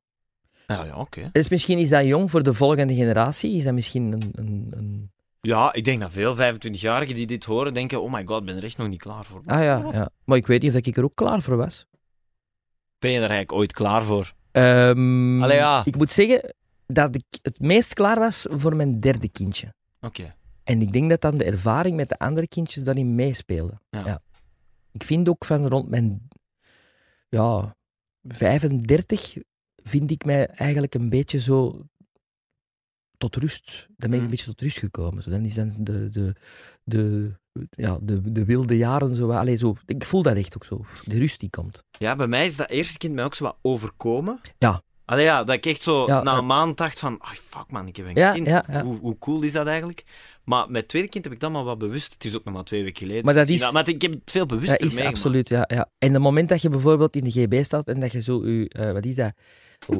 Ja, 0.67 0.83
ja 0.83 0.95
oké. 0.97 1.29
Dus 1.31 1.49
misschien 1.49 1.77
is 1.77 1.89
dat 1.89 2.05
jong 2.05 2.29
voor 2.31 2.43
de 2.43 2.53
volgende 2.53 2.95
generatie. 2.95 3.55
Is 3.55 3.63
dat 3.63 3.73
misschien 3.73 4.11
een... 4.11 4.31
een, 4.35 4.67
een... 4.75 5.11
Ja, 5.41 5.73
ik 5.73 5.83
denk 5.83 5.99
dat 6.01 6.11
veel 6.11 6.35
25-jarigen 6.35 7.13
die 7.15 7.27
dit 7.27 7.43
horen 7.43 7.73
denken: 7.73 8.01
oh 8.01 8.11
my 8.11 8.23
god, 8.25 8.39
ik 8.39 8.45
ben 8.45 8.55
er 8.57 8.63
echt 8.63 8.77
nog 8.77 8.87
niet 8.87 9.01
klaar 9.01 9.25
voor. 9.25 9.41
Ah 9.45 9.63
ja, 9.63 9.89
ja. 9.91 10.09
Maar 10.25 10.37
ik 10.37 10.47
weet 10.47 10.61
niet 10.61 10.75
of 10.75 10.85
ik 10.85 10.97
er 10.97 11.03
ook 11.03 11.15
klaar 11.15 11.41
voor 11.41 11.57
was. 11.57 11.85
Ben 12.99 13.09
je 13.11 13.15
er 13.15 13.21
eigenlijk 13.29 13.51
ooit 13.51 13.71
klaar 13.71 14.03
voor? 14.03 14.33
Ehm, 14.51 15.43
Allee, 15.43 15.57
ja. 15.57 15.81
Ik 15.85 15.97
moet 15.97 16.11
zeggen 16.11 16.55
dat 16.87 17.15
ik 17.15 17.23
het 17.41 17.59
meest 17.59 17.93
klaar 17.93 18.19
was 18.19 18.45
voor 18.49 18.75
mijn 18.75 18.99
derde 18.99 19.29
kindje. 19.29 19.73
Oké. 20.01 20.35
En 20.67 20.81
ik 20.81 20.91
denk 20.91 21.09
dat 21.09 21.21
dan 21.21 21.37
de 21.37 21.43
ervaring 21.43 21.95
met 21.95 22.09
de 22.09 22.19
andere 22.19 22.47
kindjes 22.47 22.83
daarin 22.83 23.15
meespeelde. 23.15 23.79
Ja. 23.89 24.21
Ik 24.91 25.03
vind 25.03 25.29
ook 25.29 25.45
van 25.45 25.67
rond 25.67 25.89
mijn 25.89 26.27
ja, 27.29 27.75
35 28.21 29.37
vind 29.83 30.11
ik 30.11 30.25
mij 30.25 30.47
eigenlijk 30.47 30.93
een 30.93 31.09
beetje 31.09 31.39
zo 31.39 31.85
tot 33.17 33.35
rust. 33.35 33.87
Dan 33.97 34.09
ben 34.09 34.19
ik 34.19 34.25
een 34.25 34.29
beetje 34.29 34.45
tot 34.45 34.61
rust 34.61 34.77
gekomen. 34.77 35.23
Zo, 35.23 35.29
dan 35.29 35.45
is 35.45 35.53
dan 35.53 35.71
de, 35.79 36.09
de, 36.09 36.35
de, 36.83 37.31
ja, 37.69 37.97
de, 38.01 38.31
de 38.31 38.45
wilde 38.45 38.77
jaren 38.77 39.15
zo. 39.15 39.29
Allee, 39.29 39.55
zo. 39.55 39.75
Ik 39.85 40.03
voel 40.03 40.21
dat 40.21 40.37
echt 40.37 40.55
ook 40.55 40.65
zo. 40.65 40.85
De 41.03 41.17
rust 41.17 41.39
die 41.39 41.49
komt. 41.49 41.83
Ja, 41.99 42.15
bij 42.15 42.27
mij 42.27 42.45
is 42.45 42.55
dat 42.55 42.69
eerste 42.69 42.97
kind 42.97 43.13
mij 43.13 43.23
ook 43.23 43.35
zo 43.35 43.43
wat 43.43 43.57
overkomen. 43.61 44.39
Ja. 44.57 44.81
Allee, 45.07 45.23
ja, 45.23 45.43
dat 45.43 45.55
ik 45.55 45.65
echt 45.65 45.83
zo 45.83 46.05
Ja, 46.07 46.21
na 46.23 46.37
een 46.37 46.45
maand 46.45 46.77
dacht 46.77 46.99
van, 46.99 47.17
ah 47.19 47.29
fuck 47.49 47.71
man, 47.71 47.87
ik 47.87 47.95
heb 47.95 48.05
een 48.05 48.15
Ja, 48.15 48.31
kind. 48.31 48.47
ja. 48.47 48.65
Hoe, 48.83 48.97
hoe 48.99 49.17
cool 49.19 49.41
is 49.41 49.51
dat 49.51 49.67
eigenlijk? 49.67 50.03
Maar 50.43 50.65
met 50.67 50.75
het 50.81 50.87
tweede 50.87 51.07
kind 51.09 51.23
heb 51.23 51.33
ik 51.33 51.39
dat 51.39 51.51
maar 51.51 51.63
wat 51.63 51.77
bewust. 51.77 52.13
Het 52.13 52.25
is 52.25 52.35
ook 52.35 52.43
nog 52.43 52.53
maar 52.53 52.63
twee 52.63 52.83
weken 52.83 52.97
geleden. 52.97 53.25
Maar 53.25 53.33
dat 53.33 53.47
is- 53.47 53.71
Maar 53.71 53.87
ik 53.89 54.01
heb 54.01 54.11
het 54.11 54.31
veel 54.31 54.45
bewuster 54.45 54.77
Dat 54.77 54.87
is 54.87 54.93
meegemaakt. 54.93 55.15
absoluut, 55.17 55.49
ja, 55.49 55.63
ja. 55.67 55.89
En 55.97 56.13
het 56.13 56.21
moment 56.21 56.49
dat 56.49 56.61
je 56.61 56.69
bijvoorbeeld 56.69 57.15
in 57.15 57.23
de 57.23 57.31
GB 57.31 57.63
staat 57.63 57.85
en 57.87 57.99
dat 57.99 58.11
je 58.11 58.21
zo, 58.21 58.45
je, 58.47 58.69
eh, 58.69 58.91
wat 58.91 59.05
is 59.05 59.15
dat? 59.15 59.31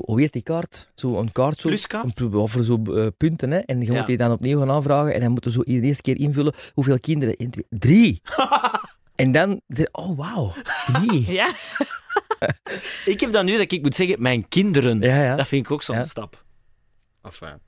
Hoe 0.06 0.20
heet 0.20 0.34
die 0.34 0.41
kaart? 0.41 0.91
Zo 0.96 1.17
een 1.17 1.32
kaart 1.32 1.60
zo. 1.60 1.67
Pluskaart? 1.67 2.20
Een, 2.20 2.34
over 2.34 2.63
zo 2.63 2.82
eh, 2.84 3.08
punten, 3.17 3.52
hè. 3.52 3.58
En 3.58 3.82
je 3.82 3.91
moet 3.91 4.08
die 4.08 4.17
dan 4.17 4.32
opnieuw 4.32 4.60
gaan 4.60 4.72
aanvragen 4.72 5.13
en 5.13 5.20
dan 5.22 5.32
moet 5.32 5.43
je 5.43 5.52
zo 5.52 5.62
de 5.63 5.82
eerste 5.82 6.02
keer 6.02 6.20
invullen 6.20 6.54
hoeveel 6.74 7.00
kinderen. 7.00 7.36
Eén, 7.38 7.50
twee, 7.50 7.65
drie! 7.70 8.22
en 9.15 9.32
dan, 9.32 9.62
oh 9.91 10.17
wauw, 10.17 10.54
drie. 10.93 11.32
Ja, 11.32 11.52
Ik 13.06 13.20
heb 13.20 13.32
dat 13.32 13.44
nu 13.44 13.58
dat 13.58 13.72
ik 13.72 13.82
moet 13.82 13.96
zeggen, 13.96 14.22
mijn 14.22 14.48
kinderen. 14.48 15.02
Ja, 15.02 15.24
ja. 15.24 15.36
Dat 15.36 15.48
vind 15.48 15.66
ik 15.66 15.72
ook 15.72 15.84
zo'n 15.84 15.96
Ja. 15.96 16.04
stap. 16.04 16.44
Enfin, 17.24 17.60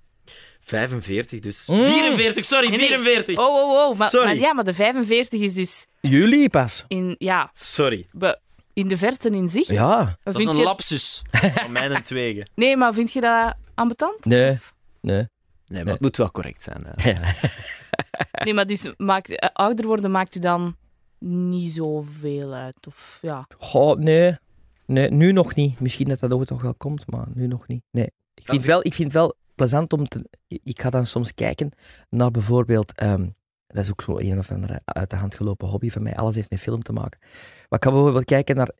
45 0.62 1.40
dus. 1.40 1.64
Mm. 1.66 1.84
44, 1.84 2.46
sorry, 2.46 2.70
Nee, 2.70 2.78
nee. 2.78 2.88
44. 2.88 3.38
oh, 3.38 3.46
oh, 3.46 3.90
oh. 3.90 3.98
Maar, 3.98 4.10
Sorry. 4.10 4.26
maar 4.26 4.36
ja, 4.36 4.54
maar 4.54 4.64
de 4.64 4.74
45 4.74 5.40
is 5.42 5.54
dus 5.54 5.86
Jullie 6.02 6.50
pas. 6.50 6.86
in, 6.88 7.16
ja, 7.18 7.50
Sorry. 7.54 8.08
be- 8.12 8.40
in 8.74 8.88
de 8.88 8.98
verte 8.98 9.30
in 9.30 9.50
zicht. 9.50 9.68
Ja. 9.68 10.18
Dat 10.24 10.40
is 10.40 10.46
een 10.46 10.58
je... 10.58 10.64
lapsus 10.64 11.22
van 11.62 11.72
mijn 11.72 11.92
en 11.92 12.04
tweeën. 12.04 12.48
Nee, 12.56 12.78
maar 12.78 12.94
vind 12.94 13.12
je 13.14 13.22
dat 13.22 13.54
ambetant? 13.76 14.26
Nee. 14.26 14.58
Nee. 15.02 15.16
Nee, 15.22 15.28
maar 15.68 15.84
Nee. 15.84 15.94
het 15.94 16.02
moet 16.02 16.18
wel 16.18 16.32
correct 16.32 16.64
zijn. 16.64 16.86
Ja. 17.04 17.34
Nee, 18.44 18.54
maar 18.54 18.66
dus 18.66 18.94
maakt, 18.98 19.30
eh, 19.36 19.50
ouder 19.54 19.86
worden 19.86 20.12
maakt 20.12 20.36
u 20.36 20.40
dan 20.40 20.76
niet 21.20 21.72
zoveel 21.72 22.54
uit. 22.54 22.88
Of 22.88 23.20
ja. 23.22 23.48
Goh, 23.58 23.98
nee. 23.98 24.38
Nee, 24.86 25.10
nu 25.12 25.32
nog 25.32 25.56
niet. 25.56 25.80
Misschien 25.80 26.08
dat 26.08 26.20
dat 26.20 26.34
ooit 26.34 26.50
nog 26.50 26.62
wel 26.62 26.74
komt, 26.76 27.12
maar 27.12 27.28
nu 27.34 27.48
nog 27.48 27.68
niet. 27.68 27.84
Nee. 27.92 28.06
Ik 28.34 28.46
vind, 28.46 28.60
ik- 28.62 28.66
wel, 28.68 28.80
ik 28.86 28.94
vind 28.94 29.12
het 29.12 29.22
wel 29.22 29.34
plezant 29.56 29.94
om 29.94 30.08
te... 30.08 30.26
Ik 30.48 30.82
ga 30.82 30.90
dan 30.90 31.06
soms 31.06 31.34
kijken 31.34 31.72
naar 32.10 32.32
bijvoorbeeld... 32.32 32.94
ehm, 32.98 33.28
dat 33.68 33.84
is 33.84 33.90
ook 33.92 34.02
zo 34.02 34.18
een 34.18 34.38
of 34.40 34.52
andere 34.52 34.82
uit 34.86 35.10
de 35.10 35.16
hand 35.16 35.36
gelopen 35.36 35.68
hobby 35.68 35.90
van 35.90 36.04
mij. 36.04 36.16
Alles 36.16 36.36
heeft 36.36 36.50
met 36.50 36.60
film 36.60 36.82
te 36.82 36.94
maken. 36.94 37.20
Maar 37.70 37.80
ik 37.80 37.84
ga 37.84 37.92
bijvoorbeeld 37.92 38.26
kijken 38.26 38.56
naar... 38.56 38.72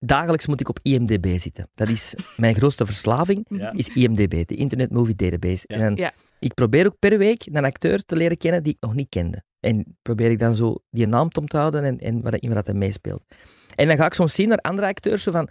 Dagelijks 0.00 0.46
moet 0.46 0.60
ik 0.60 0.68
op 0.68 0.78
IMDb 0.82 1.38
zitten. 1.38 1.68
Dat 1.74 1.88
is 1.88 2.14
mijn 2.36 2.54
grootste 2.54 2.86
verslaving, 2.86 3.46
Ja. 3.48 3.72
is 3.72 3.88
IMDb, 3.88 4.46
de 4.46 4.54
Internet 4.54 4.90
Movie 4.90 5.14
Database. 5.14 5.64
Ja. 5.68 5.76
En 5.76 5.80
dan, 5.82 5.96
Ja. 5.96 6.12
ik 6.38 6.54
probeer 6.54 6.86
ook 6.86 6.98
per 6.98 7.18
week 7.18 7.46
een 7.46 7.64
acteur 7.64 8.04
te 8.04 8.16
leren 8.16 8.36
kennen 8.36 8.62
die 8.62 8.72
ik 8.72 8.80
nog 8.80 8.94
niet 8.94 9.08
kende. 9.08 9.42
En 9.60 9.96
probeer 10.02 10.30
ik 10.30 10.38
dan 10.38 10.54
zo 10.54 10.76
die 10.90 11.06
naam 11.06 11.28
te 11.28 11.40
onthouden 11.40 11.84
en, 11.84 11.98
en 11.98 12.22
wat, 12.22 12.34
in 12.34 12.54
wat 12.54 12.66
hij 12.66 12.74
meespeelt. 12.74 13.24
En 13.74 13.88
dan 13.88 13.96
ga 13.96 14.06
ik 14.06 14.14
soms 14.14 14.34
zien 14.34 14.48
naar 14.48 14.58
andere 14.58 14.86
acteurs, 14.86 15.22
zo 15.22 15.30
van... 15.30 15.48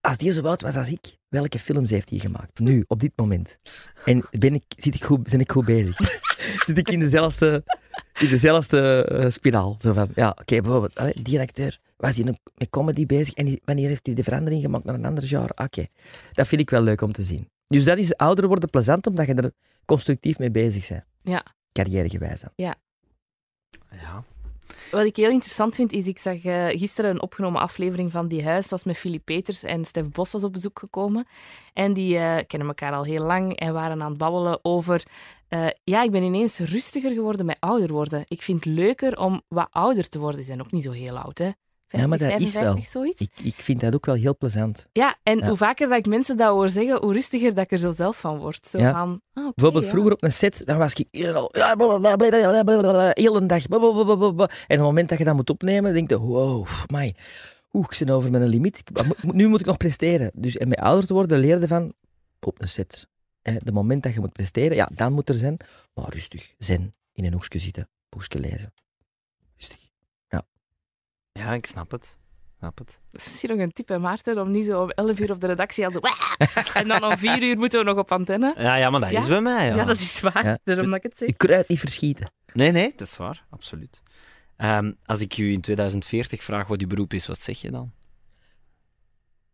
Als 0.00 0.18
die 0.18 0.32
zo 0.32 0.42
oud 0.42 0.62
was 0.62 0.76
als 0.76 0.90
ik, 0.90 1.16
welke 1.28 1.58
films 1.58 1.90
heeft 1.90 2.10
hij 2.10 2.18
gemaakt? 2.18 2.58
Nu, 2.58 2.84
op 2.86 3.00
dit 3.00 3.12
moment. 3.16 3.58
En 4.04 4.24
ben 4.30 4.54
ik, 4.54 4.64
zit 4.76 4.94
ik 4.94 5.04
goed, 5.04 5.30
ben 5.30 5.40
ik 5.40 5.52
goed 5.52 5.64
bezig? 5.64 5.98
zit 6.66 6.78
ik 6.78 6.90
in 6.90 6.98
dezelfde, 6.98 7.64
in 8.20 8.28
dezelfde 8.28 9.04
eh, 9.04 9.30
spiraal? 9.30 9.76
Zo 9.80 9.92
van, 9.92 10.08
ja, 10.14 10.28
oké, 10.28 10.60
bijvoorbeeld, 10.60 10.94
allee, 10.94 11.22
die 11.22 11.40
acteur, 11.40 11.78
was 11.96 12.16
hij 12.16 12.24
met 12.54 12.70
comedy 12.70 13.06
bezig 13.06 13.34
en 13.34 13.60
wanneer 13.64 13.88
heeft 13.88 14.06
hij 14.06 14.14
de 14.14 14.22
verandering 14.22 14.62
gemaakt 14.62 14.84
naar 14.84 14.94
een 14.94 15.04
ander 15.04 15.24
genre? 15.24 15.52
Oké, 15.56 15.86
dat 16.32 16.48
vind 16.48 16.60
ik 16.60 16.70
wel 16.70 16.82
leuk 16.82 17.00
om 17.00 17.12
te 17.12 17.22
zien. 17.22 17.48
Dus 17.66 17.84
dat 17.84 17.98
is 17.98 18.16
ouder 18.16 18.46
worden 18.46 18.70
plezant, 18.70 19.06
omdat 19.06 19.26
je 19.26 19.34
er 19.34 19.52
constructief 19.84 20.38
mee 20.38 20.50
bezig 20.50 20.88
bent. 20.88 21.04
Ja. 21.18 21.44
Carrièregewijs 21.72 22.40
dan. 22.40 22.50
Ja. 22.54 22.76
Wat 24.90 25.04
ik 25.04 25.16
heel 25.16 25.30
interessant 25.30 25.74
vind, 25.74 25.92
is 25.92 26.06
ik 26.06 26.18
zag 26.18 26.44
eh, 26.44 26.66
gisteren 26.66 27.10
een 27.10 27.22
opgenomen 27.22 27.60
aflevering 27.60 28.12
van 28.12 28.28
Die 28.28 28.44
Huis. 28.44 28.62
Dat 28.62 28.70
was 28.70 28.84
met 28.84 28.96
Philip 28.96 29.24
Peters 29.24 29.62
en 29.62 29.84
Stef 29.84 30.08
Bos 30.08 30.32
was 30.32 30.44
op 30.44 30.52
bezoek 30.52 30.78
gekomen. 30.78 31.26
En 31.72 31.92
die 31.92 32.18
eh, 32.18 32.44
kennen 32.46 32.68
elkaar 32.68 32.92
al 32.92 33.04
heel 33.04 33.24
lang 33.24 33.56
en 33.56 33.72
waren 33.72 34.02
aan 34.02 34.08
het 34.08 34.18
babbelen 34.18 34.58
over... 34.62 35.02
eh, 35.48 35.66
ja, 35.84 36.02
ik 36.02 36.10
ben 36.10 36.22
ineens 36.22 36.58
rustiger 36.58 37.12
geworden 37.12 37.46
met 37.46 37.60
ouder 37.60 37.92
worden. 37.92 38.24
Ik 38.28 38.42
vind 38.42 38.64
het 38.64 38.74
leuker 38.74 39.18
om 39.18 39.42
wat 39.48 39.68
ouder 39.70 40.08
te 40.08 40.18
worden. 40.18 40.36
Die 40.36 40.46
zijn 40.46 40.60
ook 40.60 40.72
niet 40.72 40.84
zo 40.84 40.90
heel 40.90 41.18
oud, 41.18 41.38
hè? 41.38 41.50
Ja, 42.00 42.06
maar 42.06 42.18
dat 42.18 42.28
is 42.40 42.52
55, 42.52 42.62
wel. 42.74 43.02
zoiets. 43.02 43.20
Ik, 43.20 43.30
ik 43.42 43.54
vind 43.54 43.80
dat 43.80 43.94
ook 43.94 44.06
wel 44.06 44.14
heel 44.14 44.36
plezant. 44.36 44.86
Ja, 44.92 45.16
en 45.22 45.38
Ja. 45.38 45.46
hoe 45.48 45.56
vaker 45.56 45.88
dat 45.88 45.98
ik 45.98 46.06
mensen 46.06 46.36
dat 46.36 46.50
hoor 46.50 46.68
zeggen, 46.68 47.00
hoe 47.00 47.12
rustiger 47.12 47.54
dat 47.54 47.64
ik 47.64 47.72
er 47.72 47.78
zo 47.78 47.92
zelf 47.92 48.20
van 48.20 48.38
word. 48.38 48.66
Zo 48.66 48.78
Ja. 48.78 48.92
van, 48.92 49.20
ah, 49.32 49.48
Bijvoorbeeld 49.54 49.86
vroeger 49.86 50.12
op 50.12 50.22
een 50.22 50.32
set, 50.32 50.62
dan 50.66 50.78
was 50.78 50.92
ik 50.94 51.06
hier 51.10 51.34
al 51.34 51.48
ja, 51.56 51.74
blablabla, 51.74 53.10
heel 53.14 53.36
een 53.36 53.46
dag. 53.46 53.64
En 53.64 53.74
op 53.76 54.48
het 54.66 54.78
moment 54.78 55.08
dat 55.08 55.18
je 55.18 55.24
dat 55.24 55.34
moet 55.34 55.50
opnemen, 55.50 55.92
denk 55.94 56.10
je, 56.10 56.18
wow, 56.18 56.66
my, 56.92 57.14
oeh, 57.72 57.84
ik 57.88 57.92
zit 57.94 58.10
over 58.10 58.30
mijn 58.30 58.44
limiet. 58.44 58.82
Nu 59.22 59.46
moet 59.48 59.60
ik 59.60 59.66
nog 59.66 59.76
presteren. 59.76 60.30
Dus 60.34 60.56
en 60.56 60.68
met 60.68 60.78
ouder 60.78 61.06
te 61.06 61.12
worden 61.14 61.38
leerde 61.38 61.66
van, 61.68 61.92
op 62.40 62.60
een 62.60 62.68
set, 62.68 63.08
hè, 63.42 63.56
de 63.62 63.72
moment 63.72 64.02
dat 64.02 64.14
je 64.14 64.20
moet 64.20 64.32
presteren, 64.32 64.76
ja, 64.76 64.88
dan 64.94 65.12
moet 65.12 65.28
er 65.28 65.34
zijn, 65.34 65.56
maar 65.94 66.08
rustig, 66.08 66.54
zen, 66.58 66.94
in 67.12 67.24
een 67.24 67.32
hoekje 67.32 67.58
zitten, 67.58 67.88
boekje 68.08 68.38
lezen. 68.38 68.72
Ja, 71.38 71.52
ik 71.52 71.66
snap 71.66 71.90
het. 71.90 72.16
Snap 72.58 72.78
het. 72.78 73.00
Dat 73.10 73.20
is 73.20 73.26
misschien 73.26 73.50
nog 73.50 73.58
een 73.58 73.72
tip, 73.72 73.88
hè, 73.88 73.98
Maarten, 73.98 74.38
om 74.38 74.50
niet 74.50 74.66
zo 74.66 74.82
om 74.82 74.90
11 74.90 75.18
uur 75.20 75.30
op 75.32 75.40
de 75.40 75.46
redactie 75.46 75.86
al 75.86 75.92
zo... 75.92 76.00
En 76.80 76.88
dan 76.88 77.04
om 77.04 77.18
4 77.18 77.42
uur 77.42 77.56
moeten 77.58 77.78
we 77.78 77.84
nog 77.84 77.98
op 77.98 78.12
antenne. 78.12 78.54
Ja, 78.58 78.74
ja 78.76 78.90
maar 78.90 79.00
dat 79.00 79.10
Ja? 79.10 79.20
is 79.20 79.26
bij 79.28 79.40
mij. 79.40 79.66
Ja. 79.66 79.74
Ja, 79.76 79.84
dat 79.84 80.00
is 80.00 80.20
waar. 80.20 80.44
Ja. 80.44 80.58
Daarom 80.64 80.86
dat 80.86 80.94
ik 80.96 81.02
het 81.02 81.18
zeg. 81.18 81.36
Kruid 81.36 81.68
niet 81.68 81.78
verschieten. 81.78 82.30
Nee, 82.52 82.70
nee, 82.70 82.92
dat 82.96 83.06
is 83.06 83.16
waar. 83.16 83.44
Absoluut. 83.50 84.02
Ehm, 84.56 84.92
als 85.04 85.20
ik 85.20 85.36
u 85.38 85.52
in 85.52 85.60
2040 85.60 86.44
vraag 86.44 86.66
wat 86.66 86.80
uw 86.80 86.86
beroep 86.86 87.12
is, 87.12 87.26
wat 87.26 87.42
zeg 87.42 87.60
je 87.60 87.70
dan? 87.70 87.92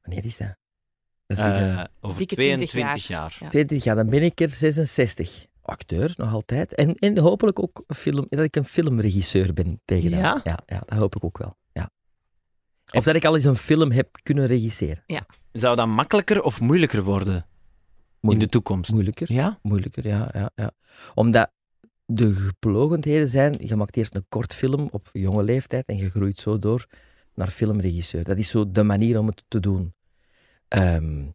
Wanneer 0.03 0.25
is 0.25 0.37
dat? 0.37 0.57
Dat 1.27 1.39
is 1.39 1.45
Eh, 1.45 1.53
weer, 1.75 1.89
over 2.01 2.19
Dikke 2.19 2.35
20 2.35 2.69
22 2.71 3.07
jaar. 3.07 3.21
jaar. 3.21 3.37
Ja. 3.41 3.49
20 3.49 3.85
jaar, 3.85 3.97
dan 3.97 4.11
ben 4.11 4.23
ik 4.23 4.41
er 4.41 4.49
66. 4.49 5.47
Acteur, 5.63 6.13
nog 6.17 6.33
altijd. 6.33 6.75
En, 6.75 6.95
en 6.95 7.19
hopelijk 7.19 7.59
ook 7.59 7.85
een 7.87 7.95
film, 7.95 8.27
dat 8.29 8.45
ik 8.45 8.57
een 8.57 8.65
filmregisseur 8.65 9.53
ben 9.53 9.81
tegen 9.85 10.11
dan. 10.11 10.21
Ja? 10.21 10.41
Ja, 10.45 10.59
ja, 10.67 10.83
dat 10.87 10.99
hoop 10.99 11.17
ik 11.17 11.25
ook 11.25 11.39
wel. 11.39 11.57
Ja. 11.73 11.91
Of 12.93 13.05
dat 13.05 13.15
ik 13.15 13.25
al 13.25 13.35
eens 13.35 13.45
een 13.45 13.57
film 13.57 13.91
heb 13.91 14.19
kunnen 14.23 14.47
regisseren. 14.47 15.05
Zou 15.53 15.77
dat 15.77 15.87
makkelijker 15.87 16.43
of 16.43 16.61
moeilijker 16.61 17.03
worden 17.03 17.47
in 18.21 18.39
de 18.39 18.47
toekomst? 18.47 18.93
Moeilijker. 18.93 19.33
Ja? 19.33 19.59
Moeilijker, 19.63 20.07
ja, 20.07 20.29
ja, 20.33 20.51
ja. 20.55 20.71
Omdat 21.15 21.51
de 22.05 22.35
geplogendheden 22.35 23.29
zijn, 23.29 23.55
je 23.59 23.77
maakt 23.77 23.97
eerst 23.97 24.15
een 24.15 24.27
kort 24.29 24.55
film 24.55 24.89
op 24.91 25.09
jonge 25.13 25.43
leeftijd 25.43 25.87
en 25.87 25.97
je 25.97 26.11
groeit 26.11 26.39
zo 26.39 26.59
door 26.59 26.87
naar 27.35 27.49
filmregisseur. 27.49 28.25
Dat 28.25 28.39
is 28.39 28.49
zo 28.49 28.71
de 28.71 28.83
manier 28.83 29.19
om 29.19 29.27
het 29.27 29.45
te 29.49 29.61
doen. 29.61 29.95
Ehm, 30.69 31.29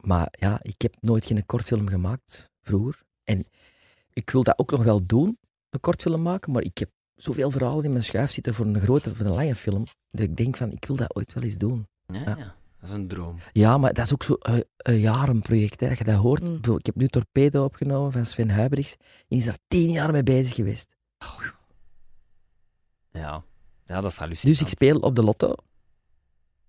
maar 0.00 0.28
ja, 0.30 0.58
ik 0.62 0.82
heb 0.82 0.96
nooit 1.00 1.24
geen 1.24 1.46
kortfilm 1.46 1.88
gemaakt 1.88 2.50
vroeger. 2.62 3.02
En 3.24 3.46
ik 4.12 4.30
wil 4.30 4.42
dat 4.42 4.58
ook 4.58 4.70
nog 4.70 4.82
wel 4.82 5.06
doen, 5.06 5.38
een 5.70 5.80
kortfilm 5.80 6.22
maken, 6.22 6.52
maar 6.52 6.62
ik 6.62 6.78
heb 6.78 6.90
zoveel 7.14 7.50
verhalen 7.50 7.84
in 7.84 7.92
mijn 7.92 8.04
schuif 8.04 8.30
zitten 8.30 8.54
voor 8.54 8.66
een 8.66 8.80
grote, 8.80 9.14
voor 9.16 9.26
een 9.26 9.32
lange 9.32 9.54
film, 9.54 9.84
dat 10.10 10.26
ik 10.26 10.36
denk 10.36 10.56
van, 10.56 10.72
ik 10.72 10.84
wil 10.84 10.96
dat 10.96 11.16
ooit 11.16 11.32
wel 11.32 11.42
eens 11.42 11.56
doen. 11.56 11.86
Ja, 12.06 12.20
Ja. 12.20 12.36
ja. 12.38 12.58
Dat 12.80 12.88
is 12.88 12.94
een 12.94 13.08
droom. 13.08 13.36
Ja, 13.52 13.78
maar 13.78 13.92
dat 13.92 14.04
is 14.04 14.12
ook 14.12 14.22
zo 14.22 14.36
een, 14.38 14.64
een 14.76 14.98
jarenproject. 14.98 15.80
Hè. 15.80 15.88
Als 15.88 15.98
je 15.98 16.04
dat 16.04 16.14
hoort. 16.14 16.66
Mm. 16.66 16.76
Ik 16.76 16.86
heb 16.86 16.94
nu 16.94 17.08
Torpedo 17.08 17.64
opgenomen 17.64 18.12
van 18.12 18.26
Sven 18.26 18.54
Huyberichs. 18.54 18.96
Die 19.28 19.38
is 19.38 19.44
daar 19.44 19.58
tien 19.68 19.90
jaar 19.90 20.12
mee 20.12 20.22
bezig 20.22 20.54
geweest. 20.54 20.96
Ja, 23.12 23.44
ja 23.86 24.00
dat 24.00 24.10
is 24.10 24.16
hallucinant. 24.16 24.58
Dus 24.58 24.66
ik 24.66 24.72
speel 24.72 24.98
op 24.98 25.16
de 25.16 25.22
lotto 25.22 25.54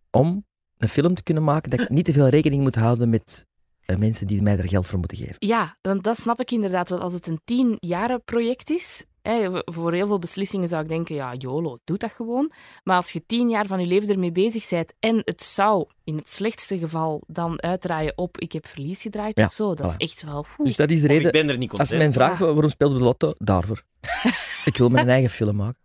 om 0.10 0.46
een 0.78 0.90
film 0.90 1.14
te 1.14 1.24
kunnen 1.24 1.44
maken 1.44 1.70
dat 1.70 1.80
ik 1.80 1.90
niet 1.90 2.06
te 2.06 2.14
veel 2.14 2.28
rekening 2.28 2.62
moet 2.62 2.76
houden 2.76 3.10
met 3.10 3.46
eh, 3.46 3.51
mensen 3.98 4.28
die 4.28 4.42
mij 4.42 4.58
er 4.58 4.68
geld 4.68 4.88
voor 4.88 5.00
moeten 5.00 5.18
geven. 5.18 5.36
Ja, 5.40 5.78
want 5.82 6.04
dat 6.04 6.18
snap 6.20 6.40
ik 6.40 6.52
inderdaad. 6.52 6.90
Want 6.90 7.02
als 7.02 7.14
het 7.14 7.28
een 7.28 7.42
tien 7.44 7.76
jaren 7.80 8.24
project 8.24 8.70
is, 8.70 9.06
Hè, 9.22 9.50
voor 9.66 9.94
heel 9.94 10.08
veel 10.08 10.20
beslissingen 10.20 10.68
zou 10.68 10.82
ik 10.82 10.88
denken, 10.88 11.16
ja, 11.16 11.34
YOLO, 11.38 11.78
doe 11.84 11.98
dat 11.98 12.12
gewoon. 12.12 12.52
Maar 12.84 12.96
als 12.96 13.12
je 13.12 13.26
tien 13.26 13.50
jaar 13.50 13.66
van 13.66 13.80
je 13.80 13.86
leven 13.86 14.10
ermee 14.10 14.32
bezig 14.32 14.70
bent 14.70 14.94
en 15.00 15.22
het 15.26 15.44
zou 15.44 15.86
in 16.04 16.16
het 16.16 16.30
slechtste 16.30 16.80
geval 16.80 17.24
dan 17.28 17.62
uitdraaien 17.62 18.18
op 18.18 18.40
ik 18.40 18.52
heb 18.52 18.68
verlies 18.68 19.02
gedraaid 19.02 19.38
Ja, 19.38 19.46
of 19.46 19.54
zo, 19.54 19.74
dat 19.74 19.92
voilà. 19.92 19.96
is 19.98 20.10
echt 20.10 20.24
wel... 20.24 20.36
Oeh. 20.58 20.68
Dus 20.68 20.76
dat 20.76 20.90
is 20.90 21.00
de 21.02 21.06
ik 21.08 21.12
reden. 21.12 21.32
ben 21.32 21.50
er 21.50 21.58
niet 21.58 21.72
Als 21.72 21.92
men 21.92 22.14
vraagt 22.14 22.40
Ja. 22.40 22.46
waarom 22.46 22.70
speelde 22.70 22.98
de 22.98 23.04
lotto, 23.04 23.34
daarvoor. 23.38 23.84
ik 24.66 24.78
wil 24.78 24.90
mijn 24.90 25.10
eigen 25.10 25.30
film 25.30 25.56
maken. 25.56 25.80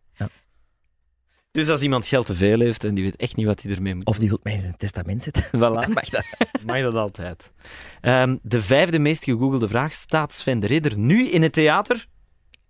Dus 1.57 1.69
als 1.69 1.83
iemand 1.83 2.07
geld 2.07 2.27
te 2.27 2.35
veel 2.35 2.61
heeft 2.61 2.85
en 2.85 2.95
die 2.95 3.05
weet 3.05 3.17
echt 3.17 3.37
niet 3.37 3.47
wat 3.47 3.63
hij 3.63 3.73
ermee 3.73 3.95
moet 3.95 4.07
Of 4.07 4.19
die 4.19 4.29
wil 4.29 4.41
mij 4.43 4.53
in 4.53 4.61
zijn 4.61 4.77
testament 4.77 5.23
zetten. 5.23 5.43
Voilà. 5.57 5.93
Mag 5.95 6.09
dat? 6.09 6.25
Mag 6.67 6.81
dat 6.81 6.95
altijd. 6.95 7.53
Ehm, 8.01 8.37
de 8.43 8.63
vijfde 8.63 8.99
meest 8.99 9.25
gegoogelde 9.25 9.69
vraag. 9.69 9.93
Staat 9.93 10.35
Sven 10.35 10.61
de 10.61 10.67
Ridder 10.67 10.99
nu 10.99 11.29
in 11.29 11.43
het 11.43 11.53
theater? 11.53 12.07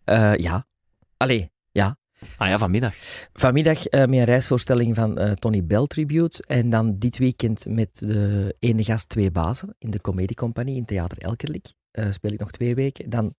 Eh, 0.05 0.35
ja. 0.37 0.66
Allee, 1.16 1.51
Ah 2.37 2.49
ja, 2.49 2.59
vanmiddag. 2.59 2.94
vanmiddag 3.33 3.87
eh, 3.87 4.01
met 4.01 4.11
een 4.11 4.25
reisvoorstelling 4.25 4.94
van 4.94 5.18
eh, 5.18 5.31
Tony 5.31 5.64
Bell 5.64 5.87
Tribute. 5.87 6.44
En 6.46 6.70
dan 6.70 6.99
dit 6.99 7.18
weekend 7.18 7.66
met 7.68 7.99
de 7.99 8.55
ene 8.59 8.85
gast 8.85 9.09
twee 9.09 9.31
bazen 9.31 9.75
in 9.79 9.90
de 9.90 10.01
Comediecompagnie 10.01 10.77
in 10.77 10.85
Theater 10.85 11.18
Elkerlijk. 11.18 11.66
Eh, 11.96 12.12
speel 12.12 12.32
ik 12.32 12.38
nog 12.38 12.50
twee 12.50 12.74
weken. 12.74 13.11
Dan 13.11 13.35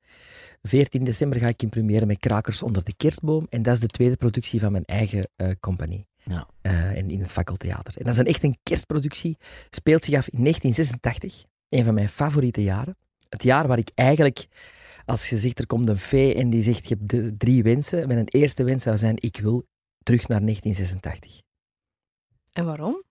14 0.61 1.03
december 1.03 1.39
ga 1.39 1.47
ik 1.47 1.61
in 1.61 1.69
première 1.69 2.05
met 2.05 2.19
Krakers 2.19 2.63
onder 2.63 2.83
de 2.83 2.93
kerstboom. 2.95 3.47
En 3.49 3.61
dat 3.61 3.73
is 3.73 3.79
de 3.79 3.87
tweede 3.87 4.17
productie 4.17 4.59
van 4.59 4.71
mijn 4.71 4.85
eigen 4.85 5.29
eh, 5.35 5.51
compagnie. 5.59 6.07
Ja. 6.23 6.47
Eh, 6.61 6.97
en 6.97 7.09
in 7.09 7.19
het 7.19 7.31
fakkeltheater. 7.31 7.97
En 7.97 8.03
dat 8.03 8.13
is 8.13 8.19
een 8.19 8.25
echt 8.25 8.43
een 8.43 8.57
kerstproductie. 8.63 9.37
Speelt 9.69 10.03
zich 10.03 10.17
af 10.17 10.29
in 10.29 10.43
1986. 10.43 11.43
Een 11.69 11.83
van 11.83 11.93
mijn 11.93 12.09
favoriete 12.09 12.63
jaren. 12.63 12.97
Het 13.29 13.43
jaar 13.43 13.67
waar 13.67 13.77
ik 13.77 13.91
eigenlijk, 13.95 14.47
als 15.05 15.29
je 15.29 15.37
zegt 15.37 15.59
er 15.59 15.67
komt 15.67 15.89
een 15.89 15.97
fee 15.97 16.35
en 16.35 16.49
die 16.49 16.63
zegt 16.63 16.87
je 16.87 16.95
hebt 16.95 17.09
de 17.09 17.37
drie 17.37 17.63
wensen. 17.63 18.07
Mijn 18.07 18.27
eerste 18.27 18.63
wens 18.63 18.83
zou 18.83 18.97
zijn, 18.97 19.15
ik 19.15 19.37
wil 19.37 19.63
terug 20.03 20.27
naar 20.27 20.41
1986. 20.41 21.41
En 22.53 22.65
waarom? 22.65 23.03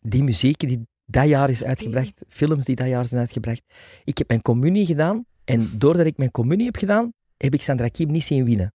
Die 0.00 0.22
muziek 0.22 0.58
die 0.58 0.86
dat 1.06 1.26
jaar 1.26 1.50
is 1.50 1.64
uitgebracht, 1.64 2.24
films 2.28 2.64
die 2.64 2.76
dat 2.76 2.86
jaar 2.88 3.04
zijn 3.06 3.20
uitgebracht. 3.20 3.62
Ik 4.04 4.18
heb 4.18 4.28
mijn 4.28 4.42
communie 4.42 4.86
gedaan 4.86 5.24
en 5.44 5.70
doordat 5.78 6.06
ik 6.06 6.16
mijn 6.16 6.30
communie 6.30 6.64
heb 6.66 6.76
gedaan, 6.76 7.12
heb 7.36 7.54
ik 7.54 7.62
Sandra 7.62 7.88
Kim 7.88 8.10
niet 8.10 8.24
zien 8.24 8.44
winnen. 8.44 8.74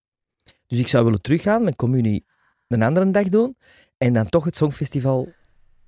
Dus 0.66 0.78
ik 0.78 0.88
zou 0.88 1.04
willen 1.04 1.20
teruggaan, 1.20 1.62
mijn 1.62 1.76
communie 1.76 2.24
een 2.68 2.82
andere 2.82 3.10
dag 3.10 3.28
doen 3.28 3.56
en 3.98 4.12
dan 4.12 4.26
toch 4.28 4.44
het 4.44 4.56
Songfestival. 4.56 5.32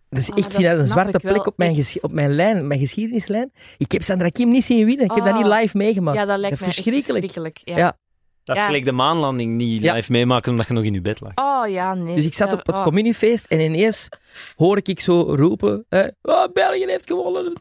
Dus 0.09 0.31
Ah, 0.31 0.39
ik 0.39 0.45
vind 0.45 0.63
dat 0.63 0.79
een 0.79 0.89
zwarte 0.89 1.19
plek 1.19 1.47
op 1.47 1.59
mijn, 1.59 1.85
op 2.01 2.13
mijn 2.13 2.31
lijn, 2.35 2.67
mijn 2.67 2.81
geschiedenislijn. 2.81 3.53
Ik 3.77 3.93
heb 3.93 4.03
Sandra 4.03 4.29
Kim 4.29 4.49
niet 4.49 4.65
zien 4.65 4.87
winnen. 4.87 5.05
Ik 5.05 5.15
heb 5.15 5.25
dat 5.25 5.33
Ah. 5.35 5.39
niet 5.43 5.53
live 5.53 5.77
meegemaakt. 5.77 6.19
Ja, 6.19 6.25
dat 6.25 6.39
lijkt 6.39 6.59
dat 6.59 6.65
mij 6.67 6.75
verschrikkelijk. 6.75 7.25
verschrikkelijk. 7.31 7.79
Ja. 7.79 7.99
Dat 8.45 8.57
is 8.57 8.63
Ja. 8.63 8.67
gelijk 8.69 8.85
de 8.85 8.93
maanlanding 8.93 9.53
niet 9.55 9.83
Ja. 9.83 9.95
live 9.95 10.13
meemaken 10.13 10.51
omdat 10.51 10.67
je 10.67 10.73
nog 10.73 10.85
in 10.85 10.93
je 10.95 11.01
bed 11.01 11.21
lag. 11.21 11.33
Oh 11.35 11.69
ja, 11.71 11.95
nee. 11.95 12.15
Dus 12.15 12.25
ik 12.27 12.35
zat 12.35 12.51
Ja, 12.51 12.57
op 12.57 12.67
het 12.67 12.77
oh. 12.77 12.83
communiefeest 12.83 13.47
en 13.47 13.61
ineens 13.61 14.09
hoor 14.57 14.81
ik 14.83 15.01
zo 15.01 15.21
roepen: 15.35 15.85
hè, 15.89 16.07
oh, 16.23 16.45
België 16.53 16.87
heeft 16.87 17.07
gewonnen. 17.07 17.53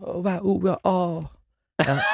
Oh, 0.00 0.22
wa- 0.22 0.78
oh. 0.82 1.24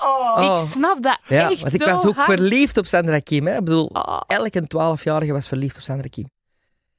Oh. 0.00 0.58
Ik 0.62 0.68
snap 0.70 1.02
dat 1.02 1.18
Ja, 1.28 1.50
echt 1.50 1.60
want 1.60 1.74
ik 1.74 1.82
zo 1.82 1.90
was 1.90 2.06
ook 2.06 2.14
hard. 2.14 2.26
verliefd 2.26 2.76
op 2.78 2.86
Sandra 2.86 3.18
Kim. 3.18 3.46
Hè. 3.46 3.52
Ik 3.56 3.64
bedoel, 3.64 3.86
Oh. 3.92 4.20
elke 4.26 4.60
12-jarige 4.66 5.32
was 5.32 5.48
verliefd 5.48 5.76
op 5.76 5.82
Sandra 5.82 6.08
Kim. 6.08 6.30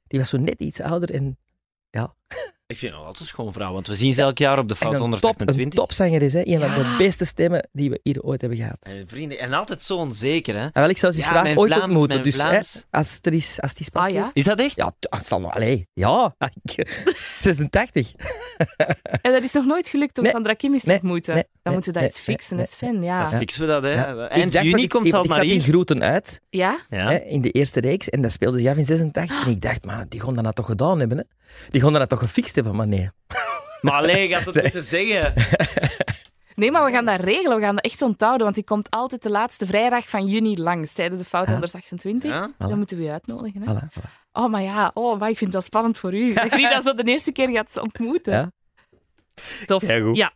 Die 0.06 0.18
was 0.18 0.28
zo 0.28 0.36
net 0.36 0.60
iets 0.60 0.80
ouder 0.80 1.14
en, 1.14 1.38
Ik 2.70 2.76
vind 2.76 2.92
het 2.92 3.00
altijd 3.00 3.20
een 3.20 3.26
schoon 3.26 3.52
vrouw, 3.52 3.72
want 3.72 3.86
we 3.86 3.94
zien 3.94 4.14
ze 4.14 4.22
elk 4.22 4.38
jaar 4.38 4.58
op 4.58 4.68
de 4.68 4.74
en 4.74 4.80
fout 4.80 4.92
een, 4.92 4.98
top, 4.98 5.40
een 5.40 5.48
128. 5.48 5.80
topzanger 5.80 6.22
is. 6.22 6.32
Hè. 6.32 6.40
Een 6.44 6.60
van 6.60 6.68
de 6.82 6.94
beste 6.98 7.24
stemmen 7.24 7.68
die 7.72 7.90
we 7.90 8.00
hier 8.02 8.22
ooit 8.22 8.40
hebben 8.40 8.58
gehad. 8.58 8.76
En, 8.80 9.04
vrienden, 9.08 9.38
en 9.38 9.52
altijd 9.52 9.82
zo 9.82 9.96
onzeker, 9.96 10.54
hè? 10.54 10.60
En 10.60 10.70
wel, 10.72 10.88
ik 10.88 10.98
zou 10.98 11.12
ze 11.12 11.18
Ja, 11.20 11.26
graag 11.26 11.56
ooit 11.56 11.72
Vlaams, 11.72 11.84
ontmoeten. 11.84 12.22
Dus 12.22 12.34
hè, 12.34 12.40
Vlaams. 12.48 12.86
als, 12.90 13.18
er 13.22 13.34
is, 13.34 13.60
als 13.60 13.74
die 13.74 13.84
spas 13.84 14.04
Ah, 14.06 14.12
ja? 14.12 14.30
Is 14.32 14.44
dat 14.44 14.58
echt? 14.58 14.76
Ja, 14.76 14.92
het 15.00 15.26
zal 15.26 15.40
nog... 15.40 15.54
Allee, 15.54 15.88
ja. 15.92 16.34
86. 17.40 18.12
En 19.22 19.32
dat 19.32 19.42
is 19.42 19.52
nog 19.52 19.64
nooit 19.64 19.88
gelukt 19.88 20.16
om 20.18 20.22
Nee. 20.24 20.32
Sandra 20.32 20.54
Kim 20.54 20.72
eens 20.72 20.82
te 20.82 20.88
Nee. 20.88 20.96
ontmoeten. 20.98 21.34
Nee. 21.34 21.42
Dan 21.42 21.52
Nee. 21.62 21.74
moeten 21.74 21.92
we 21.92 21.98
dat 22.00 22.08
Nee. 22.08 22.16
eens 22.18 22.24
fixen, 22.24 22.56
Nee. 22.56 22.64
hè, 22.64 22.70
Sven. 22.72 23.02
Ja. 23.02 23.30
Dan 23.30 23.38
fixen 23.38 23.60
we 23.60 23.66
dat, 23.66 23.82
hè? 23.82 23.92
Ja. 23.92 24.28
Eind 24.28 24.52
juni 24.52 24.70
dat 24.70 24.86
komt 24.88 25.08
ze 25.08 25.16
ik 25.16 25.26
maar 25.26 25.36
zat 25.38 25.44
in. 25.44 25.60
Groeten 25.60 26.02
uit. 26.02 26.40
Ja? 26.50 26.78
Hè, 26.88 27.14
in 27.18 27.40
de 27.40 27.50
eerste 27.50 27.80
reeks. 27.80 28.08
En 28.08 28.22
dat 28.22 28.32
speelde 28.32 28.58
zich 28.58 28.68
af 28.70 28.76
in 28.76 28.84
86. 28.84 29.44
En 29.44 29.50
ik 29.50 29.60
dacht, 29.60 29.84
maar 29.84 30.06
die 30.08 30.20
gaan 30.20 30.34
dat 30.34 30.42
nou 30.42 30.54
toch 30.54 30.66
gedaan 30.66 30.98
hebben. 30.98 31.18
Hè? 31.18 31.24
Die 31.70 31.80
gaan 31.80 31.92
dat 31.92 32.08
toch 32.08 32.18
gefixt 32.18 32.54
hebben. 32.64 32.76
Maar 32.80 32.88
nee. 32.88 33.10
Maar 33.80 33.92
alleen, 33.94 34.28
je 34.28 34.34
had 34.34 34.44
het 34.44 34.54
Nee. 34.54 34.62
moeten 34.62 34.82
zeggen. 34.82 35.32
Nee, 36.54 36.70
maar 36.70 36.84
we 36.84 36.90
gaan 36.90 37.04
dat 37.04 37.20
regelen. 37.20 37.56
We 37.56 37.62
gaan 37.62 37.74
dat 37.74 37.84
echt 37.84 38.02
onthouden, 38.02 38.42
want 38.42 38.54
die 38.54 38.64
komt 38.64 38.90
altijd 38.90 39.22
de 39.22 39.30
laatste 39.30 39.66
vrijdag 39.66 40.08
van 40.08 40.26
juni 40.26 40.58
langs, 40.60 40.92
tijdens 40.92 41.20
de 41.22 41.28
Fout 41.28 41.46
Ja. 41.46 41.52
128. 41.52 42.30
Ja? 42.30 42.50
Voilà. 42.52 42.56
Dan 42.56 42.78
moeten 42.78 42.96
we 42.96 43.04
u 43.04 43.08
uitnodigen. 43.08 43.62
Hè? 43.62 43.74
Voilà, 43.74 43.84
voilà. 44.00 44.10
Oh, 44.32 44.50
maar 44.50 44.62
ja, 44.62 44.90
oh, 44.94 45.18
maar 45.20 45.30
ik 45.30 45.36
vind 45.38 45.52
dat 45.52 45.64
spannend 45.64 45.98
voor 45.98 46.14
u. 46.14 46.32
Dat 46.34 46.44
je 46.50 46.56
die 46.56 46.68
dan 46.68 46.82
zo 46.82 46.94
de 46.94 47.02
eerste 47.04 47.32
keer 47.32 47.48
gaat 47.50 47.78
ontmoeten. 47.80 48.32
Ja. 48.32 48.50
Tof. 49.66 49.86
Ja, 49.86 50.00
goed. 50.00 50.16
Ja. 50.16 50.32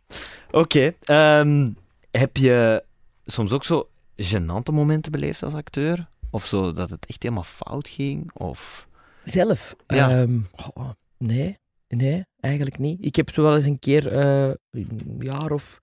Oké. 0.51 0.93
ehm, 1.03 1.69
heb 2.11 2.37
je 2.37 2.83
soms 3.25 3.51
ook 3.51 3.63
zo 3.63 3.89
gênante 4.21 4.71
momenten 4.73 5.11
beleefd 5.11 5.43
als 5.43 5.53
acteur? 5.53 6.07
Of 6.31 6.45
zo 6.45 6.71
dat 6.71 6.89
het 6.89 7.05
echt 7.05 7.23
helemaal 7.23 7.43
fout 7.43 7.87
ging? 7.87 8.31
Of... 8.33 8.87
Zelf? 9.23 9.75
Ja. 9.87 10.09
Ehm, 10.09 10.39
oh, 10.73 10.89
nee. 11.17 11.57
Nee, 11.95 12.25
eigenlijk 12.39 12.77
niet. 12.77 13.05
Ik 13.05 13.15
heb 13.15 13.29
zo 13.29 13.41
wel 13.41 13.55
eens 13.55 13.65
een 13.65 13.79
keer 13.79 14.11
eh, 14.11 14.51
een 14.69 15.17
jaar 15.19 15.51
of... 15.51 15.81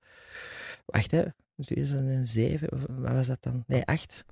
Wacht, 0.87 1.11
hè. 1.11 1.25
2007, 1.65 2.73
of 2.73 2.81
wat 2.89 3.13
was 3.13 3.27
dat 3.27 3.43
dan? 3.43 3.65
Nee, 3.67 3.85
acht. 3.85 4.25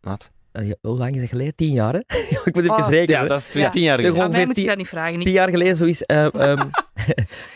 Wat? 0.00 0.30
Eh, 0.54 0.68
ja, 0.68 0.74
Hoe 0.80 0.96
lang 0.98 1.14
is 1.14 1.20
dat 1.20 1.28
geleden? 1.28 1.54
Tien 1.54 1.72
jaar, 1.72 1.92
hè? 1.92 1.98
ik 2.44 2.54
moet 2.54 2.56
even 2.64 2.70
Oh. 2.70 2.88
rekenen. 2.88 3.20
Ja, 3.22 3.26
dat 3.26 3.38
is 3.38 3.46
twee, 3.46 3.62
Ja. 3.62 3.70
tien 3.70 3.82
jaar 3.82 4.00
Ja, 4.00 4.04
geleden. 4.04 4.22
Aan 4.22 4.30
mij 4.30 4.38
ongeveer 4.40 4.46
moet 4.46 4.54
je 4.56 4.60
tien- 4.60 4.70
dat 4.70 4.78
niet 4.78 4.88
vragen. 4.88 5.18
tien 5.18 5.26
Ik... 5.26 5.32
jaar 5.32 5.48
geleden 5.48 5.76
zoiets 5.76 6.02
eh, 6.02 6.24
ehm, 6.34 6.58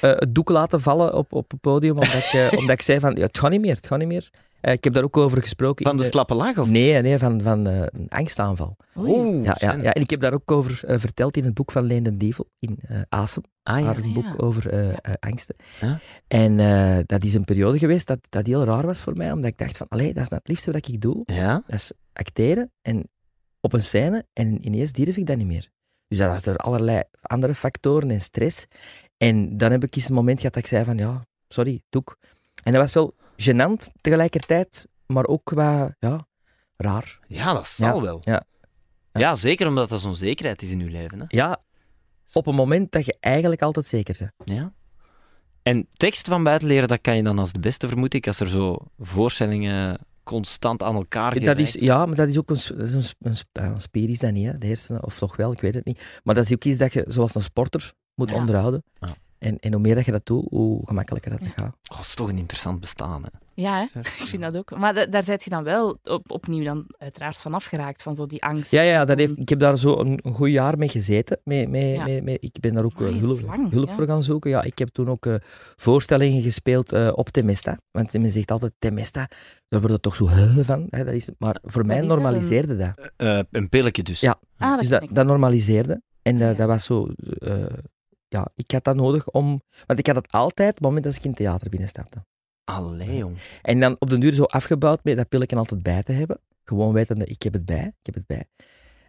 eh, 0.00 0.10
het 0.10 0.34
doek 0.34 0.48
laten 0.48 0.80
vallen 0.80 1.14
op, 1.14 1.32
op 1.32 1.50
het 1.50 1.60
podium, 1.60 1.92
omdat 1.94 2.14
ik, 2.14 2.30
eh, 2.32 2.58
omdat 2.58 2.70
ik 2.74 2.82
zei 2.82 3.00
van, 3.00 3.14
ja, 3.14 3.22
het 3.22 3.38
gaat 3.38 3.50
niet 3.50 3.60
meer, 3.60 3.74
het 3.74 3.86
gaat 3.86 3.98
niet 3.98 4.08
meer. 4.08 4.30
Eh, 4.60 4.72
ik 4.72 4.84
heb 4.84 4.92
daar 4.92 5.04
ook 5.04 5.16
over 5.16 5.42
gesproken. 5.42 5.86
Van 5.86 5.96
de 5.96 6.04
slappe 6.04 6.34
lach? 6.34 6.58
Of? 6.58 6.68
Nee, 6.68 7.02
nee, 7.02 7.18
van, 7.18 7.40
van 7.42 7.66
eh, 7.68 7.80
een 7.80 8.06
angstaanval. 8.08 8.76
Oeh, 8.96 9.44
Ja, 9.44 9.56
ja, 9.58 9.72
ja, 9.82 9.92
en 9.92 10.02
ik 10.02 10.10
heb 10.10 10.20
daar 10.20 10.32
ook 10.32 10.50
over 10.50 10.82
verteld 11.00 11.36
in 11.36 11.44
het 11.44 11.54
boek 11.54 11.72
van 11.72 11.84
Leen 11.84 12.02
den 12.02 12.14
Dievel, 12.18 12.48
in 12.58 12.78
eh 12.88 12.96
Asem, 13.08 13.42
Ah, 13.62 13.78
ja. 13.78 13.84
haar 13.84 14.06
ja. 14.06 14.12
boek 14.12 14.42
over 14.42 14.74
Ja. 14.76 15.16
angsten. 15.20 15.54
Ja. 15.80 15.98
En 16.28 16.60
eh, 16.60 16.98
dat 17.06 17.24
is 17.24 17.34
een 17.34 17.44
periode 17.44 17.78
geweest 17.78 18.06
dat, 18.06 18.18
dat 18.28 18.46
heel 18.46 18.64
raar 18.64 18.86
was 18.86 19.00
voor 19.00 19.16
mij, 19.16 19.32
omdat 19.32 19.50
ik 19.50 19.58
dacht 19.58 19.76
van, 19.76 19.86
allee, 19.88 20.06
dat 20.14 20.22
is 20.22 20.28
nou 20.28 20.40
het 20.44 20.48
liefste 20.48 20.70
wat 20.72 20.88
ik 20.88 21.00
doe, 21.00 21.22
Ja? 21.24 21.62
dat 21.66 21.78
is 21.78 21.92
acteren 22.18 22.72
en 22.82 23.08
op 23.60 23.72
een 23.72 23.82
scène, 23.82 24.26
en 24.32 24.66
ineens 24.66 24.92
durf 24.92 25.16
ik 25.16 25.26
dat 25.26 25.36
niet 25.36 25.46
meer. 25.46 25.68
Dus 26.08 26.18
dat 26.18 26.28
was 26.28 26.44
door 26.44 26.56
allerlei 26.56 27.02
andere 27.22 27.54
factoren 27.54 28.10
en 28.10 28.20
stress. 28.20 28.66
En 29.16 29.56
dan 29.56 29.70
heb 29.70 29.84
ik 29.84 29.96
eens 29.96 30.08
een 30.08 30.14
moment 30.14 30.38
gehad 30.38 30.54
dat 30.54 30.62
ik 30.62 30.68
zei 30.68 30.84
van, 30.84 30.98
ja, 30.98 31.26
sorry, 31.48 31.82
doek. 31.88 32.16
En 32.62 32.72
dat 32.72 32.80
was 32.80 32.94
wel 32.94 33.14
gênant 33.36 34.00
tegelijkertijd, 34.00 34.88
maar 35.06 35.26
ook 35.26 35.44
qua, 35.44 35.96
ja, 35.98 36.26
raar. 36.76 37.18
Ja, 37.26 37.52
dat 37.52 37.66
zal 37.66 38.02
wel. 38.02 38.20
ja. 38.24 38.46
Ja, 39.12 39.36
zeker 39.36 39.66
omdat 39.66 39.88
dat 39.88 40.00
zo'n 40.00 40.14
zekerheid 40.14 40.62
is 40.62 40.70
in 40.70 40.80
uw 40.80 40.88
leven. 40.88 41.20
Hè? 41.20 41.24
Ja, 41.28 41.62
op 42.32 42.46
een 42.46 42.54
moment 42.54 42.92
dat 42.92 43.06
je 43.06 43.16
eigenlijk 43.20 43.62
altijd 43.62 43.86
zeker 43.86 44.16
bent. 44.18 44.58
Ja. 44.58 44.72
En 45.62 45.88
tekst 45.92 46.28
van 46.28 46.42
buiten 46.42 46.68
leren, 46.68 46.88
dat 46.88 47.00
kan 47.00 47.16
je 47.16 47.22
dan 47.22 47.38
als 47.38 47.52
de 47.52 47.58
beste, 47.58 47.88
vermoed 47.88 48.14
ik, 48.14 48.26
als 48.26 48.40
er 48.40 48.48
zo 48.48 48.76
voorstellingen 48.98 49.98
constant 50.28 50.82
aan 50.82 50.94
elkaar 50.94 51.30
Dat 51.34 51.38
gereikt 51.38 51.60
is, 51.60 51.72
ja, 51.80 52.06
maar 52.06 52.16
dat 52.16 52.28
is 52.28 52.38
ook 52.38 52.50
een, 52.50 52.60
dat 52.76 52.86
is 52.86 53.14
een, 53.18 53.36
een, 53.52 53.80
spier, 53.80 54.08
is 54.08 54.18
dat 54.18 54.32
niet, 54.32 54.46
hè? 54.46 54.58
de 54.58 54.66
hersenen, 54.66 55.04
of 55.04 55.18
toch 55.18 55.36
wel, 55.36 55.52
ik 55.52 55.60
weet 55.60 55.74
het 55.74 55.84
niet. 55.84 56.20
Maar 56.24 56.34
dat 56.34 56.44
is 56.44 56.52
ook 56.52 56.64
iets 56.64 56.78
dat 56.78 56.92
je, 56.92 57.04
zoals 57.06 57.34
een 57.34 57.42
sporter, 57.42 57.92
moet 58.14 58.30
Ja. 58.30 58.36
onderhouden. 58.36 58.82
Ja. 59.00 59.08
En, 59.38 59.58
en 59.58 59.72
hoe 59.72 59.80
meer 59.80 59.94
dat 59.94 60.04
je 60.04 60.10
dat 60.12 60.26
doet, 60.26 60.46
hoe 60.50 60.80
gemakkelijker 60.86 61.30
dat 61.30 61.40
Ja. 61.42 61.48
gaat. 61.48 61.76
Oh, 61.90 61.96
dat 61.96 62.06
is 62.06 62.14
toch 62.14 62.28
een 62.28 62.38
interessant 62.38 62.80
bestaan. 62.80 63.22
Hè? 63.22 63.28
Ja, 63.54 63.88
hè? 63.92 64.00
ik 64.00 64.06
vind 64.06 64.42
dat 64.42 64.56
ook. 64.56 64.76
Maar 64.78 64.94
da- 64.94 65.06
daar 65.06 65.22
zit 65.22 65.44
je 65.44 65.50
dan 65.50 65.64
wel 65.64 65.98
op, 66.04 66.30
opnieuw 66.30 66.64
dan 66.64 66.84
uiteraard 66.98 67.40
van 67.40 67.54
afgeraakt, 67.54 68.02
van 68.02 68.16
zo 68.16 68.26
die 68.26 68.42
angst. 68.44 68.70
Ja, 68.70 68.82
ja 68.82 69.04
dat 69.04 69.18
heeft, 69.18 69.38
ik 69.38 69.48
heb 69.48 69.58
daar 69.58 69.76
zo 69.78 69.98
een, 69.98 70.18
een 70.22 70.34
goed 70.34 70.50
jaar 70.50 70.78
mee 70.78 70.88
gezeten. 70.88 71.40
Mee, 71.44 71.68
mee, 71.68 71.92
Ja. 71.92 72.04
mee, 72.04 72.22
mee- 72.22 72.36
ik 72.40 72.60
ben 72.60 72.74
daar 72.74 72.84
ook 72.84 73.00
eh, 73.00 73.06
Amai, 73.06 73.20
dat 73.20 73.30
is 73.34 73.38
hulp, 73.40 73.50
lang, 73.56 73.70
hulp 73.70 73.88
ja. 73.88 73.94
voor 73.94 74.06
gaan 74.06 74.22
zoeken. 74.22 74.50
Ja, 74.50 74.62
ik 74.62 74.78
heb 74.78 74.88
toen 74.88 75.08
ook 75.08 75.26
eh, 75.26 75.34
voorstellingen 75.76 76.42
gespeeld 76.42 76.92
eh, 76.92 77.10
op 77.14 77.28
Temesta. 77.28 77.78
Want 77.90 78.12
men 78.12 78.30
zegt 78.30 78.50
altijd 78.50 78.72
Temesta, 78.78 79.28
daar 79.68 79.80
wordt 79.80 79.92
het 79.94 80.02
toch 80.02 80.14
zo 80.14 80.28
hè 80.28 80.64
van. 80.64 80.86
Hè, 80.90 81.04
dat 81.04 81.14
is, 81.14 81.28
maar 81.38 81.58
voor 81.62 81.86
mij 81.86 81.96
is 82.00 82.06
dat, 82.06 82.10
een- 82.16 82.22
normaliseerde 82.22 82.76
dat. 82.76 83.12
Eh, 83.16 83.40
een 83.50 83.68
pilletje 83.68 84.02
dus. 84.02 84.20
Ja. 84.20 84.38
Ah, 84.56 84.70
dat 84.70 84.80
dus 84.80 85.10
dat, 85.12 85.26
normaliseerde. 85.26 86.02
En 86.22 86.38
dat, 86.38 86.48
Ja. 86.50 86.54
dat 86.54 86.66
was 86.66 86.84
zo... 86.84 87.08
ja, 88.28 88.48
ik 88.54 88.70
had 88.70 88.84
dat 88.84 88.96
nodig 88.96 89.30
om... 89.30 89.60
Want 89.86 89.98
ik 89.98 90.06
had 90.06 90.14
dat 90.14 90.32
altijd 90.32 90.68
op 90.68 90.74
het 90.74 90.84
moment 90.84 91.04
dat 91.04 91.14
ik 91.14 91.22
in 91.22 91.30
het 91.30 91.38
theater 91.38 91.68
binnenstapte. 91.68 92.24
Allee, 92.64 93.16
jong. 93.16 93.36
En 93.62 93.80
dan 93.80 93.96
op 93.98 94.10
den 94.10 94.20
duur 94.20 94.32
zo 94.32 94.42
afgebouwd 94.42 95.04
met 95.04 95.16
dat 95.16 95.28
pilletje 95.28 95.56
altijd 95.56 95.82
bij 95.82 96.02
te 96.02 96.12
hebben. 96.12 96.40
Gewoon 96.64 96.92
wetende, 96.92 97.24
ik 97.24 97.42
heb 97.42 97.52
het 97.52 97.64
bij, 97.64 97.86
ik 97.86 98.06
heb 98.06 98.14
het 98.14 98.26
bij. 98.26 98.44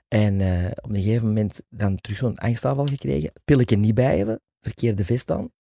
En 0.08 0.42
eh, 0.42 0.72
op 0.82 0.90
een 0.90 1.02
gegeven 1.02 1.28
moment 1.28 1.62
dan 1.70 1.96
terug 1.96 2.18
zo'n 2.18 2.38
angstaanval 2.38 2.86
gekregen. 2.86 3.32
Pilletje 3.46 3.78
niet 3.78 3.94
bij 3.94 4.18
hebben, 4.18 4.42
verkeerde 4.62 5.06
vest 5.06 5.32
aan. 5.32 5.52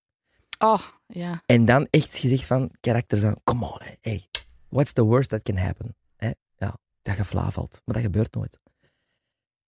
Oh, 0.59 0.81
ja. 1.07 1.43
En 1.45 1.65
dan 1.65 1.87
echt 1.89 2.17
gezegd 2.17 2.45
van, 2.45 2.71
karakter 2.79 3.17
van, 3.17 3.37
come 3.43 3.65
on, 3.65 3.79
hè, 3.81 3.93
hey, 4.01 4.27
what's 4.69 4.93
the 4.93 5.03
worst 5.03 5.29
that 5.29 5.41
can 5.41 5.57
happen? 5.57 5.95
Hè? 6.15 6.31
Ja, 6.55 6.77
dat 7.01 7.17
je 7.17 7.25
flauw 7.25 7.49
valt. 7.49 7.81
Maar 7.85 7.95
dat 7.95 8.03
gebeurt 8.03 8.33
nooit. 8.33 8.59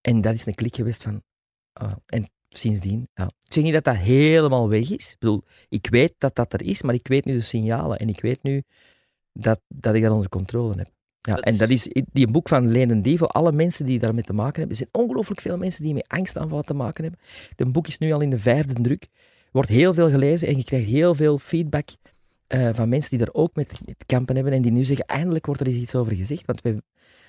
En 0.01 0.21
dat 0.21 0.33
is 0.33 0.45
een 0.45 0.55
klik 0.55 0.75
geweest 0.75 1.03
van... 1.03 1.23
ah, 1.73 1.95
en 2.05 2.29
sindsdien, 2.55 3.07
ja. 3.13 3.25
Ik 3.25 3.53
zeg 3.53 3.63
niet 3.63 3.73
dat 3.73 3.83
dat 3.83 3.95
helemaal 3.95 4.69
weg 4.69 4.89
is. 4.91 5.11
Ik 5.11 5.19
bedoel, 5.19 5.43
ik 5.69 5.87
weet 5.89 6.13
dat 6.17 6.35
dat 6.35 6.53
er 6.53 6.63
is, 6.63 6.81
maar 6.81 6.93
ik 6.93 7.07
weet 7.07 7.25
nu 7.25 7.33
de 7.33 7.41
signalen. 7.41 7.97
En 7.97 8.09
ik 8.09 8.21
weet 8.21 8.43
nu 8.43 8.63
dat, 9.33 9.59
dat 9.67 9.95
ik 9.95 10.01
dat 10.01 10.11
onder 10.11 10.29
controle 10.29 10.75
heb. 10.77 10.89
Ja, 11.21 11.35
Dat 11.35 11.43
en 11.43 11.57
dat 11.57 11.69
is 11.69 11.89
die 12.11 12.31
boek 12.31 12.47
van 12.47 12.71
Lenen 12.71 13.01
Die, 13.01 13.17
voor 13.17 13.27
alle 13.27 13.51
mensen 13.51 13.85
die 13.85 13.99
daarmee 13.99 14.23
te 14.23 14.33
maken 14.33 14.59
hebben. 14.59 14.77
Er 14.77 14.85
zijn 14.91 15.03
ongelooflijk 15.03 15.41
veel 15.41 15.57
mensen 15.57 15.83
die 15.83 15.93
met 15.93 16.07
angstaanvallen 16.07 16.65
te 16.65 16.73
maken 16.73 17.03
hebben. 17.03 17.21
Het 17.55 17.71
boek 17.71 17.87
is 17.87 17.97
nu 17.97 18.11
al 18.11 18.21
in 18.21 18.29
de 18.29 18.39
vijfde 18.39 18.73
druk. 18.73 19.07
Wordt 19.51 19.69
heel 19.69 19.93
veel 19.93 20.09
gelezen 20.09 20.47
en 20.47 20.57
je 20.57 20.63
krijgt 20.63 20.87
heel 20.87 21.15
veel 21.15 21.37
feedback 21.37 21.89
eh, 22.51 22.69
van 22.73 22.89
mensen 22.89 23.09
die 23.09 23.19
daar 23.19 23.33
ook 23.33 23.55
met 23.55 23.79
met 23.85 24.03
kampen 24.05 24.35
hebben 24.35 24.53
en 24.53 24.61
die 24.61 24.71
nu 24.71 24.83
zeggen, 24.83 25.05
eindelijk 25.05 25.45
wordt 25.45 25.61
er 25.61 25.67
eens 25.67 25.75
iets 25.75 25.95
over 25.95 26.15
gezegd. 26.15 26.45
Want 26.45 26.61
we, 26.61 26.81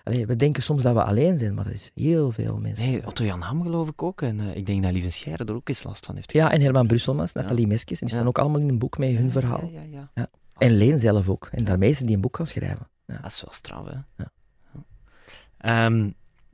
allee, 0.03 0.27
we 0.27 0.37
denken 0.37 0.63
soms 0.63 0.83
dat 0.83 0.95
we 0.95 1.03
alleen 1.03 1.39
zijn, 1.39 1.55
maar 1.55 1.65
dat 1.65 1.73
is 1.73 1.91
heel 1.95 2.31
veel 2.31 2.57
mensen. 2.57 2.87
Nee, 2.87 3.07
Otto 3.07 3.25
Jan 3.25 3.41
Ham 3.41 3.63
geloof 3.63 3.89
ik 3.89 4.03
ook. 4.03 4.23
En 4.23 4.41
eh, 4.41 4.57
ik 4.57 4.67
denk 4.67 4.83
dat 4.83 4.93
Lieve 4.93 5.11
Scheire 5.11 5.45
er 5.45 5.55
ook 5.55 5.69
eens 5.69 5.83
last 5.83 6.07
van 6.07 6.15
heeft. 6.15 6.33
Ja, 6.33 6.51
en 6.53 6.61
Herman 6.61 6.87
Brusselmans, 6.87 7.33
Nathalie 7.33 7.67
Meskes, 7.67 8.01
en 8.01 8.07
die 8.07 8.15
staan 8.15 8.29
ook 8.29 8.39
allemaal 8.39 8.61
in 8.61 8.69
een 8.69 8.79
boek 8.79 8.99
met 8.99 9.17
hun 9.17 9.31
verhaal. 9.31 9.71
Ja, 9.73 9.83
ja, 9.91 10.11
ja. 10.15 10.31
En 10.59 10.71
Leen 10.71 10.99
zelf 10.99 11.29
ook. 11.29 11.49
En 11.53 11.65
daarmee 11.65 11.91
is 11.91 11.99
die 11.99 12.15
een 12.15 12.21
boek 12.21 12.37
gaan 12.37 12.47
schrijven. 12.47 12.89
Dat 13.07 13.25
is 13.25 13.43
wel 13.43 13.55
straf, 13.55 13.87
hè? 13.87 13.99
Ja. 14.17 14.31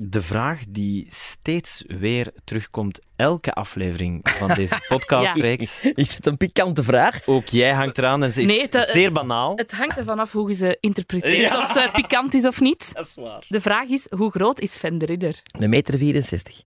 De 0.01 0.23
vraag 0.23 0.61
die 0.69 1.07
steeds 1.11 1.85
weer 1.87 2.33
terugkomt, 2.45 3.01
elke 3.17 3.53
aflevering 3.53 4.21
van 4.29 4.49
deze 4.55 4.81
podcastreeks. 4.89 5.83
Is 5.83 6.15
het 6.15 6.27
een 6.27 6.37
pikante 6.37 6.83
vraag? 6.83 7.27
Ook 7.27 7.47
jij 7.47 7.73
hangt 7.73 7.99
eraan 7.99 8.23
en 8.23 8.33
ze 8.33 8.43
is 8.43 8.49
Nee, 8.49 8.61
het, 8.61 8.75
eh, 8.75 8.83
zeer 8.83 9.13
banaal. 9.13 9.57
Het 9.57 9.73
hangt 9.73 9.97
ervan 9.99 10.19
af 10.19 10.33
hoe 10.33 10.49
je 10.49 10.55
ze 10.55 10.77
interpreteert, 10.81 11.37
Ja. 11.37 11.63
of 11.63 11.73
ze 11.73 11.89
pikant 11.93 12.35
is 12.35 12.47
of 12.47 12.61
niet. 12.61 12.95
Dat 12.95 13.07
is 13.07 13.15
waar. 13.15 13.45
De 13.49 13.61
vraag 13.61 13.89
is, 13.89 14.07
hoe 14.17 14.31
groot 14.31 14.61
is 14.61 14.73
Sven 14.73 14.99
de 14.99 15.07
Ridder? 15.07 15.41
Een 15.59 15.71
meter 15.71 15.99
64. 15.99 16.63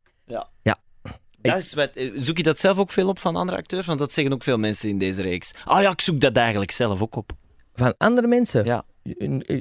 Dat 1.41 1.57
is 1.57 1.75
wat, 1.75 1.91
eh, 1.95 2.13
zoek 2.15 2.37
je 2.37 2.43
dat 2.43 2.59
zelf 2.61 2.79
ook 2.79 2.91
veel 2.91 3.09
op 3.09 3.19
van 3.19 3.37
andere 3.37 3.59
acteurs? 3.59 3.87
Want 3.87 3.99
dat 3.99 4.13
zeggen 4.13 4.35
ook 4.35 4.43
veel 4.43 4.59
mensen 4.59 4.89
in 4.89 4.99
deze 4.99 5.23
reeks. 5.23 5.53
Ah 5.65 5.83
ja, 5.83 5.91
ik 5.91 6.01
zoek 6.01 6.21
dat 6.21 6.37
eigenlijk 6.37 6.71
zelf 6.71 7.03
ook 7.03 7.17
op. 7.17 7.33
Van 7.75 7.95
andere 7.99 8.27
mensen? 8.27 8.65
Ja. 8.65 8.85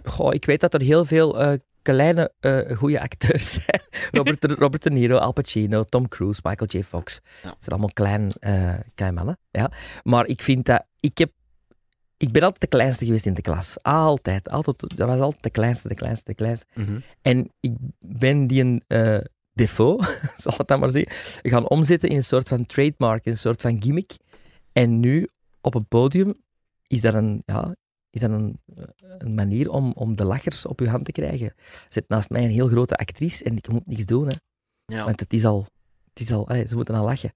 Goh, 0.03 0.33
ik 0.33 0.45
weet 0.45 0.61
dat 0.61 0.73
er 0.73 0.81
heel 0.81 1.05
veel 1.05 1.39
eh, 1.39 1.53
kleine, 1.81 2.31
eh 2.39 2.77
goede 2.77 3.01
acteurs 3.01 3.53
zijn. 3.63 3.81
Robert, 4.11 4.41
de- 4.41 4.55
Robert 4.59 4.83
De 4.83 4.89
Niro, 4.89 5.17
Al 5.17 5.31
Pacino, 5.31 5.83
Tom 5.83 6.07
Cruise, 6.07 6.39
Michael 6.43 6.69
J. 6.69 6.83
Fox. 6.83 7.19
Ja. 7.23 7.29
Dat 7.49 7.55
zijn 7.59 7.71
allemaal 7.71 7.93
klein, 7.93 8.31
eh 8.39 8.73
klein 8.95 9.13
mannen. 9.13 9.37
Ja. 9.51 9.71
Maar 10.03 10.25
ik 10.27 10.41
vind 10.41 10.65
dat... 10.65 10.85
Ik, 10.99 11.17
heb, 11.17 11.31
ik 12.17 12.31
ben 12.31 12.41
altijd 12.41 12.61
de 12.61 12.67
kleinste 12.77 13.05
geweest 13.05 13.25
in 13.25 13.33
de 13.33 13.41
klas. 13.41 13.77
Altijd. 13.81 14.49
altijd 14.49 14.97
dat 14.97 15.07
was 15.07 15.19
altijd 15.19 15.43
de 15.43 15.49
kleinste, 15.49 15.87
de 15.87 15.95
kleinste, 15.95 16.25
de 16.25 16.35
kleinste. 16.35 16.65
En 17.21 17.51
ik 17.59 17.71
ben 17.99 18.47
die 18.47 18.61
een 18.63 18.83
defaut, 19.53 20.21
zal 20.37 20.53
ik 20.57 20.67
dat 20.67 20.79
maar 20.79 20.89
zeggen, 20.89 21.11
gaan 21.51 21.69
omzetten 21.69 22.09
in 22.09 22.15
een 22.15 22.23
soort 22.23 22.47
van 22.47 22.65
trademark, 22.65 23.25
in 23.25 23.31
een 23.31 23.37
soort 23.37 23.61
van 23.61 23.81
gimmick. 23.83 24.11
En 24.73 24.99
nu, 24.99 25.27
op 25.61 25.73
het 25.73 25.87
podium, 25.87 26.33
is 26.87 27.01
dat 27.01 27.13
een, 27.13 27.41
ja, 27.45 27.75
is 28.11 28.21
dat 28.21 28.29
een, 28.29 28.59
een 29.17 29.33
manier 29.35 29.69
om, 29.69 29.91
om 29.95 30.15
de 30.15 30.23
lachers 30.25 30.65
op 30.65 30.79
je 30.79 30.89
hand 30.89 31.05
te 31.05 31.11
krijgen. 31.11 31.47
Er 31.47 31.85
zit 31.87 32.09
naast 32.09 32.29
mij 32.29 32.43
een 32.43 32.49
heel 32.49 32.67
grote 32.67 32.95
actrice 32.95 33.43
en 33.43 33.57
ik 33.57 33.67
moet 33.67 33.87
niks 33.87 34.05
doen, 34.05 34.27
hè, 34.27 34.35
Ja. 34.85 35.05
want 35.05 35.19
het 35.19 35.33
is 35.33 35.45
al... 35.45 35.65
Het 36.13 36.19
is 36.19 36.31
al, 36.31 36.47
allee, 36.47 36.67
ze 36.67 36.75
moeten 36.75 36.95
al 36.95 37.05
lachen. 37.05 37.33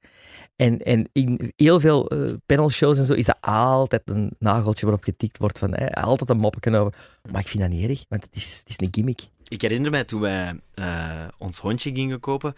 En, 0.55 0.79
en 0.79 1.09
in 1.11 1.53
heel 1.55 1.79
veel 1.79 2.07
eh, 2.09 2.33
panelshows 2.45 2.97
en 2.97 3.05
zo 3.05 3.13
is 3.13 3.25
dat 3.25 3.37
altijd 3.41 4.01
een 4.09 4.31
nageltje 4.39 4.85
waarop 4.85 5.03
getikt 5.03 5.37
wordt 5.37 5.59
van 5.59 5.75
altijd 5.93 6.29
een 6.29 6.37
moppetje 6.37 6.77
over. 6.77 6.93
Maar 7.31 7.41
ik 7.41 7.47
vind 7.47 7.63
dat 7.63 7.71
niet 7.71 7.89
erg, 7.89 8.05
want 8.09 8.23
het 8.23 8.35
is, 8.35 8.57
het 8.59 8.69
is 8.69 8.79
een 8.79 8.87
gimmick. 8.91 9.21
Ik 9.47 9.61
herinner 9.61 9.91
mij 9.91 10.03
toen 10.03 10.21
wij 10.21 10.59
eh, 10.73 11.27
ons 11.37 11.59
hondje 11.59 11.93
gingen 11.93 12.19
kopen. 12.19 12.53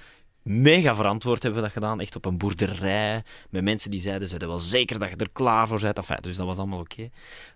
Mega 0.48 0.96
verantwoord 0.96 1.44
hebben 1.44 1.62
we 1.62 1.66
dat 1.68 1.76
gedaan. 1.76 2.00
Echt 2.00 2.16
op 2.16 2.26
een 2.26 2.38
boerderij. 2.38 3.24
Met 3.50 3.64
mensen 3.64 3.92
die 3.92 4.00
zeiden: 4.00 4.28
Zijn 4.28 4.42
wel 4.42 4.60
zeker 4.60 5.00
dat 5.00 5.10
je 5.10 5.16
er 5.16 5.30
klaar 5.34 5.68
voor 5.68 5.80
bent? 5.80 5.98
Enfin, 5.98 6.18
dus 6.22 6.36
dat 6.36 6.46
was 6.46 6.58
allemaal 6.58 6.80
oké. 6.80 7.10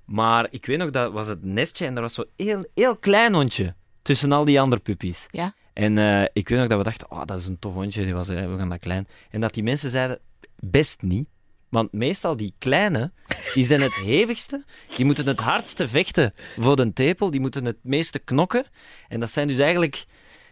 Maar 0.06 0.48
ik 0.50 0.66
weet 0.66 0.78
nog, 0.78 0.90
dat 0.90 1.12
was 1.12 1.28
het 1.28 1.44
nestje 1.44 1.86
en 1.86 1.96
er 1.96 2.02
was 2.02 2.14
zo'n 2.14 2.26
heel, 2.36 2.66
heel 2.76 2.96
klein 2.96 3.34
hondje 3.34 3.76
tussen 4.02 4.32
al 4.32 4.46
die 4.46 4.60
andere 4.60 4.82
puppies. 4.82 5.28
Ja. 5.32 5.54
En 5.74 5.98
eh, 5.98 6.24
ik 6.34 6.50
weet 6.50 6.60
nog 6.60 6.68
dat 6.68 6.78
we 6.78 6.84
dachten: 6.84 7.12
Oh, 7.12 7.26
dat 7.26 7.40
is 7.40 7.48
een 7.48 7.60
tof 7.60 7.74
hondje. 7.74 8.04
Die 8.04 8.14
was, 8.14 8.30
eh, 8.30 8.52
we 8.52 8.58
gaan 8.58 8.70
dat 8.70 8.80
klein. 8.80 9.08
En 9.30 9.42
dat 9.42 9.54
die 9.54 9.64
mensen 9.64 9.90
zeiden: 9.90 10.20
Best 10.60 11.02
niet. 11.02 11.30
Want 11.70 11.92
meestal 11.92 12.36
die 12.36 12.54
kleine, 12.58 13.12
die 13.54 13.64
zijn 13.64 13.82
het 13.82 13.94
hevigste. 14.14 14.64
Die 14.96 15.06
moeten 15.06 15.28
het 15.28 15.40
hardste 15.40 15.88
vechten 15.88 16.32
voor 16.60 16.76
de 16.76 16.94
tepel. 16.94 17.32
Die 17.32 17.40
moeten 17.40 17.66
het 17.66 17.78
meeste 17.82 18.20
knokken. 18.20 18.66
En 19.08 19.20
dat 19.20 19.32
zijn 19.32 19.48
dus 19.48 19.60
eigenlijk 19.60 20.06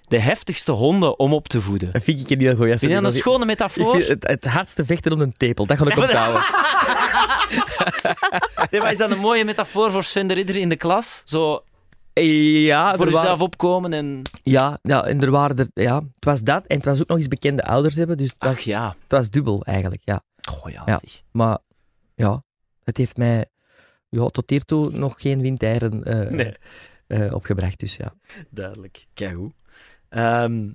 de 0.09 0.19
heftigste 0.19 0.71
honden 0.71 1.19
om 1.19 1.33
op 1.33 1.47
te 1.47 1.61
voeden. 1.61 1.91
Dat 1.93 2.03
vind 2.03 2.19
ik 2.19 2.29
een 2.29 2.39
heel 2.45 2.55
goeie. 2.55 2.77
Vind 2.77 2.91
je 2.91 3.01
dat 3.01 3.11
een 3.13 3.17
schone 3.17 3.39
Ik 3.39 3.45
metafoor? 3.45 3.95
vind 3.95 4.07
het, 4.07 4.27
het 4.27 4.45
hardste 4.45 4.85
vechten 4.85 5.11
om 5.11 5.21
een 5.21 5.33
tepel, 5.37 5.65
dat 5.65 5.77
ga 5.77 5.85
ik 5.85 5.97
onthouden. 5.97 6.41
Nee, 8.71 8.81
maar 8.81 8.91
is 8.91 8.97
dat 8.97 9.11
een 9.11 9.17
mooie 9.19 9.45
metafoor 9.45 9.91
voor 9.91 10.03
Sven 10.03 10.27
de 10.27 10.33
Ridder 10.33 10.55
in 10.55 10.69
de 10.69 10.75
klas? 10.75 11.21
Zo 11.25 11.63
Ja, 12.13 12.95
voor 12.95 13.05
jezelf 13.05 13.23
waren, 13.23 13.39
opkomen 13.39 13.93
en... 13.93 14.21
ja, 14.43 14.79
ja, 14.81 15.03
en 15.05 15.21
er 15.21 15.31
waren 15.31 15.57
er, 15.57 15.67
ja, 15.73 15.95
het 15.95 16.25
was 16.25 16.41
dat 16.41 16.65
en 16.67 16.75
het 16.75 16.85
was 16.85 17.01
ook 17.01 17.07
nog 17.07 17.17
eens 17.17 17.27
bekende 17.27 17.63
ouders 17.63 17.95
hebben, 17.95 18.17
dus 18.17 18.29
het 18.29 18.39
Ach 18.39 18.49
was, 18.49 18.63
ja. 18.63 18.87
het 19.01 19.11
was 19.11 19.29
dubbel 19.29 19.63
eigenlijk, 19.63 20.01
ja. 20.05 20.21
Oh 20.63 20.71
ja, 20.71 20.83
Ja. 20.85 20.99
Maar 21.31 21.57
ja, 22.15 22.43
het 22.83 22.97
heeft 22.97 23.17
mij 23.17 23.45
ja, 24.09 24.25
tot 24.27 24.49
hiertoe 24.49 24.89
nog 24.91 25.15
geen 25.21 25.41
windeieren 25.41 25.99
Nee. 26.35 26.53
eh, 27.07 27.33
opgebracht, 27.33 27.79
dus 27.79 27.95
ja. 27.95 28.13
Duidelijk. 28.49 29.05
Kijk 29.13 29.35
hoe. 29.35 29.51
Ehm, 30.09 30.71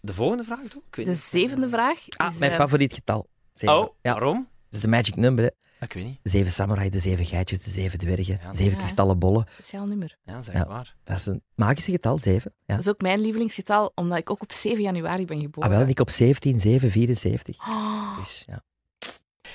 de 0.00 0.14
volgende 0.14 0.44
vraag, 0.44 0.58
toch? 0.68 0.82
Ik 0.88 0.94
weet 0.96 1.04
De 1.06 1.10
niet. 1.12 1.20
zevende 1.20 1.68
vraag 1.68 1.98
Ah, 2.16 2.32
is... 2.32 2.38
mijn 2.38 2.50
eh, 2.50 2.56
favoriet 2.58 2.92
getal. 2.94 3.28
Zeven. 3.52 3.76
Oh, 3.78 3.94
Ja, 4.02 4.12
waarom? 4.12 4.36
dat 4.36 4.46
is 4.74 4.80
de 4.80 4.88
magic 4.88 5.16
number, 5.16 5.44
hè. 5.44 5.50
Ik 5.84 5.92
weet 5.92 6.04
niet. 6.04 6.18
De 6.22 6.30
zeven 6.30 6.52
samurai, 6.52 6.88
de 6.90 6.98
zeven 6.98 7.24
geitjes, 7.24 7.62
de 7.62 7.70
zeven 7.70 7.98
dwergen, 7.98 8.38
Ja, 8.42 8.54
zeven 8.54 8.72
ja. 8.72 8.78
kristallen 8.78 9.18
bollen. 9.18 9.46
speciaal 9.52 9.86
nummer. 9.86 10.16
Ja, 10.24 10.32
dat 10.32 10.42
is 10.42 10.48
echt 10.48 10.66
waar. 10.66 10.94
Dat 11.04 11.16
is 11.16 11.26
een 11.26 11.42
magische 11.54 11.90
getal, 11.90 12.18
zeven. 12.18 12.52
Ja. 12.66 12.74
Dat 12.76 12.84
is 12.84 12.90
ook 12.90 13.00
mijn 13.00 13.20
lievelingsgetal, 13.20 13.92
omdat 13.94 14.18
ik 14.18 14.30
ook 14.30 14.42
op 14.42 14.52
7 14.52 14.82
januari 14.82 15.24
ben 15.24 15.40
geboren. 15.40 15.70
Ah, 15.70 15.76
wel, 15.76 15.84
en 15.84 15.90
ik 15.90 16.00
op 16.00 16.10
17, 16.10 16.60
7, 16.60 16.90
74. 16.90 17.58
Oh, 17.68 18.16
Dus, 18.18 18.44
ja. 18.46 18.62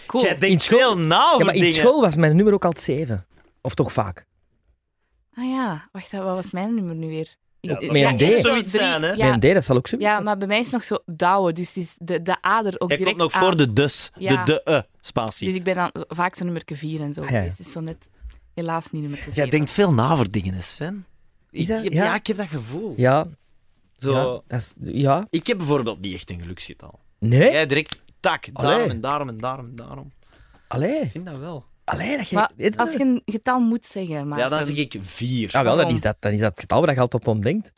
cool. 0.08 0.24
Jij 0.24 0.38
denkt 0.38 0.64
school- 0.64 0.78
veel 0.80 0.98
na 0.98 1.36
ja, 1.38 1.46
maar 1.46 1.54
in 1.54 1.60
dingen. 1.62 1.76
school 1.76 2.02
was 2.02 2.16
mijn 2.16 2.36
nummer 2.36 2.54
ook 2.54 2.66
altijd 2.66 2.84
7. 2.84 3.26
Of 3.62 3.74
toch 3.76 3.92
vaak. 3.94 4.26
Ah 5.34 5.46
ja, 5.50 5.90
wacht, 5.92 6.12
wat 6.12 6.24
was 6.24 6.52
mijn 6.52 6.76
nummer 6.76 6.96
nu 6.96 7.08
weer? 7.08 7.36
Ja, 7.68 7.92
met 8.10 8.22
een 8.22 8.36
D. 8.36 8.40
Zoiets 8.40 8.72
drie- 8.72 8.84
zijn, 8.84 9.02
hè? 9.02 9.12
Ja, 9.12 9.28
Mijn 9.28 9.40
D, 9.40 9.54
dat 9.54 9.64
zal 9.64 9.76
ook 9.76 9.88
zo 9.88 9.96
ja, 10.00 10.12
zijn. 10.12 10.24
maar 10.24 10.38
bij 10.38 10.48
mij 10.48 10.60
is 10.60 10.66
het 10.66 10.74
nog 10.74 10.84
zo 10.84 10.98
douwen, 11.06 11.54
dus 11.56 11.68
het 11.68 11.78
is 11.78 11.96
de, 11.98 12.22
de 12.22 12.42
ader 12.42 12.74
ook 12.80 12.90
Hij 12.90 12.98
direct 12.98 13.18
komt 13.18 13.32
nog 13.32 13.42
aan. 13.42 13.48
voor 13.48 13.58
de 13.58 13.74
dus. 13.74 14.10
Ja. 14.18 14.44
De 14.44 14.62
de-e 14.66 14.82
spaties. 15.02 15.48
Dus 15.48 15.58
ik 15.58 15.64
ben 15.64 15.76
dan 15.76 15.90
vaak 16.08 16.36
zo 16.36 16.44
nummer 16.44 16.62
4 16.66 17.02
en 17.02 17.14
zo 17.14 17.22
Ah, 17.22 17.30
ja, 17.30 17.38
geweest. 17.40 17.58
Dus 17.58 17.72
zo 17.72 17.80
net 17.80 18.10
helaas 18.54 18.92
niet 18.92 19.02
nummer 19.02 19.20
7. 19.20 19.34
Jij 19.34 19.50
denkt 19.50 19.70
veel 19.72 19.94
na 19.94 20.12
over 20.12 20.32
dingen, 20.32 20.64
Sven. 20.64 21.06
Is 21.52 21.62
Ik 21.62 21.68
dat- 21.68 21.84
heb- 21.84 21.94
ja? 21.94 22.04
ja, 22.04 22.16
ik 22.16 22.28
heb 22.28 22.38
dat 22.38 22.48
gevoel. 22.48 22.94
Ja, 22.98 23.26
Zo, 23.98 24.12
ja, 24.12 24.24
dat 24.48 24.60
is, 24.60 24.76
ja. 25.02 25.28
Ik 25.30 25.48
heb 25.48 25.58
bijvoorbeeld 25.58 26.02
niet 26.02 26.14
echt 26.14 26.30
een 26.32 26.40
geluksgetal. 26.40 27.00
Nee? 27.20 27.52
Jij 27.52 27.66
direct, 27.66 28.02
tak, 28.20 28.46
daarom 28.54 28.74
Allee. 28.74 28.90
en 28.90 29.02
daarom 29.02 29.28
en 29.30 29.38
daarom 29.38 29.66
en 29.66 29.76
daarom. 29.76 30.12
Allee, 30.68 31.00
Ik 31.02 31.12
vind 31.12 31.26
dat 31.26 31.38
wel. 31.38 31.66
Allee, 31.88 32.18
dat 32.18 32.30
je... 32.30 32.36
Maar 32.36 32.52
als 32.76 32.94
je 32.94 33.00
een 33.00 33.22
getal 33.26 33.60
moet 33.60 33.86
zeggen, 33.86 34.28
maar 34.28 34.40
Ja, 34.40 34.48
dan 34.48 34.66
zeg 34.66 34.76
ik 34.76 34.96
vier. 35.00 35.48
Ah, 35.48 35.54
wel, 35.54 35.64
dat 35.64 35.76
Waarom? 35.76 35.94
is 35.94 36.02
dat, 36.02 36.16
dat 36.20 36.32
is 36.32 36.40
dat 36.40 36.50
het 36.52 36.60
getal 36.60 36.86
waar 36.86 36.94
je 36.94 37.00
altijd 37.00 37.28
om 37.28 37.42
denkt. 37.42 37.72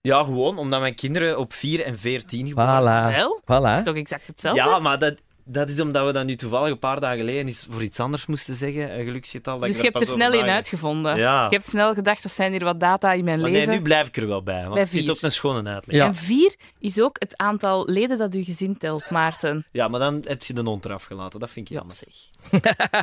Ja, 0.00 0.24
gewoon 0.24 0.58
omdat 0.58 0.80
mijn 0.80 0.94
kinderen 0.94 1.38
op 1.38 1.52
4 1.52 1.84
en 1.84 1.98
14 1.98 2.46
geboren 2.48 2.80
Voilà. 2.82 3.16
Wel, 3.16 3.40
Voilà. 3.42 3.78
is 3.78 3.84
toch 3.84 3.94
exact 3.96 4.26
hetzelfde? 4.26 4.62
Ja, 4.62 4.78
maar 4.78 4.98
dat, 4.98 5.14
dat 5.44 5.68
is 5.68 5.80
omdat 5.80 6.06
we 6.06 6.12
dat 6.12 6.24
nu 6.26 6.34
toevallig 6.34 6.70
een 6.70 6.78
paar 6.78 7.00
dagen 7.00 7.18
geleden 7.18 7.46
eens 7.46 7.66
voor 7.70 7.82
iets 7.82 8.00
anders 8.00 8.26
moesten 8.26 8.54
zeggen, 8.54 8.98
een 8.98 9.04
geluksgetal. 9.04 9.58
dat 9.58 9.66
dus 9.68 9.76
ik 9.76 9.82
je 9.84 9.90
hebt 9.90 10.00
er 10.08 10.12
snel 10.14 10.32
in 10.32 10.44
uitgevonden. 10.48 11.16
Ja. 11.16 11.44
Je 11.50 11.56
hebt 11.56 11.68
snel 11.68 11.94
gedacht, 11.94 12.22
wat 12.22 12.32
zijn 12.32 12.50
hier 12.52 12.64
wat 12.64 12.80
data 12.80 13.12
in 13.12 13.24
mijn 13.24 13.40
Maar 13.40 13.50
nee, 13.50 13.58
leven? 13.60 13.74
nu 13.74 13.82
blijf 13.82 14.06
ik 14.06 14.16
er 14.16 14.26
wel 14.26 14.42
bij, 14.42 14.62
want 14.62 14.74
Bij 14.74 14.82
ik 14.82 14.88
vind 14.88 15.00
het 15.08 15.18
vier. 15.18 15.26
ook 15.26 15.30
een 15.32 15.36
schone 15.36 15.70
uitleg. 15.70 15.96
Ja. 15.96 16.06
En 16.06 16.14
4 16.14 16.54
is 16.78 17.00
ook 17.00 17.16
het 17.18 17.36
aantal 17.36 17.84
leden 17.88 18.18
dat 18.18 18.34
uw 18.34 18.44
gezin 18.44 18.78
telt, 18.78 19.10
Maarten. 19.10 19.66
Ja, 19.72 19.88
maar 19.88 20.00
dan 20.00 20.22
heb 20.26 20.42
je 20.42 20.52
de 20.52 20.60
hond 20.62 20.84
eraf 20.84 21.04
gelaten. 21.04 21.40
Dat 21.40 21.50
vind 21.50 21.70
ik 21.70 21.72
Ja, 21.72 21.78
jammer. 21.78 21.96
zeg. 21.96 23.02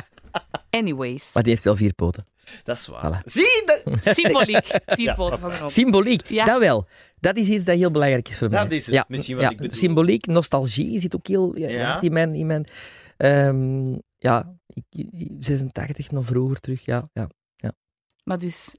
Anyways. 0.70 1.30
Maar 1.34 1.42
die 1.42 1.52
heeft 1.52 1.64
wel 1.64 1.76
vier 1.76 1.94
poten. 1.94 2.26
Dat 2.64 2.76
is 2.76 2.86
waar. 2.86 3.20
Voilà. 3.20 3.24
Zie, 3.24 3.62
dat, 3.66 4.14
Symboliek. 4.16 4.66
Vier 4.86 5.00
Ja, 5.06 5.14
poten 5.14 5.38
van. 5.52 5.68
Symboliek, 5.68 6.28
Ja. 6.28 6.44
dat 6.44 6.58
wel. 6.58 6.86
Dat 7.22 7.36
is 7.36 7.48
iets 7.48 7.64
dat 7.64 7.76
heel 7.76 7.90
belangrijk 7.90 8.28
is 8.28 8.38
voor 8.38 8.48
mij. 8.50 8.62
Dat 8.62 8.72
is 8.72 8.86
het, 8.86 9.08
misschien 9.08 9.34
wat 9.36 9.44
ja, 9.44 9.50
ik 9.50 9.56
bedoel. 9.56 9.74
Symboliek, 9.76 10.26
nostalgie 10.26 10.98
zit 10.98 11.16
ook 11.16 11.26
heel 11.26 11.58
ja, 11.58 11.68
Ja. 11.68 11.90
hard 11.90 12.02
in 12.04 12.12
mijn... 12.12 12.34
In 12.34 12.46
mijn 12.46 12.66
ehm, 13.16 13.92
ja, 14.18 14.56
ik, 14.66 14.84
ik- 14.90 15.36
86 15.44 16.10
nog 16.10 16.26
vroeger 16.26 16.60
terug, 16.60 16.84
ja. 16.84 17.08
ja. 17.12 17.28
Maar 18.24 18.38
dus, 18.38 18.76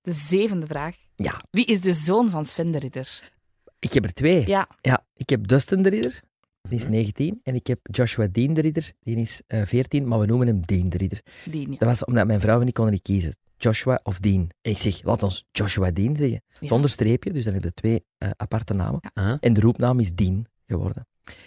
de 0.00 0.12
zevende 0.12 0.66
vraag. 0.66 0.96
Ja. 1.16 1.42
Wie 1.50 1.64
is 1.64 1.80
de 1.80 1.92
zoon 1.92 2.30
van 2.30 2.46
Sven 2.46 2.70
de 2.70 2.78
Ridder? 2.78 3.30
Ik 3.78 3.92
heb 3.92 4.04
er 4.04 4.12
twee. 4.12 4.46
Ja. 4.46 4.68
Ja, 4.80 5.04
ik 5.16 5.28
heb 5.30 5.46
Dustin 5.46 5.82
de 5.82 5.88
Ridder, 5.88 6.20
die 6.68 6.78
is 6.78 6.82
Mhm. 6.84 6.92
19. 6.92 7.40
En 7.42 7.54
ik 7.54 7.66
heb 7.66 7.78
Joshua 7.82 8.26
Dean 8.32 8.54
de 8.54 8.60
Ridder, 8.60 8.92
die 9.00 9.16
is 9.16 9.42
eh 9.46 9.62
14, 9.64 10.08
maar 10.08 10.18
we 10.18 10.26
noemen 10.26 10.46
hem 10.46 10.60
Dean 10.60 10.88
de 10.88 10.96
Ridder. 10.96 11.20
Niet. 11.50 11.68
Dat 11.78 11.88
was 11.88 12.04
omdat 12.04 12.26
mijn 12.26 12.40
vrouw 12.40 12.60
en 12.60 12.66
ik 12.66 12.74
konden 12.74 12.92
niet 12.92 13.02
kiezen. 13.02 13.36
Joshua 13.62 14.00
of 14.02 14.18
Dean. 14.18 14.50
En 14.60 14.70
ik 14.70 14.78
zeg, 14.78 15.02
laat 15.02 15.22
ons 15.22 15.44
Joshua 15.50 15.90
Dean 15.90 16.16
zeggen. 16.16 16.42
Ja. 16.60 16.68
Zonder 16.68 16.90
streepje, 16.90 17.32
dus 17.32 17.44
dan 17.44 17.54
heb 17.54 17.62
je 17.62 17.72
twee 17.72 18.04
eh, 18.18 18.30
aparte 18.36 18.74
namen. 18.74 19.00
Huh? 19.14 19.34
En 19.40 19.52
de 19.52 19.60
roepnaam 19.60 20.00
is 20.00 20.14
Dean 20.14 20.46
geworden. 20.66 21.06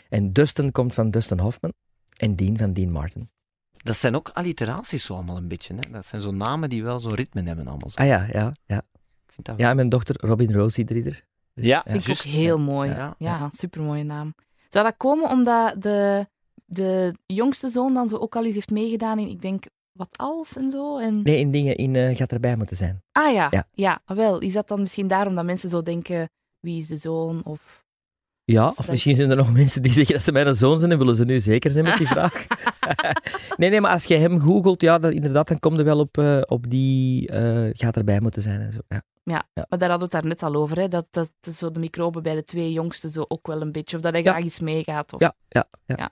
En 0.10 0.34
Dustin 0.34 0.72
komt 0.72 0.94
van 0.94 1.12
Dustin 1.12 1.40
Hoffman 1.40 1.74
en 2.18 2.36
Dean 2.36 2.58
van 2.58 2.74
Dean 2.74 2.92
Martin. 2.92 3.30
Dat 3.72 3.98
zijn 3.98 4.16
ook 4.16 4.30
alliteraties 4.34 5.06
zo 5.06 5.14
allemaal 5.14 5.38
een 5.38 5.48
beetje. 5.48 5.74
Hè? 5.74 5.92
Dat 5.92 6.06
zijn 6.06 6.22
zo 6.22 6.32
namen 6.32 6.70
die 6.70 6.84
wel 6.84 7.00
zo'n 7.00 7.14
ritme 7.14 7.44
hebben 7.44 7.68
allemaal. 7.68 7.90
Zo. 7.90 7.98
Ah 8.02 8.08
ja, 8.08 8.28
ja, 8.32 8.54
ja. 8.66 8.78
Ik 9.26 9.32
vind 9.34 9.46
dat 9.48 9.60
Ja, 9.60 9.70
en 9.70 9.76
mijn 9.76 9.90
dochter 9.90 10.16
Robin 10.20 10.54
Rosie 10.54 10.86
Drieder. 10.86 11.22
Ja, 11.54 11.82
Vind 11.86 12.02
ik 12.02 12.06
juist. 12.06 12.26
ook 12.26 12.32
heel 12.32 12.60
mooi. 12.60 12.90
Ja. 12.90 12.96
Ja, 12.98 13.16
ja 13.18 13.50
supermooie 13.52 14.04
naam. 14.04 14.34
Zou 14.70 14.86
dat 14.86 14.98
komen 14.98 15.30
omdat 15.30 15.82
de, 15.82 16.28
de 16.66 17.14
jongste 17.26 17.70
zoon 17.70 17.94
dan 17.94 18.10
zo 18.10 18.18
ook 18.18 18.36
al 18.36 18.46
eens 18.46 18.56
heeft 18.56 18.70
meegedaan 18.72 19.20
in, 19.20 19.28
ik 19.28 19.42
denk, 19.42 19.66
wat 19.98 20.10
als 20.18 20.56
en 20.58 20.70
zo? 20.72 20.98
En... 20.98 21.22
Nee, 21.24 21.38
in 21.40 21.52
dingen 21.52 21.76
in 21.76 21.96
eh, 21.96 22.16
gaat 22.16 22.32
erbij 22.32 22.56
moeten 22.56 22.78
zijn. 22.78 23.02
Ah 23.12 23.34
ja, 23.34 23.48
Ja. 23.52 23.66
ja. 23.72 24.02
wel. 24.06 24.40
Is 24.40 24.54
dat 24.54 24.68
dan 24.68 24.80
misschien 24.82 25.08
daarom 25.08 25.36
dat 25.36 25.46
mensen 25.46 25.70
zo 25.70 25.82
denken, 25.82 26.30
wie 26.60 26.78
is 26.78 26.88
de 26.88 26.98
zoon? 26.98 27.44
Of... 27.44 27.84
Ja, 28.44 28.66
of 28.68 28.90
misschien 28.90 29.16
zijn 29.16 29.30
er 29.30 29.36
nog 29.36 29.54
mensen 29.54 29.82
die 29.82 29.92
zeggen 29.92 30.14
dat 30.14 30.24
ze 30.24 30.32
mijn 30.32 30.56
zoon 30.56 30.80
zijn 30.80 30.92
en 30.92 30.98
willen 30.98 31.16
ze 31.16 31.26
nu 31.26 31.40
zeker 31.40 31.72
zijn 31.72 31.84
met 31.86 31.98
die 31.98 32.08
vraag. 32.16 32.46
nee, 33.58 33.70
nee, 33.70 33.82
maar 33.82 33.92
als 33.92 34.04
je 34.04 34.16
hem 34.16 34.40
googelt, 34.40 34.82
ja, 34.82 34.98
dat, 34.98 35.12
inderdaad, 35.12 35.48
dan 35.48 35.60
kom 35.60 35.78
je 35.78 35.84
wel 35.84 36.00
op, 36.00 36.18
eh, 36.18 36.42
op 36.46 36.70
die 36.70 37.28
eh, 37.30 37.70
gaat 37.74 37.96
erbij 37.98 38.20
moeten 38.22 38.42
zijn 38.42 38.62
en 38.62 38.72
zo. 38.72 38.80
Ja. 38.88 39.04
Maar 39.54 39.80
daar 39.80 39.90
hadden 39.90 39.98
we 39.98 40.04
het 40.04 40.12
daar 40.12 40.26
net 40.26 40.44
al 40.44 40.56
over, 40.56 40.78
hè? 40.80 40.88
Dat, 40.88 41.06
dat 41.12 41.32
dat 41.40 41.54
zo 41.54 41.72
de 41.72 41.80
microben 41.80 42.24
bij 42.24 42.36
de 42.36 42.44
twee 42.44 42.72
jongsten 42.72 43.10
zo 43.10 43.26
ook 43.28 43.48
wel 43.48 43.62
een 43.62 43.72
beetje, 43.72 43.96
of 43.96 44.02
dat 44.02 44.14
hij 44.14 44.24
Ja. 44.24 44.32
graag 44.32 44.44
iets 44.44 44.60
meegaat. 44.60 45.14
Of... 45.14 45.20
Ja, 45.20 45.36
ja, 45.48 45.68
ja. 45.86 45.96
Ja. 45.98 46.12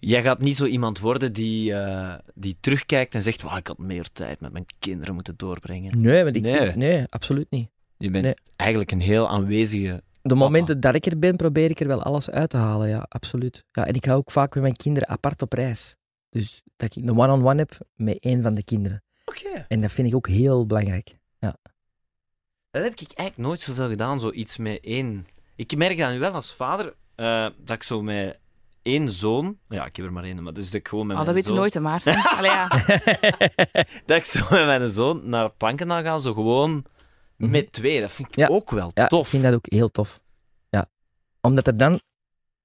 Jij 0.00 0.22
gaat 0.22 0.40
niet 0.40 0.56
zo 0.56 0.64
iemand 0.64 0.98
worden 0.98 1.32
die, 1.32 1.74
eh, 1.74 2.14
die 2.34 2.56
terugkijkt 2.60 3.14
en 3.14 3.22
zegt: 3.22 3.42
"Wauw, 3.42 3.56
ik 3.56 3.66
had 3.66 3.78
meer 3.78 4.08
tijd 4.12 4.40
met 4.40 4.52
mijn 4.52 4.66
kinderen 4.78 5.14
moeten 5.14 5.34
doorbrengen. 5.36 6.00
Nee, 6.00 6.24
want 6.24 6.36
ik 6.36 6.42
Nee. 6.42 6.56
vind- 6.58 6.74
nee, 6.76 7.04
absoluut 7.08 7.50
niet. 7.50 7.70
Je 7.96 8.10
bent 8.10 8.24
Nee. 8.24 8.34
eigenlijk 8.56 8.90
een 8.90 9.00
heel 9.00 9.28
aanwezige. 9.28 10.02
De 10.22 10.34
momenten 10.34 10.80
dat 10.80 10.94
ik 10.94 11.06
er 11.06 11.18
ben, 11.18 11.36
probeer 11.36 11.70
ik 11.70 11.80
er 11.80 11.86
wel 11.86 12.02
alles 12.02 12.30
uit 12.30 12.50
te 12.50 12.56
halen, 12.56 12.88
ja, 12.88 13.06
absoluut. 13.08 13.64
Ja, 13.72 13.86
en 13.86 13.94
ik 13.94 14.04
ga 14.06 14.14
ook 14.14 14.30
vaak 14.30 14.54
met 14.54 14.62
mijn 14.62 14.76
kinderen 14.76 15.08
apart 15.08 15.42
op 15.42 15.52
reis. 15.52 15.96
Dus 16.30 16.62
dat 16.76 16.96
ik 16.96 17.02
een 17.04 17.18
one-on-one 17.18 17.58
heb 17.58 17.78
met 17.94 18.18
één 18.18 18.42
van 18.42 18.54
de 18.54 18.64
kinderen. 18.64 19.02
Oké. 19.24 19.64
En 19.68 19.80
dat 19.80 19.92
vind 19.92 20.08
ik 20.08 20.14
ook 20.14 20.28
heel 20.28 20.66
belangrijk. 20.66 21.14
Dat 22.70 22.82
heb 22.82 22.92
ik 22.92 22.98
eigenlijk 23.12 23.36
nooit 23.48 23.60
zoveel 23.60 23.88
gedaan, 23.88 24.20
zoiets 24.20 24.56
met 24.56 24.78
één. 24.82 25.26
Ik 25.56 25.76
merk 25.76 25.98
dat 25.98 26.10
nu 26.12 26.18
wel 26.18 26.32
als 26.32 26.54
vader, 26.54 26.94
eh, 27.14 27.46
dat 27.58 27.76
ik 27.76 27.82
zo 27.82 28.02
met 28.02 28.38
één 28.82 29.10
zoon. 29.10 29.58
Ja, 29.68 29.84
ik 29.86 29.96
heb 29.96 30.06
er 30.06 30.12
maar 30.12 30.24
één, 30.24 30.42
maar 30.42 30.52
dus 30.52 30.64
dat 30.64 30.74
ik 30.74 30.88
gewoon 30.88 31.06
met 31.06 31.16
Oh, 31.18 31.22
mijn 31.22 31.34
dat 31.34 31.44
weet 31.44 31.52
je 31.54 31.60
nooit, 31.60 31.74
hè, 31.74 31.80
Maarten. 31.80 32.14
Allee, 32.38 32.50
ja. 32.50 32.68
dat 34.06 34.16
ik 34.16 34.24
zo 34.24 34.40
met 34.50 34.66
mijn 34.66 34.88
zoon 34.88 35.28
naar 35.28 35.50
Plankendaal 35.50 36.02
ga, 36.02 36.18
zo 36.18 36.32
gewoon 36.34 36.84
Mhm. 37.36 37.50
met 37.50 37.72
twee. 37.72 38.00
Dat 38.00 38.12
vind 38.12 38.28
ik 38.28 38.36
Ja. 38.36 38.46
ook 38.48 38.70
wel 38.70 38.90
Ja, 38.94 39.06
tof. 39.06 39.22
ik 39.22 39.28
vind 39.28 39.42
dat 39.42 39.54
ook 39.54 39.66
heel 39.68 39.88
tof. 39.90 40.22
Ja. 40.68 40.86
Omdat 41.40 41.66
er 41.66 41.76
dan, 41.76 42.00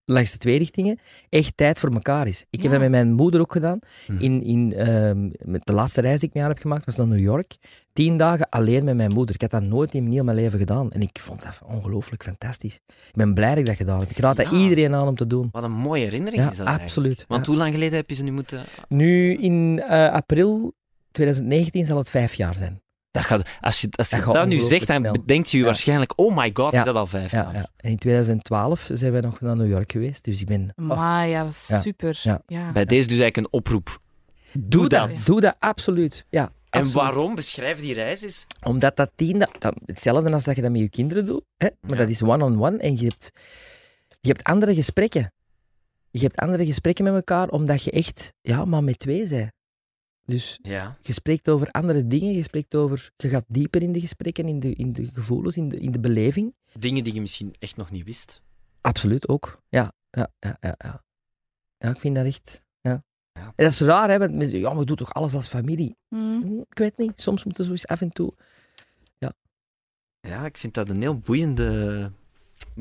langs 0.09 0.31
de 0.31 0.37
twee 0.37 0.57
richtingen, 0.57 0.99
echt 1.29 1.57
tijd 1.57 1.79
voor 1.79 1.89
elkaar 1.89 2.27
is. 2.27 2.45
Ik 2.49 2.61
heb 2.61 2.71
Ja. 2.71 2.77
dat 2.77 2.79
met 2.79 2.89
mijn 2.89 3.13
moeder 3.13 3.41
ook 3.41 3.51
gedaan. 3.51 3.79
Mhm. 4.07 4.21
In, 4.23 4.43
in, 4.43 4.73
ehm, 4.73 5.29
met 5.51 5.65
de 5.65 5.73
laatste 5.73 6.01
reis 6.01 6.19
die 6.19 6.27
ik 6.29 6.33
mee 6.35 6.43
aan 6.43 6.49
heb 6.49 6.59
gemaakt, 6.59 6.85
was 6.85 6.95
naar 6.95 7.07
New 7.07 7.19
York. 7.19 7.55
Tien 7.93 8.17
dagen 8.17 8.49
alleen 8.49 8.83
met 8.85 8.95
mijn 8.95 9.13
moeder. 9.13 9.35
Ik 9.35 9.41
had 9.41 9.51
dat 9.51 9.61
nooit 9.63 9.93
in 9.93 10.07
heel 10.11 10.23
mijn 10.23 10.37
leven 10.37 10.59
gedaan. 10.59 10.91
En 10.91 11.01
ik 11.01 11.19
vond 11.19 11.41
dat 11.43 11.59
ongelooflijk 11.65 12.23
fantastisch. 12.23 12.75
Ik 12.87 13.13
ben 13.15 13.33
blij 13.33 13.49
dat 13.49 13.57
ik 13.57 13.65
dat 13.65 13.75
gedaan 13.75 13.99
heb. 13.99 14.09
Ik 14.09 14.17
raad 14.17 14.35
dat 14.35 14.51
iedereen 14.51 14.93
aan 14.95 15.07
om 15.07 15.15
te 15.15 15.27
doen. 15.27 15.49
Wat 15.51 15.63
een 15.63 15.71
mooie 15.71 16.03
herinnering 16.03 16.43
Ja, 16.43 16.49
is 16.49 16.57
dat 16.57 16.65
eigenlijk. 16.67 16.95
absoluut. 16.97 17.25
Want 17.27 17.45
Ja. 17.45 17.51
hoe 17.51 17.61
lang 17.61 17.73
geleden 17.73 17.95
heb 17.97 18.09
je 18.09 18.15
ze 18.15 18.23
nu 18.23 18.31
moeten... 18.31 18.59
Nu 18.87 19.33
in 19.33 19.81
eh, 19.87 20.11
april 20.11 20.73
2019 21.11 21.85
zal 21.85 21.97
het 21.97 22.09
vijf 22.09 22.33
jaar 22.33 22.55
zijn. 22.55 22.81
Dat 23.17 23.25
gaat, 23.25 23.49
als 23.61 23.81
je, 23.81 23.87
als 23.95 24.09
je 24.09 24.21
Dat 24.25 24.47
nu 24.47 24.59
zegt, 24.59 24.87
dan 24.87 25.01
bedenkt 25.01 25.51
je 25.51 25.63
waarschijnlijk... 25.63 26.13
Oh 26.19 26.35
my 26.37 26.49
god, 26.53 26.71
Ja. 26.71 26.79
is 26.79 26.85
dat 26.85 26.95
al 26.95 27.07
vijf 27.07 27.31
Ja, 27.31 27.41
jaar? 27.41 27.53
ja. 27.53 27.69
En 27.77 27.89
in 27.89 27.97
2012 27.97 28.89
zijn 28.93 29.11
wij 29.11 29.21
nog 29.21 29.41
naar 29.41 29.55
New 29.55 29.69
York 29.69 29.91
geweest. 29.91 30.23
Dus 30.23 30.41
ik 30.41 30.47
ben... 30.47 30.73
oh, 30.75 30.85
Maar 30.85 31.27
ja, 31.27 31.43
dat 31.43 31.51
is 31.53 31.67
Ja. 31.67 31.79
super. 31.79 32.19
Ja. 32.23 32.41
Ja. 32.45 32.71
Bij 32.71 32.85
deze 32.85 33.07
dus 33.07 33.19
eigenlijk 33.19 33.37
een 33.53 33.59
oproep. 33.59 33.99
doe 34.59 34.87
dat. 34.89 35.09
dat. 35.09 35.25
Doe 35.25 35.41
dat, 35.41 35.55
absoluut. 35.59 36.25
Ja, 36.29 36.41
En 36.43 36.51
absoluut. 36.81 36.93
waarom? 36.93 37.35
Beschrijf 37.35 37.79
die 37.79 37.93
reis 37.93 38.21
eens. 38.23 38.45
Omdat 38.63 38.95
dat 38.95 39.11
tien, 39.15 39.39
dat, 39.39 39.51
dat- 39.59 39.75
hetzelfde 39.85 40.31
als 40.33 40.43
dat 40.43 40.55
je 40.55 40.61
dat 40.61 40.71
met 40.71 40.81
je 40.81 40.89
kinderen 40.89 41.25
doet, 41.25 41.43
hè? 41.57 41.67
maar 41.81 41.91
Ja. 41.91 41.97
dat 41.97 42.09
is 42.09 42.21
one-on-one 42.23 42.77
en 42.77 42.97
je 42.97 43.03
hebt, 43.03 43.31
je 44.21 44.27
hebt 44.27 44.43
andere 44.43 44.75
gesprekken. 44.75 45.31
Je 46.11 46.19
hebt 46.23 46.35
andere 46.35 46.65
gesprekken 46.65 47.03
met 47.03 47.13
elkaar, 47.13 47.49
omdat 47.49 47.83
je 47.83 47.91
echt, 47.91 48.33
ja, 48.41 48.65
maar 48.65 48.83
met 48.83 48.99
twee 48.99 49.27
bent. 49.27 49.51
Dus 50.27 50.59
Ja. 50.61 50.97
je 51.01 51.13
spreekt 51.13 51.49
over 51.49 51.71
andere 51.71 52.07
dingen, 52.07 52.33
je 52.33 52.43
spreekt 52.43 52.75
over, 52.75 53.11
je 53.17 53.27
gaat 53.29 53.45
dieper 53.47 53.81
in 53.81 53.91
de 53.91 53.99
gesprekken, 53.99 54.45
in 54.47 54.59
de, 54.59 54.73
in 54.73 54.93
de 54.93 55.09
gevoelens, 55.13 55.57
in 55.57 55.69
de, 55.69 55.79
in 55.79 55.91
de 55.91 55.99
beleving. 55.99 56.53
Dingen 56.79 57.03
die 57.03 57.13
je 57.13 57.21
misschien 57.21 57.55
echt 57.59 57.75
nog 57.77 57.91
niet 57.91 58.05
wist. 58.05 58.41
Absoluut 58.81 59.27
ook. 59.27 59.61
Ja, 59.69 59.93
ja, 60.09 60.31
ja, 60.39 60.57
ja. 60.59 60.75
Ja, 60.77 61.03
ja 61.77 61.89
ik 61.89 61.97
vind 61.99 62.15
dat 62.15 62.25
echt. 62.25 62.65
Ja. 62.81 63.03
Ja. 63.33 63.41
En 63.43 63.63
dat 63.63 63.71
is 63.71 63.79
raar, 63.81 64.09
hè? 64.09 64.17
Want 64.17 64.31
mensen 64.31 64.49
zeggen, 64.49 64.59
ja, 64.67 64.69
maar 64.69 64.79
we 64.79 64.85
doen 64.85 64.95
toch 64.95 65.13
alles 65.13 65.33
als 65.33 65.47
familie? 65.47 65.95
Hm. 66.07 66.15
Hm, 66.41 66.59
Ik 66.69 66.77
weet 66.77 66.97
niet, 66.97 67.21
soms 67.21 67.43
moeten 67.43 67.61
we 67.61 67.67
zo 67.67 67.73
eens 67.73 67.87
af 67.87 68.01
en 68.01 68.09
toe. 68.09 68.33
Ja, 70.19 70.45
ik 70.45 70.57
vind 70.57 70.73
dat 70.73 70.89
een 70.89 71.01
heel 71.01 71.19
boeiende, 71.19 72.11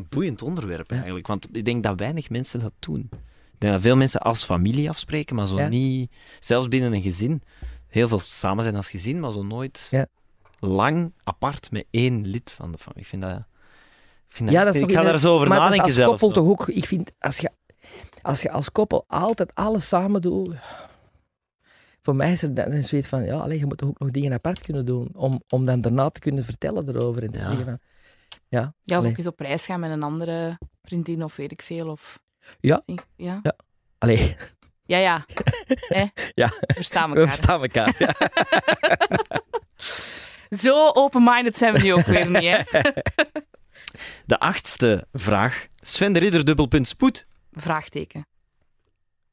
boeiend 0.08 0.42
onderwerp 0.42 0.90
Ja. 0.90 0.96
eigenlijk. 0.96 1.26
Want 1.26 1.56
ik 1.56 1.64
denk 1.64 1.82
dat 1.82 1.98
weinig 1.98 2.30
mensen 2.30 2.60
dat 2.60 2.72
doen. 2.78 3.08
Ik 3.56 3.62
denk 3.62 3.72
dat 3.72 3.82
veel 3.82 3.96
mensen 3.96 4.20
als 4.20 4.44
familie 4.44 4.88
afspreken, 4.88 5.36
maar 5.36 5.46
zo 5.46 5.56
Ja. 5.58 5.68
niet... 5.68 6.10
Zelfs 6.40 6.68
binnen 6.68 6.92
een 6.92 7.02
gezin. 7.02 7.42
Heel 7.88 8.08
veel 8.08 8.18
samen 8.18 8.62
zijn 8.62 8.76
als 8.76 8.90
gezin, 8.90 9.20
maar 9.20 9.32
zo 9.32 9.42
nooit 9.42 9.88
Ja. 9.90 10.06
lang 10.58 11.12
apart 11.24 11.70
met 11.70 11.86
één 11.90 12.26
lid 12.26 12.50
van 12.50 12.72
de 12.72 12.78
familie. 12.78 13.02
Ik 13.02 13.08
vind 13.08 13.22
dat... 13.22 13.36
Ik, 14.28 14.36
vind 14.36 14.50
Ja, 14.50 14.56
dat, 14.56 14.66
dat 14.66 14.74
is 14.74 14.80
ik 14.82 14.88
toch 14.88 14.96
ga 14.96 15.02
daar 15.10 15.18
zo 15.18 15.34
over 15.34 15.48
maar 15.48 15.58
dat 15.58 15.68
is 15.70 15.76
nadenken 15.76 16.02
als 16.04 16.10
koppel 16.20 16.30
toch 16.30 16.48
ook, 16.50 16.68
ik 16.68 16.84
vind, 16.86 17.12
als 17.18 17.38
je, 17.38 17.50
als 18.22 18.42
je 18.42 18.50
als 18.50 18.72
koppel 18.72 19.04
altijd 19.06 19.54
alles 19.54 19.88
samen 19.88 20.20
doet, 20.20 20.54
voor 22.02 22.16
mij 22.16 22.32
is 22.32 22.42
er 22.42 22.54
dan 22.54 22.82
zoiets 22.82 23.08
van, 23.08 23.24
ja, 23.24 23.36
allee, 23.38 23.58
je 23.58 23.66
moet 23.66 23.78
toch 23.78 23.88
ook 23.88 23.98
nog 23.98 24.10
dingen 24.10 24.32
apart 24.32 24.62
kunnen 24.62 24.84
doen, 24.86 25.08
om, 25.12 25.42
om 25.48 25.64
dan 25.64 25.80
daarna 25.80 26.08
te 26.10 26.20
kunnen 26.20 26.44
vertellen 26.44 26.88
erover 26.88 27.22
en 27.22 27.30
te 27.32 27.38
Ja. 27.38 27.44
zeggen 27.44 27.64
van, 27.64 27.78
ja, 28.48 28.74
Ja, 28.82 28.98
of 28.98 29.06
ook 29.06 29.16
eens 29.18 29.26
op 29.26 29.40
reis 29.40 29.64
gaan 29.66 29.80
met 29.80 29.90
een 29.90 30.02
andere 30.02 30.58
vriendin 30.82 31.24
of 31.24 31.36
weet 31.36 31.52
ik 31.52 31.62
veel. 31.62 31.88
Of... 31.90 32.18
Ja. 32.60 32.82
Ja, 33.16 33.40
Ja. 33.42 33.52
allee, 33.98 34.36
ja. 34.86 34.98
ja. 34.98 35.24
Hè? 35.96 36.04
Ja. 36.34 36.48
We 36.60 36.74
verstaan 36.74 37.10
we 37.10 37.16
elkaar. 37.16 37.34
verstaan 37.36 37.62
elkaar. 37.62 37.94
Ja. 37.98 38.14
Zo 40.58 40.90
open-minded 40.92 41.58
zijn 41.58 41.72
we 41.74 41.80
nu 41.80 41.92
ook 41.92 42.04
weer 42.06 42.30
niet, 42.30 42.42
hè? 42.70 42.80
De 44.26 44.38
achtste 44.38 45.06
vraag. 45.12 45.66
Sven 45.76 46.12
de 46.12 46.18
Ridder, 46.18 46.44
dubbelpunt 46.44 46.88
spoed. 46.88 47.26
Vraagteken. 47.52 48.26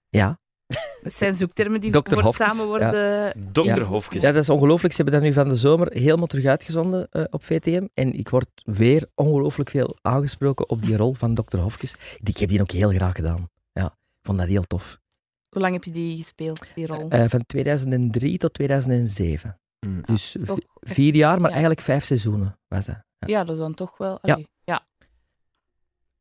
ja. 0.10 0.38
Dat 1.04 1.14
zijn 1.14 1.36
zoektermen 1.36 1.82
die 1.82 1.92
Hofkes, 1.94 2.36
samen 2.36 2.68
worden... 2.68 3.34
Dokter 3.52 3.76
Ja. 3.76 3.84
Hofkes. 3.84 4.22
Ja, 4.22 4.32
dat 4.32 4.42
is 4.42 4.50
ongelooflijk. 4.50 4.94
Ze 4.94 5.02
hebben 5.02 5.22
dat 5.22 5.30
nu 5.30 5.36
van 5.36 5.50
de 5.50 5.56
zomer 5.56 5.92
helemaal 5.92 6.28
terug 6.28 6.46
uitgezonden 6.46 7.08
eh, 7.10 7.24
op 7.30 7.44
VTM. 7.44 7.88
En 7.94 8.14
ik 8.14 8.30
word 8.30 8.48
weer 8.64 9.06
ongelooflijk 9.16 9.70
veel 9.70 9.98
aangesproken 10.02 10.70
op 10.70 10.82
die 10.82 10.98
rol 10.98 11.14
van 11.14 11.34
Dr. 11.34 11.58
Hofkes. 11.58 11.96
Ik 12.24 12.38
heb 12.38 12.50
die 12.50 12.62
ook 12.62 12.72
heel 12.72 12.90
graag 12.90 13.16
gedaan. 13.16 13.50
Ja, 13.72 13.86
ik 13.86 14.20
vond 14.22 14.38
dat 14.38 14.48
heel 14.48 14.64
tof. 14.64 14.98
Hoe 15.50 15.62
lang 15.62 15.74
heb 15.74 15.84
je 15.84 15.92
die 15.92 16.18
gespeeld, 16.18 16.66
die 16.76 16.86
rol? 16.88 17.10
Eh, 17.10 17.24
van 17.28 17.46
2003 17.46 18.38
tot 18.38 18.54
2007. 18.54 19.60
Mm. 19.80 20.02
Dus 20.06 20.36
echt- 20.36 20.66
vier 20.80 21.16
jaar, 21.16 21.36
maar 21.36 21.46
ja. 21.46 21.50
eigenlijk 21.50 21.82
vijf 21.82 22.04
seizoenen 22.04 22.60
was 22.68 22.86
dat. 22.86 22.96
Ja. 23.18 23.28
Ja, 23.28 23.44
dat 23.44 23.56
is 23.56 23.62
dan 23.62 23.74
toch 23.74 23.98
wel... 23.98 24.22
Allee, 24.22 24.48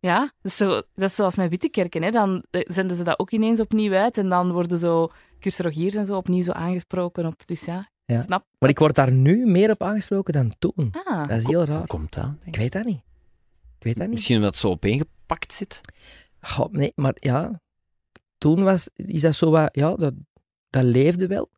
ja. 0.02 0.18
Dat 0.20 0.52
is, 0.52 0.56
zo, 0.56 0.68
dat 0.94 1.08
is 1.08 1.14
zoals 1.14 1.36
met 1.36 1.50
Wittekerken. 1.50 2.02
Hè. 2.02 2.10
Dan 2.10 2.44
eh, 2.50 2.60
zenden 2.68 2.96
ze 2.96 3.02
dat 3.04 3.18
ook 3.18 3.30
ineens 3.30 3.60
opnieuw 3.60 3.92
uit 3.92 4.18
en 4.18 4.28
dan 4.28 4.52
worden 4.52 4.78
zo 4.78 5.10
Rogiers 5.56 5.94
en 5.94 6.06
zo 6.06 6.16
opnieuw 6.16 6.42
zo 6.42 6.52
aangesproken 6.52 7.26
op. 7.26 7.46
Dus 7.46 7.64
ja, 7.64 7.88
Ja. 8.04 8.22
snap. 8.22 8.44
Maar 8.58 8.68
ik 8.68 8.78
word 8.78 8.94
daar 8.94 9.12
nu 9.12 9.46
meer 9.46 9.70
op 9.70 9.82
aangesproken 9.82 10.32
dan 10.32 10.52
toen. 10.58 10.92
Ah, 11.04 11.28
Dat 11.28 11.38
is 11.38 11.46
heel 11.46 11.64
raar. 11.64 11.86
komt 11.86 12.12
dat? 12.14 12.30
Ik 12.44 12.56
weet 12.56 12.72
dat 12.72 12.84
niet. 12.84 13.02
Ik 13.78 13.82
weet 13.84 13.96
dat 13.96 14.04
niet. 14.06 14.14
Misschien 14.14 14.36
omdat 14.36 14.50
het 14.50 14.60
zo 14.60 14.68
opeengepakt 14.68 15.52
zit. 15.52 15.80
Nee, 16.70 16.92
maar 16.94 17.14
ja, 17.20 17.60
toen 18.38 18.62
was, 18.62 18.88
is 18.94 19.20
dat 19.20 19.34
zo 19.34 19.50
wat, 19.50 19.68
ja, 19.76 19.94
dat, 19.94 20.14
dat 20.70 20.82
leefde 20.84 21.26
wel. 21.26 21.50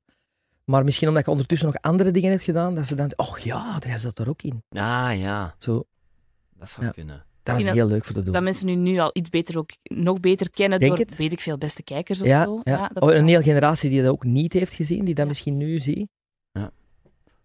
Maar 0.64 0.84
misschien 0.84 1.09
omdat 1.09 1.24
je 1.24 1.30
ondertussen 1.30 1.68
nog 1.68 1.76
andere 1.80 2.11
dingen 2.11 2.30
hebt 2.30 2.42
gedaan, 2.42 2.74
dat 2.74 2.86
ze 2.86 2.95
dan, 2.95 3.12
oh 3.16 3.36
ja, 3.38 3.78
hij 3.86 3.99
zat 3.99 4.18
er 4.18 4.28
ook 4.28 4.42
in. 4.42 4.62
Ah 4.68 5.18
ja, 5.18 5.55
Zo, 5.59 5.84
dat 6.57 6.68
zou 6.68 6.86
Ja. 6.86 6.92
kunnen. 6.92 7.24
Dat 7.45 7.55
Misschien 7.55 7.76
heel 7.76 7.86
leuk 7.88 8.05
voor 8.05 8.14
te 8.14 8.22
doen. 8.22 8.32
dat 8.32 8.42
mensen 8.42 8.66
nu, 8.66 8.74
nu 8.74 8.99
al 8.99 9.11
iets 9.12 9.28
beter 9.30 9.59
ook 9.59 9.70
nog 9.82 10.20
beter 10.20 10.51
kennen 10.51 10.78
Denk 10.78 10.97
door, 10.97 11.07
het. 11.07 11.16
weet 11.16 11.32
ik 11.32 11.40
veel, 11.40 11.59
beste 11.59 11.82
kijkers 11.82 12.20
of 12.20 12.26
ja, 12.26 12.45
zo. 12.45 12.61
ja. 12.64 12.88
dat 12.92 13.03
oh, 13.03 13.14
een 13.14 13.26
hele 13.26 13.42
generatie 13.42 13.90
die 13.90 14.03
dat 14.03 14.11
ook 14.11 14.24
niet 14.24 14.53
heeft 14.53 14.72
gezien, 14.74 15.05
die 15.05 15.14
dat 15.14 15.22
Ja. 15.24 15.28
misschien 15.30 15.57
nu 15.57 15.78
ziet. 15.78 16.09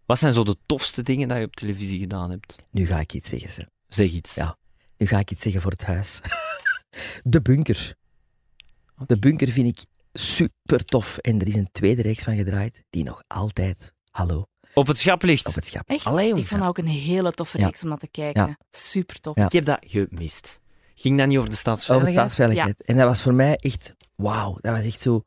Wat 0.06 0.20
zijn 0.20 0.34
zo 0.34 0.44
de 0.44 0.58
tofste 0.66 1.04
dingen 1.04 1.28
dat 1.28 1.38
je 1.38 1.44
op 1.46 1.56
televisie 1.56 2.00
gedaan 2.00 2.30
hebt? 2.30 2.56
Nu 2.72 2.86
ga 2.86 3.00
ik 3.00 3.14
iets 3.14 3.30
zeggen, 3.30 3.50
ze. 3.50 3.68
Zeg 3.88 4.12
iets. 4.12 4.36
Ja. 4.36 4.58
Nu 4.98 5.06
ga 5.08 5.20
ik 5.20 5.32
iets 5.32 5.42
zeggen 5.42 5.62
voor 5.62 5.72
het 5.72 5.86
huis. 5.86 6.22
De 7.24 7.42
bunker. 7.42 7.96
De 9.06 9.20
bunker 9.20 9.48
vind 9.48 9.68
ik 9.68 9.86
super 10.14 10.86
tof. 10.86 11.18
En 11.18 11.40
er 11.42 11.48
is 11.48 11.56
een 11.56 11.70
tweede 11.72 12.02
reeks 12.02 12.24
van 12.24 12.36
gedraaid, 12.36 12.84
die 12.90 13.04
nog 13.04 13.22
altijd, 13.28 13.94
hallo, 14.12 14.46
Op 14.74 14.88
het 14.88 14.98
schaplicht. 14.98 15.48
op 15.48 15.54
het 15.56 15.66
schap. 15.66 15.88
Echt? 15.90 16.06
Allee, 16.06 16.36
ik 16.36 16.46
vond 16.48 16.60
dat 16.60 16.70
ook 16.70 16.78
een 16.78 16.86
hele 16.88 17.32
toffe 17.32 17.58
Ja. 17.60 17.66
reeks 17.66 17.84
om 17.84 17.90
naar 17.90 17.98
te 17.98 18.08
kijken. 18.08 18.46
Ja. 18.48 18.58
Super 18.70 19.20
tof. 19.20 19.36
Ja. 19.36 19.46
Ik 19.46 19.52
heb 19.52 19.66
dat 19.66 19.80
gemist. 19.88 20.60
Ging 20.96 21.18
dat 21.18 21.28
niet 21.28 21.38
over 21.38 21.50
de 21.50 21.56
Over 21.56 21.58
staatsveiligheid? 21.58 22.16
staatsveiligheid. 22.16 22.82
En 22.84 22.98
dat 22.98 23.08
was 23.08 23.22
voor 23.22 23.34
mij 23.34 23.56
echt, 23.56 23.96
wauw, 24.16 24.58
dat 24.62 24.76
was 24.76 24.86
echt 24.86 25.00
zo 25.00 25.24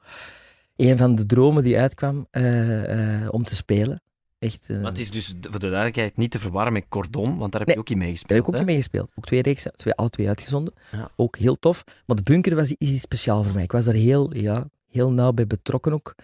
een 0.76 0.97
van 0.99 1.14
de 1.14 1.26
dromen 1.26 1.62
die 1.62 1.78
uitkwam 1.78 2.26
eh, 2.30 3.22
eh, 3.24 3.28
om 3.32 3.43
te 3.45 3.55
spelen. 3.57 4.03
Echt, 4.38 4.70
eh, 4.70 4.76
Maar 4.76 4.90
het 4.90 4.99
is 4.99 5.11
dus 5.11 5.26
voor 5.40 5.51
de 5.61 5.68
duidelijkheid 5.68 6.16
niet 6.16 6.30
te 6.30 6.38
verwarren 6.38 6.72
met 6.72 6.84
Cordon, 6.88 7.36
want 7.38 7.53
daar 7.53 7.61
heb 7.61 7.66
Nee, 7.68 7.76
je 7.76 7.82
ook 7.82 7.88
in 7.90 7.97
daar 7.97 8.05
meegespeeld. 8.05 8.38
heb 8.38 8.40
ik 8.40 8.47
ook 8.49 8.55
hè? 8.55 8.59
niet 8.59 8.68
mee 8.68 8.76
gespeeld. 8.76 9.12
Ook 9.14 9.24
twee 9.24 9.43
reeksen, 9.43 9.72
twee, 9.74 9.95
alle 9.95 10.09
twee 10.09 10.28
uitgezonden. 10.28 10.74
Ja. 10.90 11.11
Ook 11.16 11.36
heel 11.36 11.59
tof. 11.59 11.84
Maar 12.07 12.16
de 12.16 12.22
bunker 12.22 12.55
was 12.57 12.70
iets 12.70 13.03
speciaal 13.03 13.43
voor 13.43 13.53
mij. 13.55 13.62
Ik 13.62 13.72
was 13.72 13.84
daar 13.84 13.95
heel, 13.95 14.36
ja, 14.36 14.68
heel 14.88 15.11
nauw 15.12 15.32
bij 15.32 15.47
betrokken 15.47 15.93
ook. 15.93 16.14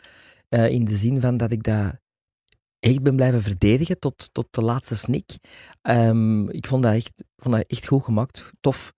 Eh, 0.49 0.69
in 0.69 0.85
de 0.85 0.97
zin 0.97 1.21
van 1.21 1.37
dat 1.37 1.51
ik 1.51 1.63
dat 1.63 1.93
echt 2.81 3.03
ben 3.03 3.17
blijven 3.17 3.43
verdedigen 3.43 3.99
tot, 3.99 4.29
tot 4.33 4.47
de 4.51 4.63
laatste 4.63 4.97
snik. 4.97 5.31
Ehm, 5.83 6.49
ik 6.49 6.67
vond 6.67 6.83
dat, 6.83 6.95
echt, 6.95 7.25
vond 7.37 7.55
dat 7.55 7.65
echt 7.67 7.87
goed 7.87 8.05
gemaakt. 8.05 8.51
Tof. 8.61 8.93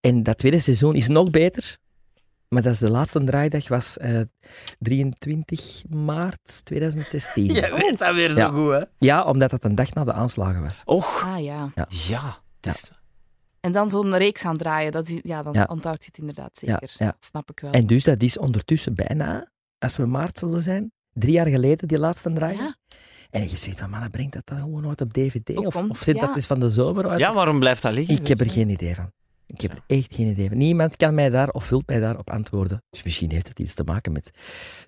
En 0.00 0.22
dat 0.22 0.38
tweede 0.38 0.60
seizoen 0.60 0.94
is 0.94 1.08
nog 1.08 1.30
beter. 1.30 1.76
Maar 2.48 2.62
dat 2.62 2.72
is 2.72 2.78
de 2.78 2.90
laatste 2.90 3.24
draaidag 3.24 3.68
was 3.68 3.98
eh, 3.98 4.20
23 4.78 5.82
maart 5.88 6.64
2016. 6.64 7.44
Jij 7.52 7.72
weet 7.72 7.98
dat 7.98 8.14
weer 8.14 8.30
zo 8.30 8.38
Ja. 8.38 8.48
goed, 8.48 8.70
hè? 8.70 8.82
Ja, 8.98 9.24
omdat 9.24 9.50
dat 9.50 9.64
een 9.64 9.74
dag 9.74 9.94
na 9.94 10.04
de 10.04 10.12
aanslagen 10.12 10.62
was. 10.62 10.82
Och. 10.84 11.24
Ah 11.24 11.42
ja. 11.42 11.72
Ja. 11.88 12.40
is- 12.60 12.90
En 13.60 13.72
dan 13.72 13.90
zo'n 13.90 14.16
reeks 14.16 14.44
aan 14.44 14.56
draaien, 14.56 14.92
dat 14.92 15.08
is, 15.08 15.18
ja, 15.22 15.42
dan 15.42 15.52
Ja. 15.52 15.66
onthoud 15.70 15.98
je 16.00 16.06
het 16.06 16.18
inderdaad 16.18 16.50
zeker. 16.58 16.90
ja. 16.98 17.04
Dat 17.06 17.16
snap 17.24 17.50
ik 17.50 17.60
wel. 17.60 17.70
En 17.72 17.86
dus 17.86 18.04
dat 18.04 18.22
is 18.22 18.38
ondertussen 18.38 18.94
bijna, 18.94 19.48
als 19.78 19.96
we 19.96 20.06
maart 20.06 20.38
zullen 20.38 20.62
zijn, 20.62 20.92
drie 21.12 21.32
jaar 21.32 21.46
geleden, 21.46 21.88
die 21.88 21.98
laatste 21.98 22.32
draaidag. 22.32 22.74
En 23.34 23.50
je 23.50 23.56
zegt 23.56 23.78
van, 23.80 23.90
man, 23.90 24.00
dan 24.00 24.10
brengt 24.10 24.32
dat 24.32 24.42
dan 24.46 24.58
gewoon 24.58 24.88
uit 24.88 25.00
op 25.00 25.12
DVD? 25.12 25.56
Of, 25.56 25.76
of 25.76 25.98
zit 25.98 26.16
ja. 26.16 26.26
dat 26.26 26.34
eens 26.36 26.46
van 26.46 26.60
de 26.60 26.68
zomer 26.70 27.08
uit? 27.08 27.18
Ja, 27.18 27.32
waarom 27.34 27.58
blijft 27.58 27.82
dat 27.82 27.92
liggen? 27.92 28.16
ik 28.16 28.26
heb 28.26 28.40
er 28.40 28.50
geen 28.50 28.68
idee 28.68 28.94
van. 28.94 29.10
Ik 29.46 29.60
heb 29.60 29.70
Ja. 29.72 29.76
er 29.86 29.96
echt 29.98 30.14
geen 30.14 30.26
idee 30.26 30.48
van. 30.48 30.58
Niemand 30.58 30.96
kan 30.96 31.14
mij 31.14 31.30
daar 31.30 31.48
of 31.48 31.68
wilt 31.68 31.86
mij 31.86 31.98
daarop 32.00 32.30
antwoorden. 32.30 32.82
Dus 32.90 33.02
misschien 33.02 33.30
heeft 33.30 33.48
het 33.48 33.58
iets 33.58 33.74
te 33.74 33.82
maken 33.84 34.12
met 34.12 34.30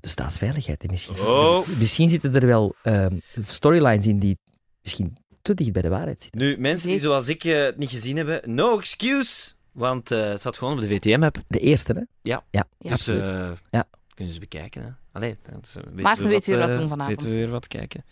de 0.00 0.08
staatsveiligheid. 0.08 0.82
En 0.82 0.90
misschien, 0.90 1.16
Oh. 1.26 1.66
misschien 1.78 2.08
zitten 2.08 2.34
er 2.34 2.46
wel 2.46 2.74
ehm, 2.82 3.16
storylines 3.42 4.06
in 4.06 4.18
die 4.18 4.38
misschien 4.82 5.12
te 5.42 5.54
dicht 5.54 5.72
bij 5.72 5.82
de 5.82 5.88
waarheid 5.88 6.22
zitten. 6.22 6.40
Nu, 6.40 6.56
mensen 6.58 6.88
die 6.88 7.00
zoals 7.00 7.28
ik 7.28 7.44
eh, 7.44 7.64
het 7.64 7.76
niet 7.76 7.90
gezien 7.90 8.16
hebben, 8.16 8.40
no 8.54 8.78
excuse. 8.78 9.46
Want 9.72 10.10
eh, 10.10 10.28
het 10.28 10.40
staat 10.40 10.58
gewoon 10.58 10.74
op 10.74 10.80
de 10.80 10.88
VTM-app. 10.88 11.42
De 11.48 11.58
eerste, 11.58 11.92
hè? 11.92 12.00
Ja. 12.00 12.06
ja 12.22 12.44
Ja. 12.50 12.66
Dus 12.78 12.92
absoluut. 12.92 13.28
eh, 13.28 13.50
Ja. 13.70 13.84
kunnen 14.14 14.34
ze 14.34 14.40
bekijken. 14.40 14.82
Hè. 14.82 14.88
Allee, 15.16 15.36
is, 15.62 15.76
eh, 15.76 15.82
weten 15.82 16.02
Maarten 16.02 16.24
we 16.24 16.30
weet 16.30 16.46
weer 16.46 16.58
wat 16.58 16.68
eh, 16.68 16.78
doen 16.78 16.88
vanavond. 16.88 17.16
Weten 17.16 17.32
we 17.32 17.38
weer 17.40 17.50
wat 17.50 17.66
kijken. 17.68 18.04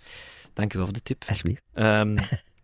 Dank 0.52 0.72
u 0.74 0.76
wel 0.76 0.86
voor 0.86 0.94
de 0.96 1.02
tip. 1.02 1.24
Alsjeblieft. 1.28 1.62
Ehm, 1.72 2.16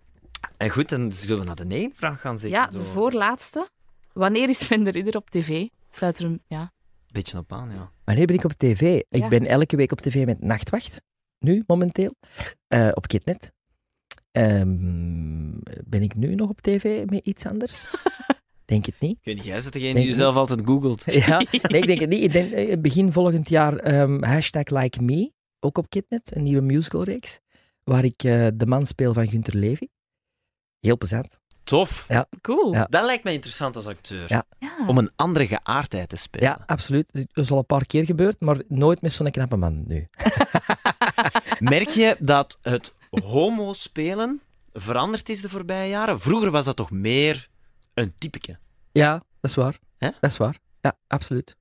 en 0.57 0.71
goed, 0.71 0.89
dan 0.89 1.13
zullen 1.13 1.39
we 1.39 1.45
naar 1.45 1.57
de 1.57 1.65
nee 1.65 1.91
vraag 1.95 2.21
gaan 2.21 2.39
zeker. 2.39 2.59
ja, 2.59 2.67
de 2.67 2.83
voorlaatste. 2.83 3.69
Wanneer 4.13 4.49
is 4.49 4.59
Sven 4.59 4.85
de 4.85 4.91
Ridder 4.91 5.17
op 5.17 5.31
tv? 5.31 5.67
Sluit 5.91 6.19
er 6.19 6.25
een... 6.25 6.43
Ja. 6.47 6.73
Beetje 7.13 7.39
op 7.39 7.53
aan, 7.53 7.71
ja. 7.71 7.91
Wanneer 8.05 8.27
ben 8.27 8.37
ik 8.37 8.45
op 8.45 8.53
tv? 8.53 9.01
Ik 9.09 9.21
Ja. 9.21 9.29
ben 9.29 9.47
elke 9.47 9.77
week 9.77 9.93
op 9.93 10.01
tv 10.01 10.27
met 10.27 10.41
Nachtwacht. 10.41 11.03
Nu, 11.39 11.63
momenteel. 11.67 12.15
Eh, 12.69 12.89
op 12.95 13.07
Kitnet. 13.07 13.53
Ehm, 14.33 15.51
ben 15.85 16.03
ik 16.03 16.17
nu 16.17 16.35
nog 16.35 16.49
op 16.49 16.61
tv 16.61 17.05
met 17.07 17.27
iets 17.27 17.47
anders? 17.47 17.87
denk 18.71 18.87
het 18.87 19.01
niet. 19.01 19.17
Ik 19.17 19.25
weet 19.25 19.37
niet, 19.37 19.45
jij 19.45 19.61
zit 19.61 19.73
degene 19.73 19.93
Denk 19.93 20.07
die 20.07 20.15
jezelf 20.15 20.35
altijd 20.35 20.61
googelt. 20.65 21.05
Ja, 21.27 21.39
nee, 21.63 21.81
ik 21.81 21.87
denk 21.87 22.01
het 22.01 22.09
niet. 22.09 22.23
Ik 22.23 22.33
denk, 22.33 22.53
eh, 22.53 22.81
begin 22.81 23.13
volgend 23.13 23.49
jaar 23.49 23.77
ehm, 23.77 24.23
hashtag 24.23 24.65
Like 24.65 25.03
Me, 25.03 25.33
ook 25.61 25.79
op 25.79 25.89
Kitnet, 25.89 26.37
een 26.37 26.43
nieuwe 26.43 26.63
musicalreeks, 26.63 27.41
waar 27.85 28.05
ik 28.05 28.23
eh, 28.23 28.47
de 28.55 28.67
man 28.67 28.87
speel 28.87 29.13
van 29.13 29.29
Gunther 29.29 29.57
Levy. 29.57 29.87
Heel 30.81 30.99
plezant. 30.99 31.39
Tof. 31.65 32.05
Ja. 32.09 32.29
Cool. 32.41 32.73
Ja. 32.73 32.87
Dat 32.91 33.05
lijkt 33.05 33.25
mij 33.25 33.33
interessant 33.33 33.77
als 33.77 33.87
acteur. 33.87 34.25
Ja. 34.27 34.45
Ja. 34.59 34.87
Om 34.87 34.99
een 34.99 35.11
andere 35.17 35.47
geaardheid 35.47 36.09
te 36.09 36.17
spelen. 36.17 36.49
Ja, 36.49 36.59
absoluut. 36.67 37.13
Dat 37.13 37.45
is 37.45 37.51
al 37.51 37.59
een 37.59 37.67
paar 37.67 37.87
keer 37.87 38.05
gebeurd, 38.05 38.41
maar 38.41 38.57
nooit 38.69 39.03
met 39.03 39.13
zo'n 39.13 39.31
knappe 39.31 39.57
man 39.57 39.85
nu. 39.87 40.09
Merk 41.75 41.89
je 41.89 42.17
dat 42.19 42.59
het 42.63 42.95
homo-spelen 43.11 44.41
veranderd 44.73 45.29
is 45.29 45.41
de 45.41 45.49
voorbije 45.49 45.89
jaren? 45.89 46.21
Vroeger 46.21 46.51
was 46.51 46.65
dat 46.65 46.77
toch 46.77 46.91
meer 46.91 47.49
een 47.95 48.15
typeke. 48.15 48.59
Ja, 48.93 49.13
dat 49.41 49.51
is 49.51 49.57
waar. 49.57 49.79
Hè? 49.99 50.11
Dat 50.21 50.31
is 50.31 50.37
waar. 50.37 50.59
Ja, 50.81 50.99
absoluut. 51.07 51.57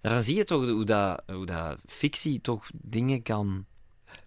Daar 0.00 0.20
zie 0.20 0.36
je 0.36 0.44
toch 0.44 0.68
hoe 0.68 0.84
dat, 0.84 1.22
hoe 1.26 1.46
dat 1.46 1.78
fictie 1.86 2.40
toch 2.40 2.70
dingen 2.74 3.22
kan 3.22 3.66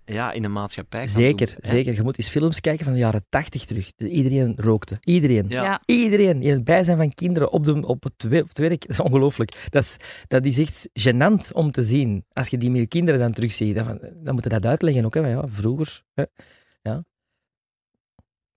ja, 0.06 0.32
in 0.32 0.42
de 0.42 0.48
maatschappij 0.48 1.04
kan 1.04 1.14
Zeker, 1.14 1.48
doen, 1.48 1.58
zeker. 1.62 1.94
Je 1.94 2.04
moet 2.04 2.18
eens 2.18 2.30
films 2.30 2.60
kijken 2.60 2.86
van 2.86 2.94
de 2.94 3.00
jaren 3.00 3.26
tachtig 3.30 3.66
terug. 3.66 3.92
Iedereen 3.98 4.54
rookte. 4.58 4.98
Iedereen. 5.02 5.46
Ja. 5.50 5.64
Ja. 5.64 5.82
Iedereen. 5.86 6.42
In 6.42 6.52
het 6.54 6.64
bijzijn 6.64 6.98
van 6.98 7.14
kinderen 7.14 7.52
op, 7.52 7.64
de, 7.66 7.88
op, 7.88 8.04
het, 8.04 8.24
we- 8.24 8.42
op 8.42 8.48
het 8.48 8.58
werk. 8.58 8.82
Dat 8.88 8.90
is 8.90 9.00
ongelooflijk. 9.00 9.68
Dat 9.70 9.84
is, 9.84 9.98
dat 10.28 10.46
is 10.46 10.58
echt 10.58 10.90
gênant 11.10 11.52
om 11.54 11.72
te 11.72 11.84
zien. 11.84 12.26
Als 12.34 12.48
je 12.48 12.58
die 12.58 12.70
met 12.72 12.80
je 12.80 12.88
kinderen 12.88 13.20
dan 13.20 13.32
terugziet. 13.32 13.76
Dan, 13.76 14.00
dan 14.16 14.34
moet 14.34 14.44
je 14.44 14.50
dat 14.50 14.66
uitleggen 14.66 15.06
ook. 15.06 15.14
Hè. 15.14 15.28
Ja, 15.28 15.48
vroeger. 15.48 16.04
Hè. 16.14 16.24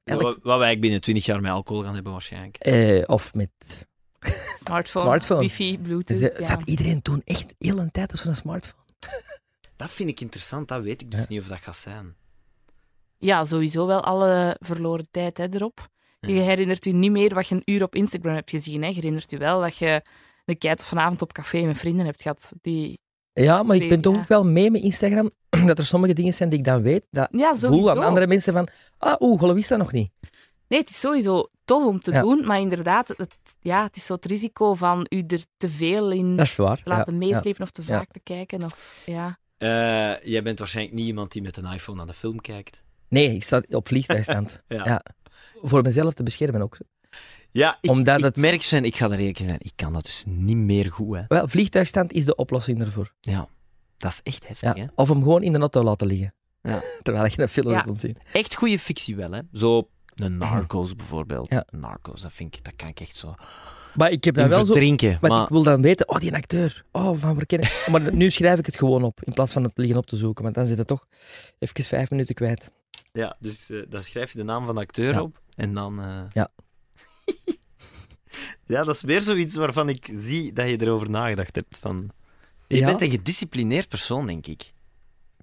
Elk- 0.05 0.23
Wat, 0.23 0.39
wat 0.43 0.59
wij 0.59 0.79
binnen 0.79 1.01
20 1.01 1.25
jaar 1.25 1.41
met 1.41 1.51
alcohol 1.51 1.83
gaan 1.83 1.95
hebben 1.95 2.13
waarschijnlijk. 2.13 2.57
eh, 2.57 3.03
of 3.07 3.35
met... 3.35 3.51
Smartphone, 4.65 5.05
Smartphone. 5.05 5.41
wifi, 5.41 5.79
bluetooth. 5.79 6.19
Dus, 6.19 6.37
ja. 6.39 6.45
Zat 6.45 6.63
iedereen 6.63 7.03
toen 7.03 7.23
echt 7.25 7.55
heel 7.59 7.79
een 7.79 7.91
tijd 7.91 8.13
op 8.13 8.19
zo'n 8.19 8.35
smartphone? 8.35 8.83
Dat 9.77 9.91
vind 9.91 10.09
ik 10.09 10.21
interessant, 10.21 10.69
dat 10.69 10.83
weet 10.83 11.01
ik 11.03 11.11
dus 11.11 11.21
Ja. 11.21 11.27
niet 11.29 11.41
of 11.41 11.47
dat 11.47 11.59
gaat 11.59 11.77
zijn. 11.77 12.17
ja, 13.19 13.45
sowieso 13.45 13.87
wel 13.87 14.01
alle 14.05 14.57
verloren 14.61 15.07
tijd 15.11 15.39
hè, 15.39 15.47
erop. 15.53 15.89
Je 16.21 16.33
herinnert 16.33 16.85
je 16.85 16.93
niet 16.93 17.11
meer 17.11 17.35
wat 17.35 17.49
je 17.49 17.55
een 17.55 17.63
uur 17.65 17.83
op 17.83 17.95
Instagram 17.95 18.35
hebt 18.35 18.51
gezien. 18.51 18.83
Hè. 18.83 18.89
Je 18.89 18.95
herinnert 18.95 19.31
je 19.31 19.39
wel 19.39 19.61
dat 19.61 19.77
je 19.77 20.03
een 20.45 20.59
keer 20.59 20.79
vanavond 20.79 21.23
op 21.23 21.33
café 21.33 21.63
met 21.63 21.79
vrienden 21.79 22.05
hebt 22.07 22.23
gehad. 22.23 22.53
Die... 22.61 23.01
Ja, 23.33 23.63
maar 23.63 23.77
ik 23.77 23.89
ben 23.89 24.01
toch 24.01 24.17
ook 24.17 24.29
wel 24.29 24.45
mee 24.45 24.71
met 24.71 24.83
Instagram. 24.83 25.31
Dat 25.67 25.79
er 25.79 25.87
sommige 25.87 26.13
dingen 26.15 26.33
zijn 26.35 26.49
die 26.49 26.59
ik 26.59 26.65
dan 26.65 26.83
weet. 26.83 27.05
Dat 27.11 27.29
Ja, 27.31 27.49
voel 27.49 27.59
sowieso. 27.71 27.89
aan 27.91 27.99
andere 27.99 28.27
mensen 28.27 28.53
van... 28.53 28.69
Ah, 28.99 29.15
oeh, 29.19 29.39
geloof 29.39 29.57
is 29.57 29.69
dat 29.69 29.79
nog 29.79 29.93
niet. 29.93 30.11
Nee, 30.69 30.81
het 30.81 30.91
is 30.91 31.01
sowieso 31.01 31.49
tof 31.65 31.85
om 31.87 32.01
te 32.01 32.11
Ja. 32.13 32.21
doen, 32.21 32.47
maar 32.47 32.61
inderdaad, 32.61 33.09
het, 33.09 33.35
ja, 33.61 33.83
het 33.83 33.97
is 33.97 34.07
zo 34.07 34.15
het 34.15 34.25
risico 34.27 34.75
van 34.75 35.07
u 35.09 35.25
er 35.27 35.45
te 35.57 35.69
veel 35.69 36.11
in 36.11 36.37
Dat 36.37 36.47
is 36.47 36.57
waar. 36.57 36.83
te 36.83 36.89
laten 36.89 37.13
ja, 37.13 37.19
meeslepen 37.19 37.63
of 37.63 37.71
te 37.71 37.83
Ja. 37.87 37.99
vaak 37.99 38.11
te 38.13 38.21
kijken. 38.21 38.65
Of, 38.65 39.03
ja. 39.07 39.39
Eh, 39.59 39.69
jij 40.31 40.43
bent 40.43 40.59
waarschijnlijk 40.59 40.97
niet 40.97 41.07
iemand 41.07 41.33
die 41.33 41.43
met 41.43 41.57
een 41.57 41.73
iPhone 41.73 41.97
naar 41.99 42.07
de 42.07 42.13
film 42.13 42.41
kijkt. 42.41 42.83
Nee, 43.09 43.35
ik 43.35 43.43
sta 43.43 43.63
op 43.69 43.89
vliegtuigstand. 43.89 44.61
Ja. 44.69 44.85
Ja. 44.85 45.05
Voor 45.63 45.83
mezelf 45.83 46.15
te 46.15 46.23
beschermen 46.23 46.63
ook. 46.63 46.77
Ja, 47.53 47.79
ik, 47.81 47.91
Omdat 47.91 48.19
ik 48.19 48.25
het- 48.25 48.37
merk 48.37 48.63
Sven, 48.63 48.85
ik 48.85 48.97
ga 48.97 49.05
er 49.11 49.19
eerlijk 49.19 49.39
in 49.39 49.47
zijn, 49.47 49.59
ik 49.61 49.73
kan 49.77 49.93
dat 49.93 50.05
dus 50.05 50.25
niet 50.27 50.57
meer 50.57 50.93
goed. 50.93 51.17
Hè. 51.17 51.23
Wel, 51.29 51.49
vliegtuigstand 51.49 52.13
is 52.13 52.25
de 52.25 52.35
oplossing 52.35 52.81
ervoor. 52.83 53.13
Ja, 53.21 53.49
dat 53.97 54.11
is 54.13 54.21
echt 54.23 54.49
heftig. 54.49 54.77
Ja. 54.77 54.83
Hè? 54.83 54.89
Of 54.95 55.09
hem 55.09 55.23
gewoon 55.23 55.43
in 55.43 55.53
de 55.53 55.59
auto 55.59 55.83
laten 55.83 56.07
liggen. 56.07 56.35
Ja. 56.63 56.81
Terwijl 57.03 57.27
je 57.27 57.43
een 57.43 57.49
film 57.49 57.71
Ja. 57.71 57.77
hebt 57.77 57.89
ontzien. 57.89 58.17
Echt 58.33 58.55
goede 58.55 58.79
fictie 58.79 59.17
wel, 59.17 59.31
hè. 59.33 59.41
Zo 59.53 59.89
een 60.15 60.37
Narcos 60.45 60.97
bijvoorbeeld. 60.97 61.51
Ja. 61.51 61.67
Narcos, 61.71 62.21
dat 62.21 62.33
vind 62.33 62.57
ik, 62.57 62.65
dat 62.65 62.77
kan 62.77 62.89
ik 62.89 63.01
echt 63.01 63.17
zo 63.17 63.35
Maar 63.95 64.11
ik 64.11 64.25
heb 64.25 64.35
dan 64.35 64.49
wel 64.49 64.65
zo... 64.67 64.75
Maar, 64.75 65.19
Maar 65.21 65.43
ik 65.43 65.49
wil 65.49 65.63
dan 65.63 65.83
weten, 65.83 66.09
oh, 66.09 66.19
die 66.19 66.35
acteur. 66.35 66.85
Oh, 66.93 67.17
van 67.19 67.35
waar 67.35 67.47
ken 67.47 67.61
ik... 67.61 67.87
Maar 67.91 68.15
nu 68.15 68.31
schrijf 68.31 68.59
ik 68.59 68.67
het 68.67 68.77
gewoon 68.77 69.03
op, 69.03 69.21
in 69.25 69.33
plaats 69.33 69.53
van 69.53 69.63
het 69.63 69.73
liggen 69.79 69.97
op 69.97 70.07
te 70.07 70.17
zoeken. 70.17 70.43
Want 70.43 70.55
dan 70.55 70.67
zit 70.67 70.79
het 70.79 70.87
toch 70.87 71.07
even 71.59 71.85
vijf 71.85 72.11
minuten 72.11 72.35
kwijt. 72.35 72.71
ja, 73.13 73.37
dus 73.41 73.71
eh, 73.71 73.83
dan 73.89 74.03
schrijf 74.03 74.33
je 74.33 74.39
de 74.39 74.45
naam 74.45 74.67
van 74.67 74.75
de 74.75 74.81
acteur 74.81 75.13
Ja. 75.13 75.23
op 75.23 75.41
en 75.57 75.75
dan... 75.75 76.01
eh, 76.03 76.21
Ja. 76.33 76.49
ja, 78.67 78.85
dat 78.85 78.95
is 78.95 79.03
weer 79.03 79.21
zoiets 79.21 79.57
waarvan 79.57 79.89
ik 79.89 80.09
zie 80.17 80.53
dat 80.53 80.69
je 80.69 80.81
erover 80.81 81.11
nagedacht 81.11 81.55
hebt. 81.55 81.79
Van... 81.79 82.11
Je 82.69 82.77
Ja. 82.77 82.87
bent 82.87 83.01
een 83.03 83.11
gedisciplineerd 83.11 83.89
persoon, 83.89 84.27
denk 84.27 84.47
ik. 84.47 84.73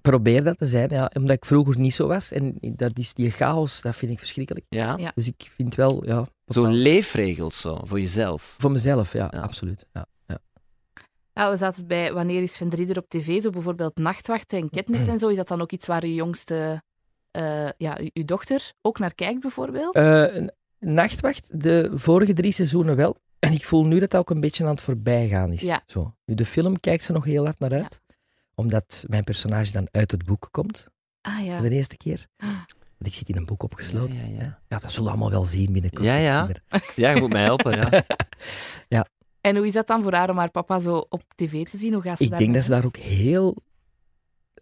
Probeer 0.00 0.44
dat 0.44 0.58
te 0.58 0.66
zijn, 0.66 0.88
ja. 0.88 1.10
Omdat 1.14 1.36
ik 1.36 1.44
vroeger 1.44 1.78
niet 1.78 1.94
zo 1.94 2.06
was. 2.06 2.32
En 2.32 2.58
dat 2.60 2.98
is 2.98 3.14
die 3.14 3.30
chaos, 3.30 3.80
dat 3.80 3.96
vind 3.96 4.12
ik 4.12 4.18
verschrikkelijk. 4.18 4.66
Ja? 4.68 4.96
Ja. 4.98 5.12
Dus 5.14 5.26
ik 5.26 5.50
vind 5.54 5.74
wel, 5.74 6.06
ja... 6.06 6.26
Zo 6.46 6.66
leefregels 6.66 7.60
zo, 7.60 7.80
voor 7.84 8.00
jezelf. 8.00 8.54
Voor 8.58 8.70
mezelf, 8.70 9.12
ja, 9.12 9.28
Ja. 9.30 9.40
absoluut. 9.40 9.86
Ja. 9.92 10.06
Ja, 11.32 11.50
we 11.50 11.56
zaten 11.56 11.86
bij 11.86 12.12
wanneer 12.12 12.42
is 12.42 12.52
Sven 12.54 12.68
de 12.68 12.76
Ridder 12.76 12.98
op 12.98 13.08
tv, 13.08 13.42
zo 13.42 13.50
bijvoorbeeld 13.50 13.96
Nachtwachten 13.96 14.58
en 14.58 14.70
Ketnet 14.70 15.08
en 15.08 15.18
zo. 15.18 15.28
Is 15.28 15.36
dat 15.36 15.48
dan 15.48 15.60
ook 15.60 15.72
iets 15.72 15.86
waar 15.86 16.02
uw 16.02 16.12
jongste, 16.12 16.82
eh, 17.30 17.68
ja, 17.76 17.98
uw, 18.12 18.24
dochter 18.24 18.72
ook 18.82 18.98
naar 18.98 19.14
kijkt 19.14 19.40
bijvoorbeeld? 19.40 19.94
Eh, 19.94 20.34
een 20.34 20.52
nachtwacht, 20.80 21.60
de 21.60 21.90
vorige 21.94 22.32
drie 22.32 22.52
seizoenen 22.52 22.96
wel. 22.96 23.16
En 23.38 23.52
ik 23.52 23.64
voel 23.64 23.86
nu 23.86 23.98
dat 23.98 24.10
dat 24.10 24.20
ook 24.20 24.30
een 24.30 24.40
beetje 24.40 24.64
aan 24.64 24.70
het 24.70 24.80
voorbijgaan 24.80 25.52
is. 25.52 25.60
Ja. 25.60 25.82
Zo. 25.86 26.14
Nu, 26.24 26.34
de 26.34 26.46
film 26.46 26.80
kijkt 26.80 27.04
ze 27.04 27.12
nog 27.12 27.24
heel 27.24 27.44
hard 27.44 27.58
naar 27.58 27.72
uit. 27.72 28.00
Omdat 28.54 29.04
mijn 29.08 29.24
personage 29.24 29.72
dan 29.72 29.88
uit 29.90 30.10
het 30.10 30.24
boek 30.24 30.48
komt, 30.50 30.88
Ah 31.20 31.44
ja. 31.44 31.58
voor 31.58 31.68
de 31.68 31.74
eerste 31.74 31.96
keer. 31.96 32.26
Want 32.98 33.12
ik 33.12 33.14
zit 33.14 33.28
in 33.28 33.36
een 33.36 33.44
boek 33.44 33.62
opgesloten. 33.62 34.18
Ja, 34.18 34.24
ja, 34.24 34.42
ja. 34.42 34.58
Ja, 34.68 34.78
dat 34.78 34.90
zullen 34.90 35.04
we 35.04 35.10
allemaal 35.10 35.30
wel 35.30 35.44
zien 35.44 35.72
binnenkort. 35.72 36.04
Ja, 36.06 36.16
ja. 36.16 36.48
Ja, 36.96 37.10
je 37.10 37.20
moet 37.20 37.32
mij 37.32 37.42
helpen, 37.42 37.78
ja. 38.88 39.06
En 39.40 39.56
hoe 39.56 39.66
is 39.66 39.72
dat 39.72 39.86
dan 39.86 40.02
voor 40.02 40.12
haar 40.12 40.30
om 40.30 40.38
haar 40.38 40.50
papa 40.50 40.80
zo 40.80 40.96
op 41.08 41.22
tv 41.34 41.66
te 41.68 41.78
zien? 41.78 41.92
Hoe 41.92 42.02
gaat 42.02 42.16
ze 42.18 42.24
Ik 42.24 42.30
daar 42.30 42.38
denk 42.38 42.50
mee 42.50 42.58
dat 42.60 42.68
ze 42.68 42.74
daar 42.74 42.84
ook 42.84 42.96
heel 42.96 43.56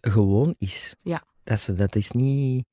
gewoon 0.01 0.55
is. 0.57 0.95
Ja. 0.97 1.23
Dat, 1.43 1.59
ze, 1.59 1.73
dat 1.73 1.95
is 1.95 2.11
niet 2.11 2.65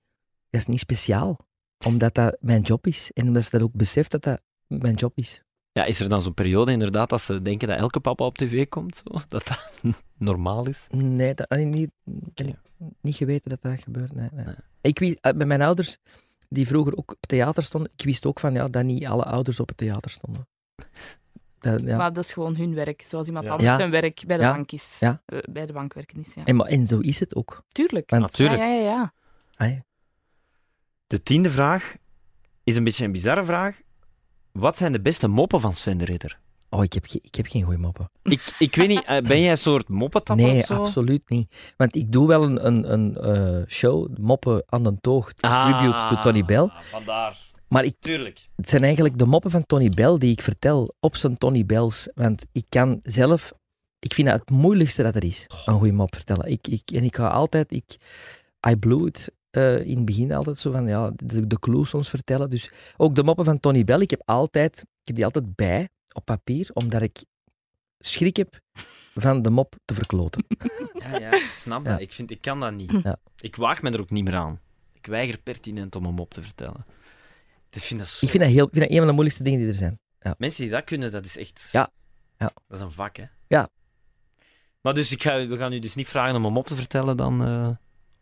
dat 0.51 0.61
is 0.61 0.67
niet 0.67 0.79
speciaal. 0.79 1.37
Omdat 1.85 2.15
dat 2.15 2.37
mijn 2.41 2.63
job 2.63 2.87
is. 2.87 3.11
En 3.13 3.27
omdat 3.27 3.45
ze 3.45 3.51
dat 3.51 3.63
ook 3.63 3.73
beseft 3.75 4.11
dat 4.11 4.23
dat 4.23 4.41
mijn 4.67 4.95
job 4.95 5.13
is. 5.19 5.43
Ja, 5.73 5.85
is 5.85 6.01
er 6.01 6.09
dan 6.09 6.23
zo'n 6.23 6.35
periode 6.35 6.73
inderdaad 6.73 7.09
dat 7.09 7.21
ze 7.21 7.43
denken 7.43 7.69
dat 7.69 7.79
elke 7.79 8.01
papa 8.01 8.25
op 8.25 8.39
tv 8.39 8.69
komt? 8.69 8.97
Zo? 9.05 9.19
Dat 9.29 9.47
dat 9.47 9.71
normaal 10.19 10.67
is? 10.69 10.87
Nee, 10.91 11.35
dat 11.35 11.47
had 11.49 11.59
ik 11.59 11.67
niet, 11.67 11.91
ik 12.35 12.39
heb 12.47 12.57
niet 13.01 13.17
geweten 13.17 13.51
dat 13.51 13.63
dat 13.63 13.81
gebeurt. 13.83 14.15
Nee, 14.15 14.29
nee. 14.33 14.45
Ik 14.81 14.99
wist, 14.99 15.19
eh, 15.21 15.33
bij 15.33 15.47
mijn 15.47 15.63
ouders, 15.63 15.97
die 16.49 16.67
vroeger 16.67 16.97
ook 16.97 17.11
op 17.11 17.27
theater 17.27 17.63
stonden, 17.63 17.91
ik 17.97 18.05
wist 18.05 18.27
ook 18.27 18.41
van 18.41 18.53
ja, 18.55 18.67
dat 18.69 18.85
niet 18.85 19.07
alle 19.07 19.25
ouders 19.25 19.61
op 19.61 19.69
het 19.69 19.77
theater 19.77 20.11
stonden. 20.11 20.49
Dat, 21.59 21.81
ja. 21.85 21.97
Maar 21.97 22.13
dat 22.13 22.25
is 22.25 22.33
gewoon 22.33 22.57
hun 22.57 22.75
werk, 22.75 23.03
zoals 23.07 23.27
iemand 23.27 23.45
Ja. 23.45 23.51
anders 23.51 23.71
Ja. 23.71 23.77
zijn 23.77 23.91
werk 23.91 24.23
bij 24.27 24.37
de 24.37 24.43
Ja. 24.43 24.53
bank 24.53 24.73
is. 24.73 24.97
Ja. 25.01 25.23
Eh, 25.27 25.39
bij 25.51 25.67
de 25.67 25.73
bank 25.73 25.95
werken 25.95 26.21
is, 26.21 26.35
ja. 26.35 26.45
En, 26.45 26.57
maar, 26.57 26.67
en 26.67 26.87
zo 26.87 26.99
is 26.99 27.21
het 27.21 27.35
ook. 27.35 27.63
Tuurlijk. 27.69 28.11
Want- 28.11 28.23
Natuurlijk. 28.23 28.59
Ja, 28.59 28.67
ja, 28.67 28.81
ja. 28.81 28.85
ja. 28.91 29.13
Ah, 29.67 29.77
De 31.07 31.23
tiende 31.23 31.51
vraag 31.51 31.95
is 32.65 32.77
een 32.77 32.85
beetje 32.85 33.05
een 33.05 33.13
bizarre 33.13 33.45
vraag. 33.45 33.81
Wat 34.53 34.77
zijn 34.77 34.93
de 34.93 35.01
beste 35.01 35.29
moppen 35.29 35.61
van 35.61 35.73
Sven 35.73 35.99
de 35.99 36.05
Ridder? 36.05 36.39
Oh, 36.71 36.85
ik 36.85 36.93
heb, 36.93 37.07
ik 37.07 37.35
heb 37.35 37.47
geen 37.47 37.63
goede 37.63 37.79
moppen. 37.79 38.11
Ik, 38.23 38.55
ik 38.59 38.75
weet 38.75 38.89
niet, 38.89 39.05
eh, 39.05 39.23
ben 39.23 39.41
jij 39.41 39.51
een 39.51 39.59
soort 39.59 39.89
moppetapper 39.89 40.47
Nee, 40.47 40.67
absoluut 40.67 41.31
niet. 41.31 41.75
Want 41.77 41.97
ik 41.97 42.13
doe 42.13 42.29
wel 42.29 42.43
een, 42.43 42.67
een, 42.67 42.93
een 42.93 43.15
eh, 43.15 43.67
show, 43.67 44.17
Moppen 44.19 44.63
aan 44.67 44.83
de 44.83 44.97
Toog, 45.01 45.33
tribute 45.33 46.07
to 46.09 46.21
Tony 46.21 46.45
Bell. 46.45 46.59
Ah, 46.59 46.79
Vandaar. 46.81 47.45
Maar 47.69 47.85
ik, 47.85 47.95
Tuurlijk. 48.01 48.49
het 48.57 48.69
zijn 48.69 48.83
eigenlijk 48.83 49.19
de 49.19 49.27
moppen 49.27 49.51
van 49.51 49.67
Tony 49.67 49.89
Bell 49.89 50.19
die 50.19 50.33
ik 50.33 50.43
vertel 50.43 50.95
op 51.01 51.17
zijn 51.17 51.37
Tony 51.39 51.67
Bells. 51.67 52.11
Want 52.15 52.47
ik 52.53 52.65
kan 52.69 53.01
zelf... 53.03 53.53
Ik 53.99 54.15
vind 54.15 54.29
dat 54.29 54.41
het 54.41 54.51
moeilijkste 54.51 55.03
dat 55.03 55.15
er 55.15 55.25
is, 55.25 55.47
een 55.65 55.75
goede 55.75 55.93
mop 55.93 56.15
vertellen. 56.15 56.51
Ik, 56.51 56.69
ik, 56.69 56.91
en 56.91 57.05
ik 57.05 57.17
ga 57.17 57.29
altijd... 57.29 57.73
Ik, 57.73 57.97
I 58.69 58.77
blew 58.77 59.07
it 59.07 59.31
eh, 59.57 59.79
in 59.87 59.97
het 59.97 60.05
begin 60.05 60.33
altijd 60.33 60.57
zo 60.59 60.71
van, 60.71 60.87
ja, 60.87 61.11
de, 61.15 61.47
de 61.47 61.59
clues 61.59 61.89
soms 61.89 62.09
vertellen. 62.09 62.51
Dus 62.51 62.71
ook 62.97 63.15
de 63.15 63.23
moppen 63.25 63.45
van 63.45 63.61
Tony 63.61 63.85
Bell, 63.85 64.01
ik 64.01 64.11
heb 64.11 64.23
altijd... 64.25 64.81
Ik 64.81 64.87
heb 65.05 65.17
die 65.17 65.25
altijd 65.25 65.55
bij, 65.55 65.89
op 66.13 66.25
papier, 66.25 66.71
omdat 66.73 67.03
ik 67.03 67.25
schrik 67.99 68.37
heb 68.37 68.61
van 69.15 69.43
de 69.43 69.51
mop 69.51 69.75
te 69.85 69.95
verkloten. 69.95 70.45
Ja, 70.99 71.19
ja, 71.19 71.35
ik 71.35 71.53
snap 71.57 71.85
Ja. 71.85 71.91
dat. 71.91 72.01
Ik, 72.01 72.13
vind, 72.13 72.31
ik 72.31 72.41
kan 72.41 72.61
dat 72.61 72.73
niet. 72.75 72.93
Ja. 73.03 73.17
Ik 73.41 73.57
waag 73.57 73.83
me 73.83 73.91
er 73.91 74.01
ook 74.01 74.11
niet 74.11 74.25
meer 74.25 74.35
aan. 74.37 74.61
Ik 74.93 75.07
weiger 75.07 75.39
pertinent 75.39 75.97
om 75.97 76.05
een 76.05 76.15
mop 76.15 76.31
te 76.33 76.43
vertellen. 76.43 76.85
Dus 77.71 77.83
ik 77.83 77.89
vind 77.89 78.01
dat 78.01 78.09
zo... 78.09 78.25
Ik 78.25 78.31
vind 78.31 78.43
dat, 78.43 78.53
heel, 78.53 78.65
ik 78.67 78.71
vind 78.73 78.83
dat 78.85 78.91
een 78.93 78.97
van 78.99 79.07
de 79.07 79.13
moeilijkste 79.13 79.43
dingen 79.45 79.59
die 79.59 79.69
er 79.69 79.75
zijn. 79.75 79.99
Mensen 80.39 80.63
die 80.63 80.71
dat 80.71 80.85
kunnen, 80.85 81.11
dat 81.11 81.25
is 81.25 81.37
echt... 81.37 81.69
Ja. 81.73 81.91
Ja. 82.39 82.51
Dat 82.69 82.79
is 82.79 82.81
een 82.81 82.91
vak, 82.93 83.17
hè? 83.17 83.25
Ja. 83.49 83.69
Maar 84.81 84.95
dus 84.95 85.13
ik 85.13 85.23
ga, 85.23 85.47
we 85.47 85.57
gaan 85.57 85.73
u 85.73 85.79
dus 85.79 85.95
niet 85.95 86.09
vragen 86.09 86.37
om 86.37 86.45
een 86.45 86.53
mop 86.53 86.67
te 86.67 86.77
vertellen 86.77 87.17
dan... 87.17 87.45
eh, 87.45 87.69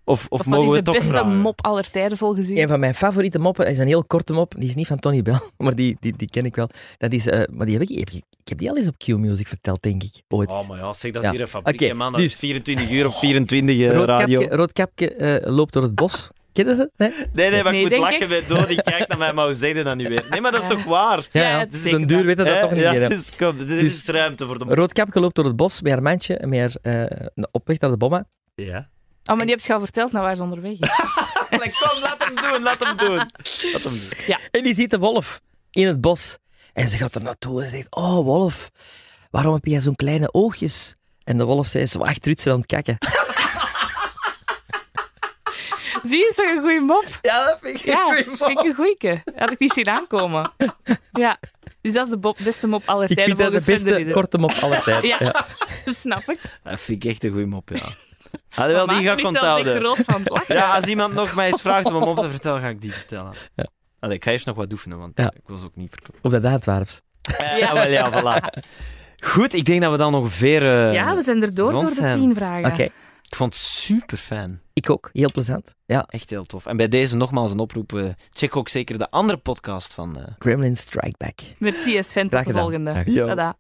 Of, 0.05 0.27
of 0.29 0.47
mogen 0.47 0.65
is 0.65 0.71
we 0.71 0.71
de 0.71 0.77
het 0.77 0.85
toch 0.85 0.95
beste 0.95 1.09
vragen? 1.09 1.37
mop 1.37 1.65
aller 1.65 1.91
tijden 1.91 2.19
volgens 2.19 2.49
u? 2.51 2.59
Een 2.61 2.69
van 2.69 2.81
mijn 2.81 2.95
favoriete 2.95 3.39
moppen 3.39 3.67
is 3.67 3.79
een 3.79 3.87
heel 3.87 4.05
korte 4.05 4.33
mop. 4.33 4.55
Die 4.59 4.69
is 4.69 4.75
niet 4.75 4.87
van 4.87 4.99
Tony 4.99 5.23
Bell, 5.23 5.41
maar 5.59 5.75
die, 5.75 5.97
die, 6.01 6.15
die 6.17 6.29
ken 6.31 6.45
ik 6.45 6.57
wel. 6.57 6.69
Dat 6.99 7.13
is, 7.13 7.27
eh, 7.27 7.43
maar 7.53 7.67
die 7.67 7.79
heb 7.79 7.89
ik, 7.89 7.99
heb 7.99 8.11
ik, 8.11 8.23
ik 8.43 8.49
heb 8.49 8.59
die 8.59 8.71
al 8.71 8.77
eens 8.77 8.87
op 8.89 8.99
Q-Music 8.99 9.49
verteld, 9.49 9.83
denk 9.83 10.03
ik. 10.03 10.23
Ooit. 10.29 10.51
Oh, 10.51 10.69
maar 10.69 10.79
ja, 10.79 10.93
zeg, 10.93 11.13
dat 11.13 11.23
is 11.23 11.29
Ja. 11.29 11.35
hier 11.35 11.41
een 11.45 11.49
fabriek, 11.51 11.75
Oké, 11.81 11.87
hè, 11.87 11.95
man. 11.95 12.13
Dat 12.13 12.21
dus- 12.21 12.33
is 12.33 12.39
24 12.39 12.91
uur 12.91 13.07
op 13.07 13.15
24 13.15 13.75
eh, 13.79 13.87
radio. 13.91 14.05
Roodkapje, 14.07 14.57
Roodkapje 14.57 15.15
eh, 15.15 15.55
loopt 15.55 15.73
door 15.73 15.83
het 15.83 15.95
bos. 15.95 16.31
Ken 16.53 16.69
je 16.69 16.75
ze? 16.77 16.91
Nee? 16.97 17.11
Nee, 17.33 17.51
nee, 17.51 17.63
maar 17.63 17.73
Nee, 17.73 17.85
ik 17.85 17.91
moet 17.91 17.99
lachen 17.99 18.29
bij 18.29 18.43
Dood. 18.49 18.69
Die 18.69 18.83
kijkt 18.83 19.09
naar 19.09 19.19
mij, 19.19 19.33
maar 19.33 19.45
hoe 19.45 19.55
zeg 19.55 19.77
je 19.77 19.85
dat 19.85 19.97
nu 19.97 20.09
weer? 20.09 20.27
Nee, 20.31 20.41
maar 20.41 20.53
dat 20.53 20.63
is 20.63 20.69
Ja. 20.69 20.75
toch 20.75 20.85
waar? 20.85 21.29
Ja, 21.33 21.43
ja, 21.43 21.59
het 21.59 21.61
het 21.73 21.81
is 21.81 21.87
is 21.87 21.93
een 21.93 22.07
duur, 22.07 22.29
je 22.29 22.35
dat 22.37 22.61
toch 22.61 22.71
niet 22.71 22.81
ja, 22.81 22.93
meer. 22.93 23.11
is, 23.13 23.37
kom, 23.37 23.59
er 23.61 23.71
is 23.71 23.81
Dus- 24.05 24.07
ruimte 24.15 24.47
voor 24.47 24.59
de... 24.59 24.75
Roodkapje 24.75 25.21
loopt 25.21 25.35
door 25.35 25.45
het 25.45 25.57
bos 25.57 25.83
met 25.83 25.93
haar 25.93 26.03
mandje 26.03 26.37
en 26.37 26.49
met 26.49 26.79
haar, 26.83 27.09
eh, 27.09 27.45
op 27.51 27.67
weg 27.67 27.79
naar 27.79 27.91
de 27.91 27.97
bomma. 27.97 28.27
Ja. 28.55 28.91
Oh, 29.31 29.37
maar 29.37 29.47
die 29.47 29.55
heb 29.55 29.65
je 29.65 29.73
al 29.75 29.81
verteld 29.81 30.13
naar 30.13 30.23
waar 30.23 30.37
ze 30.37 30.43
onderweg 30.43 30.73
is. 30.81 30.89
Kom, 31.51 32.01
laat 32.01 32.25
hem 32.25 32.35
doen, 32.35 32.63
laat 32.63 32.85
hem 32.85 32.97
doen. 32.97 33.17
Laat 33.17 33.83
hem 33.83 33.93
doen. 33.99 34.37
En 34.51 34.63
die 34.63 34.75
ziet 34.75 34.91
de 34.91 34.99
wolf 34.99 35.41
in 35.71 35.87
het 35.87 36.01
bos. 36.01 36.37
En 36.73 36.89
ze 36.89 36.97
gaat 36.97 37.15
er 37.15 37.23
naartoe 37.23 37.63
en 37.63 37.69
zegt, 37.71 37.95
oh 37.95 38.25
wolf, 38.25 38.71
waarom 39.31 39.55
heb 39.55 39.65
jij 39.65 39.81
zo'n 39.81 39.97
kleine 39.97 40.29
oogjes? 40.33 40.95
En 41.25 41.37
de 41.39 41.45
wolf 41.45 41.67
zei, 41.67 41.87
ze 41.87 41.99
wacht 41.99 42.23
trutsen 42.23 42.53
aan 42.53 42.59
het 42.59 42.67
kakken. 42.67 42.97
Zie 46.03 46.19
je, 46.19 46.29
is 46.31 46.37
toch 46.37 46.47
een 46.47 46.61
goede 46.61 46.81
mop? 46.81 47.05
Ja, 47.23 47.45
dat 47.45 47.59
vind 47.61 47.79
ik 47.79 47.85
Ja, 47.85 48.09
een 48.09 48.15
vind 48.25 48.29
goeie 48.39 48.51
ik 48.51 48.57
mop. 48.57 48.65
een 48.67 48.75
goeie. 48.75 49.23
Had 49.37 49.51
ik 49.51 49.59
niet 49.59 49.73
zien 49.73 49.89
aankomen. 49.89 50.53
Ja, 51.13 51.37
dus 51.81 51.93
dat 51.93 52.05
is 52.05 52.11
de 52.11 52.19
bo- 52.19 52.35
beste 52.45 52.67
mop 52.67 52.83
aller 52.87 53.11
Ik 53.11 53.17
tijden 53.17 53.37
vind 53.37 53.53
dat 53.53 53.65
de 53.65 53.73
beste 53.73 54.11
korte 54.13 54.39
mop 54.39 54.53
aller 54.61 54.83
tijden. 54.83 55.09
Ja. 55.09 55.17
Ja. 55.21 55.47
Dat 55.85 55.97
snap 56.05 56.23
ik. 56.31 56.39
Dat 56.63 56.81
vind 56.81 57.05
ik 57.05 57.11
echt 57.11 57.25
een 57.25 57.31
goede 57.31 57.47
mop, 57.47 57.69
ja. 57.75 57.89
Alhoewel, 58.55 58.87
die 58.87 59.03
ga 59.03 59.17
ik 59.17 59.27
onthouden. 59.27 59.77
groot 59.81 59.97
van 60.07 60.21
het 60.21 60.31
lachen. 60.31 60.55
Ja, 60.55 60.75
als 60.75 60.85
iemand 60.85 61.15
nog 61.15 61.35
mij 61.35 61.51
eens 61.51 61.61
vraagt 61.61 61.87
om 61.87 61.95
een 61.95 62.01
mop 62.01 62.19
te 62.19 62.31
vertellen, 62.31 62.61
ga 62.61 62.69
ik 62.69 62.81
die 62.81 62.93
vertellen. 62.93 63.33
Ja. 63.55 63.67
Allee, 64.01 64.17
ik 64.17 64.25
ga 64.25 64.31
eerst 64.31 64.47
nog 64.47 64.57
wat 64.57 64.73
oefenen, 64.73 64.99
want 64.99 65.13
Ja. 65.19 65.31
ik 65.35 65.43
was 65.47 65.65
ook 65.65 65.77
niet 65.77 65.91
verkocht. 65.91 66.19
Op 66.23 66.31
dat 66.31 66.45
Antwerps. 66.53 67.01
Ja, 67.59 67.73
wel, 67.75 67.89
ja, 67.89 68.11
voilà. 68.13 68.59
Goed, 69.19 69.53
ik 69.53 69.65
denk 69.65 69.83
dat 69.83 69.91
we 69.91 69.97
dan 69.99 70.15
ongeveer... 70.15 70.63
eh, 70.63 70.93
Ja, 70.95 71.17
we 71.17 71.23
zijn 71.23 71.43
er 71.43 71.55
door 71.55 71.73
door 71.73 71.89
de 71.95 72.13
tien 72.15 72.35
vragen. 72.35 72.65
Oké, 72.73 72.83
Ik 73.23 73.37
vond 73.37 73.53
het 73.55 73.63
super 73.63 74.17
fijn. 74.17 74.61
ik 74.73 74.91
ook. 74.91 75.11
Heel 75.13 75.31
plezant. 75.33 75.75
Ja, 75.87 76.05
Echt 76.09 76.31
heel 76.31 76.45
tof. 76.45 76.67
En 76.67 76.77
bij 76.77 76.89
deze 76.89 77.17
nogmaals 77.17 77.53
een 77.53 77.59
oproep. 77.59 77.93
eh, 77.93 78.05
check 78.33 78.57
ook 78.57 78.69
zeker 78.69 78.99
de 78.99 79.11
andere 79.11 79.39
podcast 79.39 79.95
van... 79.95 80.19
eh, 80.19 80.25
Gremlin 80.39 80.77
Strike 80.77 81.15
Back. 81.19 81.39
Merci, 81.59 82.03
Sven. 82.03 82.29
Tot 82.29 82.45
de 82.47 82.53
volgende. 82.53 83.05
Tada. 83.15 83.57